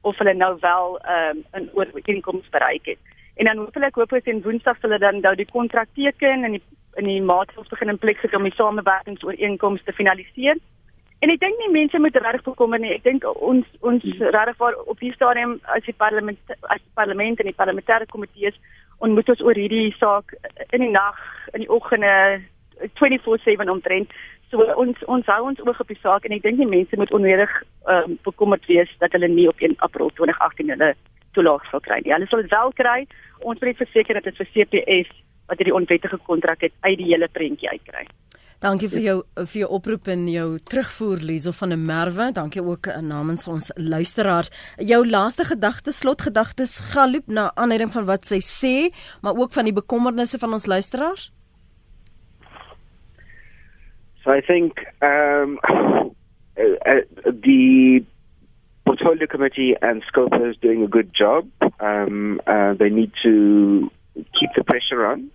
of 0.07 0.19
hulle 0.23 0.35
nou 0.35 0.55
wel 0.63 0.99
ehm 1.03 1.45
um, 1.53 1.63
'n 1.63 1.71
ooreenkoms 1.75 2.49
bereik 2.57 2.87
het. 2.93 2.99
En 3.37 3.45
dan 3.45 3.69
hulle 3.73 3.91
hoop 3.93 4.13
ons 4.13 4.29
en 4.33 4.43
Woensdag 4.43 4.81
hulle 4.81 4.99
dan 4.99 5.21
nou 5.21 5.35
die 5.35 5.53
kontrak 5.53 5.89
teken 5.95 6.45
en 6.45 6.53
die 6.53 6.63
in 6.97 7.05
die 7.05 7.23
maatreëls 7.23 7.69
begin 7.69 7.89
in 7.93 7.99
plek 7.99 8.19
sit 8.21 8.35
om 8.35 8.47
die 8.49 8.55
samewerkingsooreenkoms 8.57 9.83
te 9.85 9.93
finaliseer. 9.93 10.57
En 11.25 11.33
ek 11.33 11.41
dink 11.41 11.59
nie 11.59 11.73
mense 11.73 11.99
moet 11.99 12.17
regtig 12.17 12.45
bekommer 12.45 12.81
nie. 12.81 12.93
Ek 12.93 13.05
dink 13.05 13.25
ons 13.25 13.67
ons 13.81 14.05
regtig 14.21 14.59
waar 14.61 14.77
op 14.85 14.99
die 15.01 15.13
stadium 15.15 15.57
as 15.77 15.85
die 15.89 15.97
parlement 15.97 16.57
as 16.69 16.83
die 16.83 16.95
parlement 16.95 17.41
en 17.41 17.49
die 17.51 17.57
parlementêre 17.57 18.09
komitees 18.13 18.59
ontmoet 18.99 19.29
ons 19.29 19.43
oor 19.45 19.57
hierdie 19.57 19.95
saak 20.01 20.33
in 20.73 20.81
die 20.81 20.93
nag, 20.93 21.19
in 21.53 21.65
die 21.65 21.73
oggende 21.73 22.43
24/7 23.01 23.71
omtrent 23.73 24.13
So 24.51 24.63
ons 24.79 25.01
ons 25.11 25.27
hou 25.27 25.41
ons 25.49 25.61
oog 25.65 25.81
op 25.83 25.89
die 25.91 25.99
saak 25.99 26.27
en 26.27 26.35
ek 26.37 26.45
dink 26.45 26.61
die 26.61 26.71
mense 26.71 26.99
moet 27.01 27.13
onnodig 27.17 27.53
ehm 27.91 28.13
um, 28.13 28.19
bekommerd 28.27 28.67
wees 28.71 28.91
dat 29.03 29.15
hulle 29.17 29.29
nie 29.33 29.49
op 29.51 29.63
1 29.69 29.75
April 29.87 30.13
2018 30.15 30.71
hulle 30.75 30.93
toelaag 31.35 31.65
sal 31.71 31.83
kry 31.83 31.99
nie. 32.05 32.13
Hulle 32.15 32.29
sal 32.31 32.45
dit 32.45 32.55
wel 32.55 32.73
kry. 32.79 32.99
Ons 33.41 33.61
moet 33.61 33.81
verseker 33.83 34.19
dat 34.19 34.29
dit 34.29 34.39
vir 34.39 34.53
CPS 34.55 35.11
wat 35.51 35.59
hierdie 35.59 35.75
onwettige 35.75 36.19
kontrak 36.29 36.63
het 36.63 36.75
uit 36.87 36.99
die 37.01 37.11
hele 37.11 37.29
prentjie 37.29 37.71
uitkry. 37.71 38.07
Dankie 38.67 38.89
vir 38.91 39.03
jou 39.05 39.17
vir 39.37 39.59
jou 39.61 39.67
oproep 39.77 40.09
en 40.11 40.25
jou 40.27 40.47
terugvoer 40.67 41.21
Liesel 41.23 41.55
van 41.55 41.71
der 41.71 41.79
Merwe. 41.79 42.25
Dankie 42.35 42.65
ook 42.67 42.89
namens 42.99 43.47
ons 43.47 43.69
luisteraars. 43.79 44.51
Jou 44.83 45.05
laaste 45.07 45.47
gedagte, 45.47 45.95
slotgedagtes 45.95 46.75
galoop 46.91 47.31
na 47.31 47.53
aanleiding 47.55 47.93
van 47.95 48.09
wat 48.09 48.27
sy 48.27 48.41
sê, 48.43 48.75
maar 49.23 49.39
ook 49.39 49.55
van 49.55 49.71
die 49.71 49.77
bekommernisse 49.77 50.41
van 50.43 50.59
ons 50.59 50.67
luisteraars. 50.67 51.29
So 54.25 54.35
I 54.35 54.43
think 54.43 54.83
um, 54.99 55.61
uh, 56.59 57.07
the 57.47 58.03
portfolio 58.83 59.31
committee 59.31 59.77
and 59.81 60.03
Scopa 60.11 60.43
is 60.51 60.59
doing 60.59 60.83
a 60.83 60.91
good 60.91 61.15
job. 61.15 61.47
Um, 61.79 62.41
uh, 62.49 62.75
they 62.75 62.91
need 62.91 63.13
to 63.23 63.93
keep 64.35 64.51
the 64.59 64.65
pressure 64.65 65.07
on. 65.07 65.31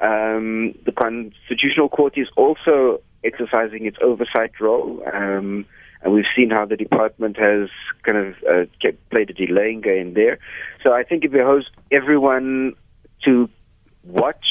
Um, 0.00 0.74
the 0.84 0.92
constitutional 0.92 1.88
court 1.88 2.14
is 2.16 2.28
also 2.36 3.00
exercising 3.24 3.86
its 3.86 3.96
oversight 4.02 4.60
role, 4.60 5.02
um, 5.12 5.64
and 6.02 6.12
we've 6.12 6.26
seen 6.36 6.50
how 6.50 6.66
the 6.66 6.76
department 6.76 7.36
has 7.38 7.68
kind 8.02 8.18
of 8.18 8.34
uh, 8.48 8.66
kept, 8.80 9.08
played 9.10 9.30
a 9.30 9.32
delaying 9.32 9.80
game 9.80 10.14
there. 10.14 10.38
So 10.82 10.92
I 10.92 11.02
think 11.02 11.24
it 11.24 11.32
behoves 11.32 11.66
everyone 11.90 12.74
to 13.24 13.48
watch 14.04 14.46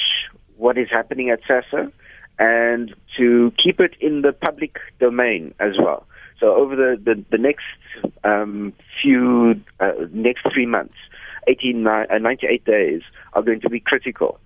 what 0.57 0.77
is 0.77 0.87
happening 0.91 1.29
at 1.29 1.39
SASA 1.47 1.91
and 2.39 2.93
to 3.17 3.53
keep 3.57 3.79
it 3.79 3.95
in 4.01 4.21
the 4.21 4.33
public 4.33 4.79
domain 4.99 5.53
as 5.59 5.73
well. 5.77 6.05
So 6.39 6.53
over 6.55 6.75
the, 6.75 6.99
the, 7.01 7.23
the 7.31 7.37
next 7.37 7.63
um, 8.23 8.73
few, 9.01 9.61
uh, 9.79 9.91
next 10.11 10.45
three 10.53 10.65
months, 10.65 10.95
18, 11.47 11.87
uh, 11.87 12.05
98 12.19 12.65
days 12.65 13.01
are 13.33 13.41
going 13.41 13.61
to 13.61 13.69
be 13.69 13.79
critical. 13.79 14.39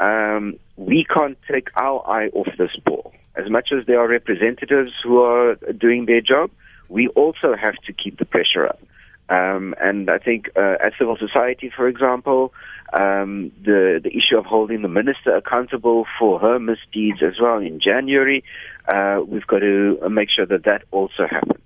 Um, 0.00 0.58
we 0.76 1.04
can't 1.04 1.38
take 1.50 1.68
our 1.76 2.06
eye 2.08 2.28
off 2.28 2.48
this 2.58 2.74
ball. 2.84 3.12
As 3.36 3.50
much 3.50 3.70
as 3.72 3.86
there 3.86 4.00
are 4.00 4.08
representatives 4.08 4.92
who 5.02 5.22
are 5.22 5.56
doing 5.76 6.06
their 6.06 6.20
job, 6.20 6.50
we 6.88 7.08
also 7.08 7.54
have 7.56 7.74
to 7.86 7.92
keep 7.92 8.18
the 8.18 8.24
pressure 8.24 8.66
up. 8.66 8.80
Um, 9.28 9.74
and 9.80 10.10
I 10.10 10.18
think 10.18 10.50
uh, 10.54 10.76
as 10.84 10.92
civil 10.98 11.16
society, 11.16 11.72
for 11.74 11.88
example, 11.88 12.52
um, 12.92 13.50
the 13.64 14.00
the 14.02 14.10
issue 14.10 14.36
of 14.36 14.44
holding 14.44 14.82
the 14.82 14.88
minister 14.88 15.34
accountable 15.34 16.06
for 16.18 16.38
her 16.38 16.58
misdeeds 16.58 17.22
as 17.22 17.40
well 17.40 17.58
in 17.58 17.80
January, 17.80 18.44
uh, 18.92 19.20
we've 19.26 19.46
got 19.46 19.60
to 19.60 19.98
make 20.10 20.28
sure 20.30 20.44
that 20.46 20.64
that 20.64 20.82
also 20.90 21.26
happens. 21.28 21.64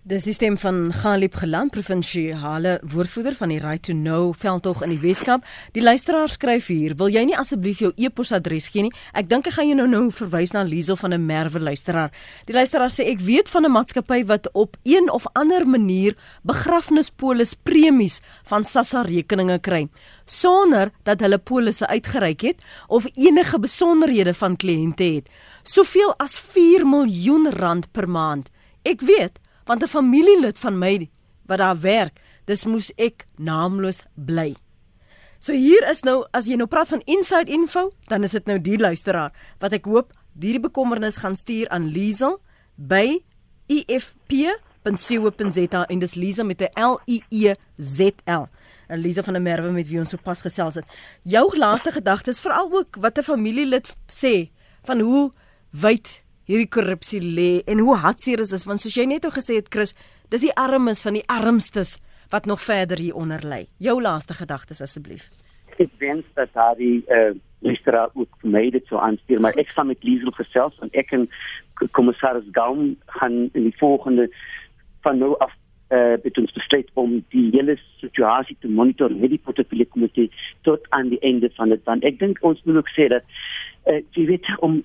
Die 0.00 0.16
sisteem 0.16 0.54
van 0.56 0.94
Galip 0.96 1.34
Geland, 1.36 1.74
provinsiale 1.74 2.78
woordvoerder 2.88 3.34
van 3.36 3.50
die 3.52 3.58
Right 3.60 3.82
to 3.84 3.92
Know 3.92 4.30
veldtog 4.32 4.80
in 4.86 4.94
die 4.94 5.00
Weskaap. 5.02 5.44
Die 5.76 5.82
luisteraar 5.84 6.32
skryf 6.32 6.70
hier: 6.72 6.94
"Wil 6.96 7.12
jy 7.12 7.24
nie 7.28 7.36
asseblief 7.36 7.82
jou 7.84 7.92
e-posadres 7.96 8.70
gee 8.72 8.82
nie? 8.82 8.92
Ek 9.12 9.28
dink 9.28 9.46
ek 9.46 9.52
gaan 9.52 9.68
jou 9.68 9.76
nou 9.76 9.86
nou 9.88 10.10
verwys 10.10 10.52
na 10.52 10.62
Liesel 10.62 10.96
van 10.96 11.12
'n 11.12 11.26
Merwe 11.26 11.60
luisteraar." 11.60 12.10
Die 12.46 12.54
luisteraar 12.54 12.88
sê: 12.88 13.04
"Ek 13.10 13.20
weet 13.20 13.48
van 13.48 13.66
'n 13.66 13.70
maatskappy 13.72 14.24
wat 14.24 14.48
op 14.52 14.76
een 14.84 15.10
of 15.10 15.26
ander 15.34 15.68
manier 15.68 16.16
begrafnispolis 16.44 17.54
premies 17.54 18.22
van 18.44 18.64
Sassa 18.64 19.02
rekeninge 19.02 19.58
kry 19.58 19.88
sonder 20.24 20.92
dat 21.02 21.20
hulle 21.20 21.38
polisse 21.38 21.86
uitgereik 21.86 22.40
het 22.40 22.62
of 22.88 23.04
enige 23.14 23.58
besonderhede 23.58 24.34
van 24.34 24.56
kliënte 24.56 25.04
het. 25.04 25.28
Soveel 25.62 26.14
as 26.16 26.38
4 26.38 26.86
miljoen 26.86 27.50
rand 27.50 27.92
per 27.92 28.08
maand. 28.08 28.50
Ek 28.82 29.00
weet 29.00 29.38
want 29.70 29.82
'n 29.82 29.88
familielid 29.88 30.58
van 30.58 30.78
my 30.78 31.08
wat 31.46 31.58
daar 31.58 31.80
werk, 31.80 32.20
dis 32.44 32.64
moes 32.64 32.92
ek 32.96 33.26
naamloos 33.36 34.02
bly. 34.14 34.54
So 35.38 35.52
hier 35.52 35.90
is 35.90 36.02
nou 36.02 36.26
as 36.32 36.46
jy 36.46 36.56
nou 36.56 36.66
praat 36.66 36.88
van 36.88 37.02
inside 37.04 37.50
info, 37.50 37.90
dan 38.06 38.22
is 38.22 38.30
dit 38.30 38.46
nou 38.46 38.58
die 38.60 38.78
luisteraar 38.78 39.32
wat 39.58 39.72
ek 39.72 39.84
hoop 39.84 40.12
hierdie 40.40 40.60
bekommernis 40.60 41.16
gaan 41.16 41.36
stuur 41.36 41.68
aan 41.68 41.86
Liesel 41.86 42.40
by 42.74 43.22
efp.co.za 43.66 44.50
en 45.86 45.98
dis 45.98 46.14
Liesel 46.14 46.44
met 46.44 46.60
'n 46.60 46.80
L 46.80 47.00
I 47.06 47.22
E 47.30 47.54
Z 47.78 48.10
L. 48.26 48.48
Elise 48.88 49.22
van 49.22 49.32
der 49.32 49.42
Merwe 49.42 49.70
met 49.70 49.88
wie 49.88 49.98
ons 49.98 50.10
sopas 50.10 50.40
gesels 50.40 50.74
het. 50.74 50.84
Jou 51.22 51.56
laaste 51.56 51.92
gedagtes 51.92 52.40
veral 52.40 52.72
ook 52.72 52.96
wat 53.00 53.18
'n 53.18 53.22
familielid 53.22 53.96
sê 54.06 54.50
van 54.82 55.00
hoe 55.00 55.30
wyd 55.70 56.22
hierdie 56.50 56.70
korrupsie 56.70 57.20
lê 57.22 57.60
en 57.70 57.82
hoe 57.84 57.96
hartseer 58.02 58.42
is 58.42 58.50
dit 58.54 58.64
want 58.66 58.82
soos 58.82 58.96
jy 58.98 59.06
net 59.06 59.26
o 59.26 59.30
gesê 59.34 59.60
het 59.60 59.70
Chris, 59.70 59.94
dis 60.32 60.48
die 60.48 60.56
armes 60.58 61.04
van 61.06 61.18
die 61.18 61.26
armstes 61.30 61.98
wat 62.30 62.46
nog 62.46 62.62
verder 62.62 62.98
hier 62.98 63.18
onder 63.18 63.42
lê. 63.46 63.64
Jou 63.78 64.00
laaste 64.02 64.34
gedagtes 64.38 64.82
asseblief. 64.82 65.28
Ek 65.78 65.92
wens 66.02 66.26
dat 66.34 66.52
daai 66.54 67.02
eh 67.06 67.30
uh, 67.30 67.38
Listra 67.60 68.08
ook 68.14 68.42
made 68.42 68.76
it 68.76 68.86
so 68.88 68.96
aanstuur 68.96 69.40
maar 69.40 69.56
ek 69.60 69.70
sal 69.70 69.84
met 69.84 70.02
Liesel 70.02 70.32
gesels 70.32 70.78
en 70.80 70.88
ek 70.92 71.12
en 71.12 71.28
kommissaris 71.92 72.46
Gaum 72.56 72.96
gaan 73.06 73.50
in 73.52 73.66
die 73.68 73.76
volgende 73.78 74.30
van 75.04 75.18
nou 75.18 75.34
af 75.38 75.52
eh 75.90 76.16
uh, 76.24 76.42
ons 76.42 76.52
besluit 76.52 76.90
om 76.94 77.24
die 77.30 77.50
hele 77.52 77.78
situasie 78.00 78.56
te 78.60 78.68
monitor 78.68 79.10
met 79.12 79.30
die 79.30 79.42
portefeulje 79.44 79.86
komitee 79.86 80.30
tot 80.62 80.86
aan 80.90 81.08
die 81.08 81.20
einde 81.20 81.50
van 81.54 81.68
dit 81.68 81.84
want 81.84 82.04
ek 82.04 82.18
dink 82.18 82.38
ons 82.40 82.62
moet 82.64 82.76
ook 82.76 82.94
sê 82.96 83.08
dat 83.08 83.24
eh 83.84 83.94
uh, 83.94 84.02
jy 84.16 84.26
weet 84.26 84.46
om 84.58 84.82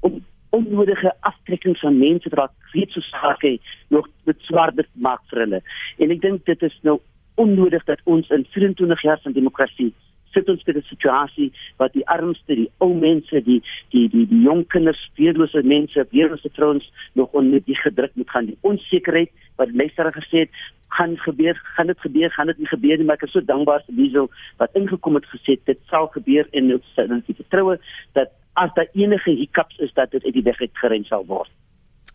om 0.00 0.22
onnodige 0.52 1.14
aftrekkings 1.20 1.80
van 1.80 1.98
mense 1.98 2.28
wat 2.36 2.52
weet 2.72 2.90
so 2.92 3.00
sake 3.00 3.58
nog 3.88 4.08
met 4.28 4.40
swaarder 4.48 4.86
maak 4.92 5.22
vir 5.30 5.44
hulle. 5.44 5.60
En 5.98 6.14
ek 6.14 6.20
dink 6.20 6.46
dit 6.48 6.62
is 6.68 6.78
nou 6.82 6.98
onnodig 7.40 7.84
dat 7.88 8.00
ons 8.04 8.28
in 8.28 8.44
24 8.54 9.02
jaar 9.02 9.20
van 9.22 9.32
demokrasie 9.32 9.92
sit 10.32 10.48
ons 10.48 10.64
met 10.64 10.76
'n 10.76 10.88
situasie 10.88 11.52
wat 11.76 11.92
die 11.92 12.06
armste, 12.08 12.54
die 12.54 12.70
ou 12.78 12.94
mense, 12.94 13.42
die 13.44 13.62
die 13.90 14.08
die 14.08 14.26
die 14.26 14.42
jong 14.42 14.66
kinders, 14.66 15.10
weerlose 15.16 15.62
mense, 15.62 16.06
weerlose 16.10 16.48
vrouens 16.52 16.92
nog 17.12 17.32
onnodig 17.32 17.80
gedruk 17.80 18.12
moet 18.14 18.30
gaan. 18.30 18.46
Die 18.46 18.58
onsekerheid 18.60 19.30
wat 19.56 19.72
meester 19.72 20.12
gesê 20.12 20.38
het 20.44 20.50
gaan 20.88 21.16
gebeur, 21.18 21.60
gaan 21.76 21.86
dit 21.86 22.00
gebeur, 22.00 22.30
gaan 22.30 22.46
dit 22.46 22.58
nie 22.58 22.66
gebeur 22.66 22.96
nie, 22.96 23.04
maar 23.04 23.16
ek 23.16 23.22
is 23.28 23.32
so 23.32 23.44
dankbaar 23.44 23.82
vir 23.86 23.96
Diesel 23.96 24.30
wat 24.56 24.76
ingekom 24.76 25.14
het 25.14 25.26
gesê 25.26 25.56
dit 25.64 25.78
sal 25.88 26.06
gebeur 26.06 26.48
en 26.52 26.72
ons 26.72 26.96
het 26.96 27.36
vertroue 27.36 27.78
dat 28.12 28.28
as 28.54 28.72
daar 28.74 28.88
enige 28.92 29.30
hiccups 29.30 29.78
is 29.78 29.92
dat 29.92 30.10
dit 30.10 30.24
uit 30.24 30.32
die 30.32 30.42
weg 30.42 30.60
uitgerem 30.60 31.04
sal 31.04 31.26
word. 31.26 31.50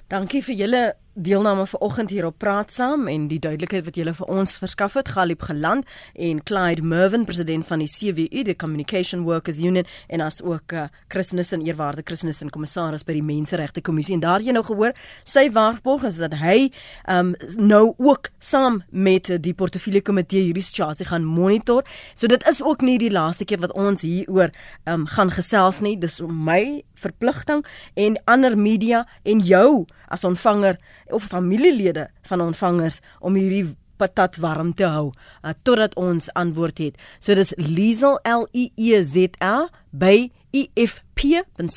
Dankie 0.08 0.44
vir 0.44 0.56
julle 0.56 0.82
deelname 1.18 1.66
vanoggend 1.66 2.10
hier 2.10 2.26
op 2.26 2.38
Praat 2.38 2.72
Saam 2.72 3.08
en 3.08 3.26
die 3.28 3.40
duidelikheid 3.42 3.86
wat 3.88 3.96
julle 3.98 4.14
vir 4.14 4.28
ons 4.30 4.52
verskaf 4.62 4.94
het. 5.00 5.10
Galip 5.16 5.42
Geland 5.48 5.88
en 6.14 6.44
Clyde 6.46 6.86
Mervin, 6.86 7.26
president 7.26 7.66
van 7.66 7.82
die 7.82 7.90
CWU, 7.90 8.44
die 8.46 8.56
Communication 8.56 9.24
Workers 9.26 9.58
Union 9.58 9.86
en 10.08 10.22
as 10.22 10.42
ook 10.46 10.76
uh, 10.78 10.86
Chris 11.10 11.34
Nissen, 11.34 11.66
eerwaarde 11.66 12.06
Chris 12.06 12.22
Nissen, 12.22 12.52
kommissaris 12.54 13.06
by 13.08 13.18
die 13.18 13.26
Menseregte 13.26 13.82
Kommissie. 13.82 14.14
En 14.14 14.22
daar 14.22 14.46
jy 14.46 14.54
nou 14.54 14.64
gehoor, 14.68 14.94
sy 15.26 15.48
waarborg 15.54 16.06
is 16.12 16.22
dat 16.22 16.38
hy 16.38 16.70
um 17.10 17.34
nou 17.58 17.96
ook 17.98 18.30
saam 18.40 18.84
met 18.92 19.32
die 19.42 19.56
portefeulje 19.58 20.04
komitee 20.06 20.46
hierdie 20.46 20.66
situasie 20.66 21.10
gaan 21.10 21.26
monitor. 21.26 21.82
So 22.14 22.30
dit 22.30 22.46
is 22.48 22.62
ook 22.62 22.86
nie 22.86 23.00
die 23.02 23.12
laaste 23.12 23.48
keer 23.48 23.64
wat 23.66 23.74
ons 23.74 24.06
hieroor 24.06 24.54
um 24.86 25.10
gaan 25.18 25.34
gesels 25.34 25.82
nie. 25.82 25.98
Dis 25.98 26.22
my 26.22 26.84
verpligting 26.98 27.66
en 27.98 28.22
ander 28.30 28.54
media 28.58 29.08
en 29.26 29.42
jou 29.42 29.88
as 30.08 30.24
ontvanger 30.24 30.78
of 31.12 31.24
familielede 31.24 32.08
van 32.30 32.42
ontvangers 32.42 33.02
om 33.20 33.36
hierdie 33.36 33.76
patat 33.98 34.38
warm 34.38 34.74
te 34.78 34.86
hou 34.86 35.12
uh, 35.12 35.52
totdat 35.66 35.96
ons 35.98 36.30
antwoord 36.38 36.78
het. 36.78 36.96
So 37.20 37.34
dis 37.38 37.54
Liesel 37.58 38.20
L 38.24 38.48
I 38.54 38.72
E 38.76 39.04
Z 39.04 39.16
A 39.44 39.68
by 39.92 40.30
efp.co.za 40.58 41.68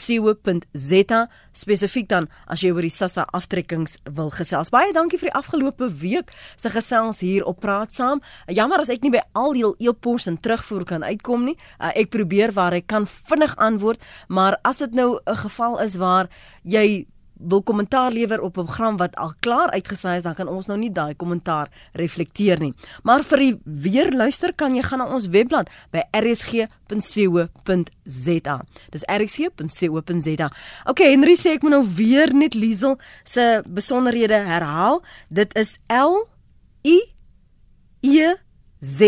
spesifiek 1.52 2.08
dan 2.08 2.28
as 2.46 2.62
jy 2.62 2.70
oor 2.72 2.84
die 2.86 2.92
SASSA 2.92 3.24
aftrekkings 3.36 3.98
wil 4.16 4.30
gesels. 4.32 4.70
Baie 4.72 4.92
dankie 4.94 5.18
vir 5.20 5.28
die 5.30 5.38
afgelope 5.38 5.86
week 6.00 6.28
se 6.60 6.68
gesels 6.72 7.20
hier 7.24 7.44
op 7.48 7.60
Praat 7.60 7.92
Saam. 7.96 8.22
Jammer 8.48 8.80
as 8.80 8.92
ek 8.92 9.02
nie 9.04 9.14
by 9.16 9.22
al 9.36 9.52
die 9.56 9.66
e-pos 9.88 10.28
en 10.30 10.38
terugvoer 10.40 10.84
kan 10.88 11.02
uitkom 11.04 11.44
nie. 11.50 11.56
Uh, 11.78 11.90
ek 11.98 12.12
probeer 12.14 12.50
waar 12.56 12.74
ek 12.78 12.86
kan 12.90 13.04
vinnig 13.10 13.54
antwoord, 13.58 14.00
maar 14.28 14.54
as 14.62 14.78
dit 14.78 14.92
nou 14.94 15.18
'n 15.18 15.36
geval 15.36 15.80
is 15.82 15.96
waar 15.96 16.28
jy 16.62 17.06
wil 17.48 17.62
kommentaar 17.62 18.12
lewer 18.12 18.40
op 18.40 18.56
'n 18.56 18.62
program 18.62 18.96
wat 18.96 19.16
al 19.16 19.32
klaar 19.40 19.70
uitgesaai 19.70 20.16
is, 20.16 20.22
dan 20.22 20.34
kan 20.34 20.48
ons 20.48 20.66
nou 20.66 20.78
nie 20.78 20.92
daai 20.92 21.14
kommentaar 21.14 21.68
reflekteer 21.92 22.60
nie. 22.60 22.74
Maar 23.02 23.24
vir 23.24 23.38
die 23.38 23.60
weer 23.64 24.12
luister 24.12 24.52
kan 24.54 24.74
jy 24.74 24.82
gaan 24.82 24.98
na 24.98 25.06
ons 25.14 25.26
webblad 25.26 25.70
by 25.90 26.02
rsg.co.za. 26.10 27.46
Dis 28.90 29.02
rsg.co.za. 29.04 30.50
Okay, 30.84 31.10
Henry 31.10 31.36
sê 31.36 31.50
ek 31.50 31.62
moet 31.62 31.70
nou 31.70 31.84
weer 31.94 32.34
net 32.34 32.54
Liesel 32.54 32.98
se 33.24 33.62
besonderhede 33.66 34.34
herhaal. 34.34 35.02
Dit 35.28 35.56
is 35.56 35.78
L 35.88 36.28
I 36.84 37.14
E 38.00 38.34
Z 38.80 39.00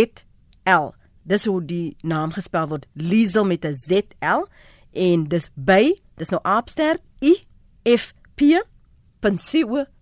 L. 0.64 0.94
Dis 1.22 1.44
hoe 1.44 1.64
die 1.64 1.96
naam 2.02 2.30
gespel 2.30 2.68
word. 2.68 2.86
Liesel 2.94 3.44
met 3.44 3.64
'n 3.64 3.74
Z 3.74 4.02
L 4.20 4.48
en 4.92 5.24
dis 5.24 5.50
by, 5.54 5.94
dis 6.16 6.28
nou 6.28 6.40
aapster 6.42 6.98
I 7.20 7.46
F 7.84 8.12
p.co.za 8.36 9.92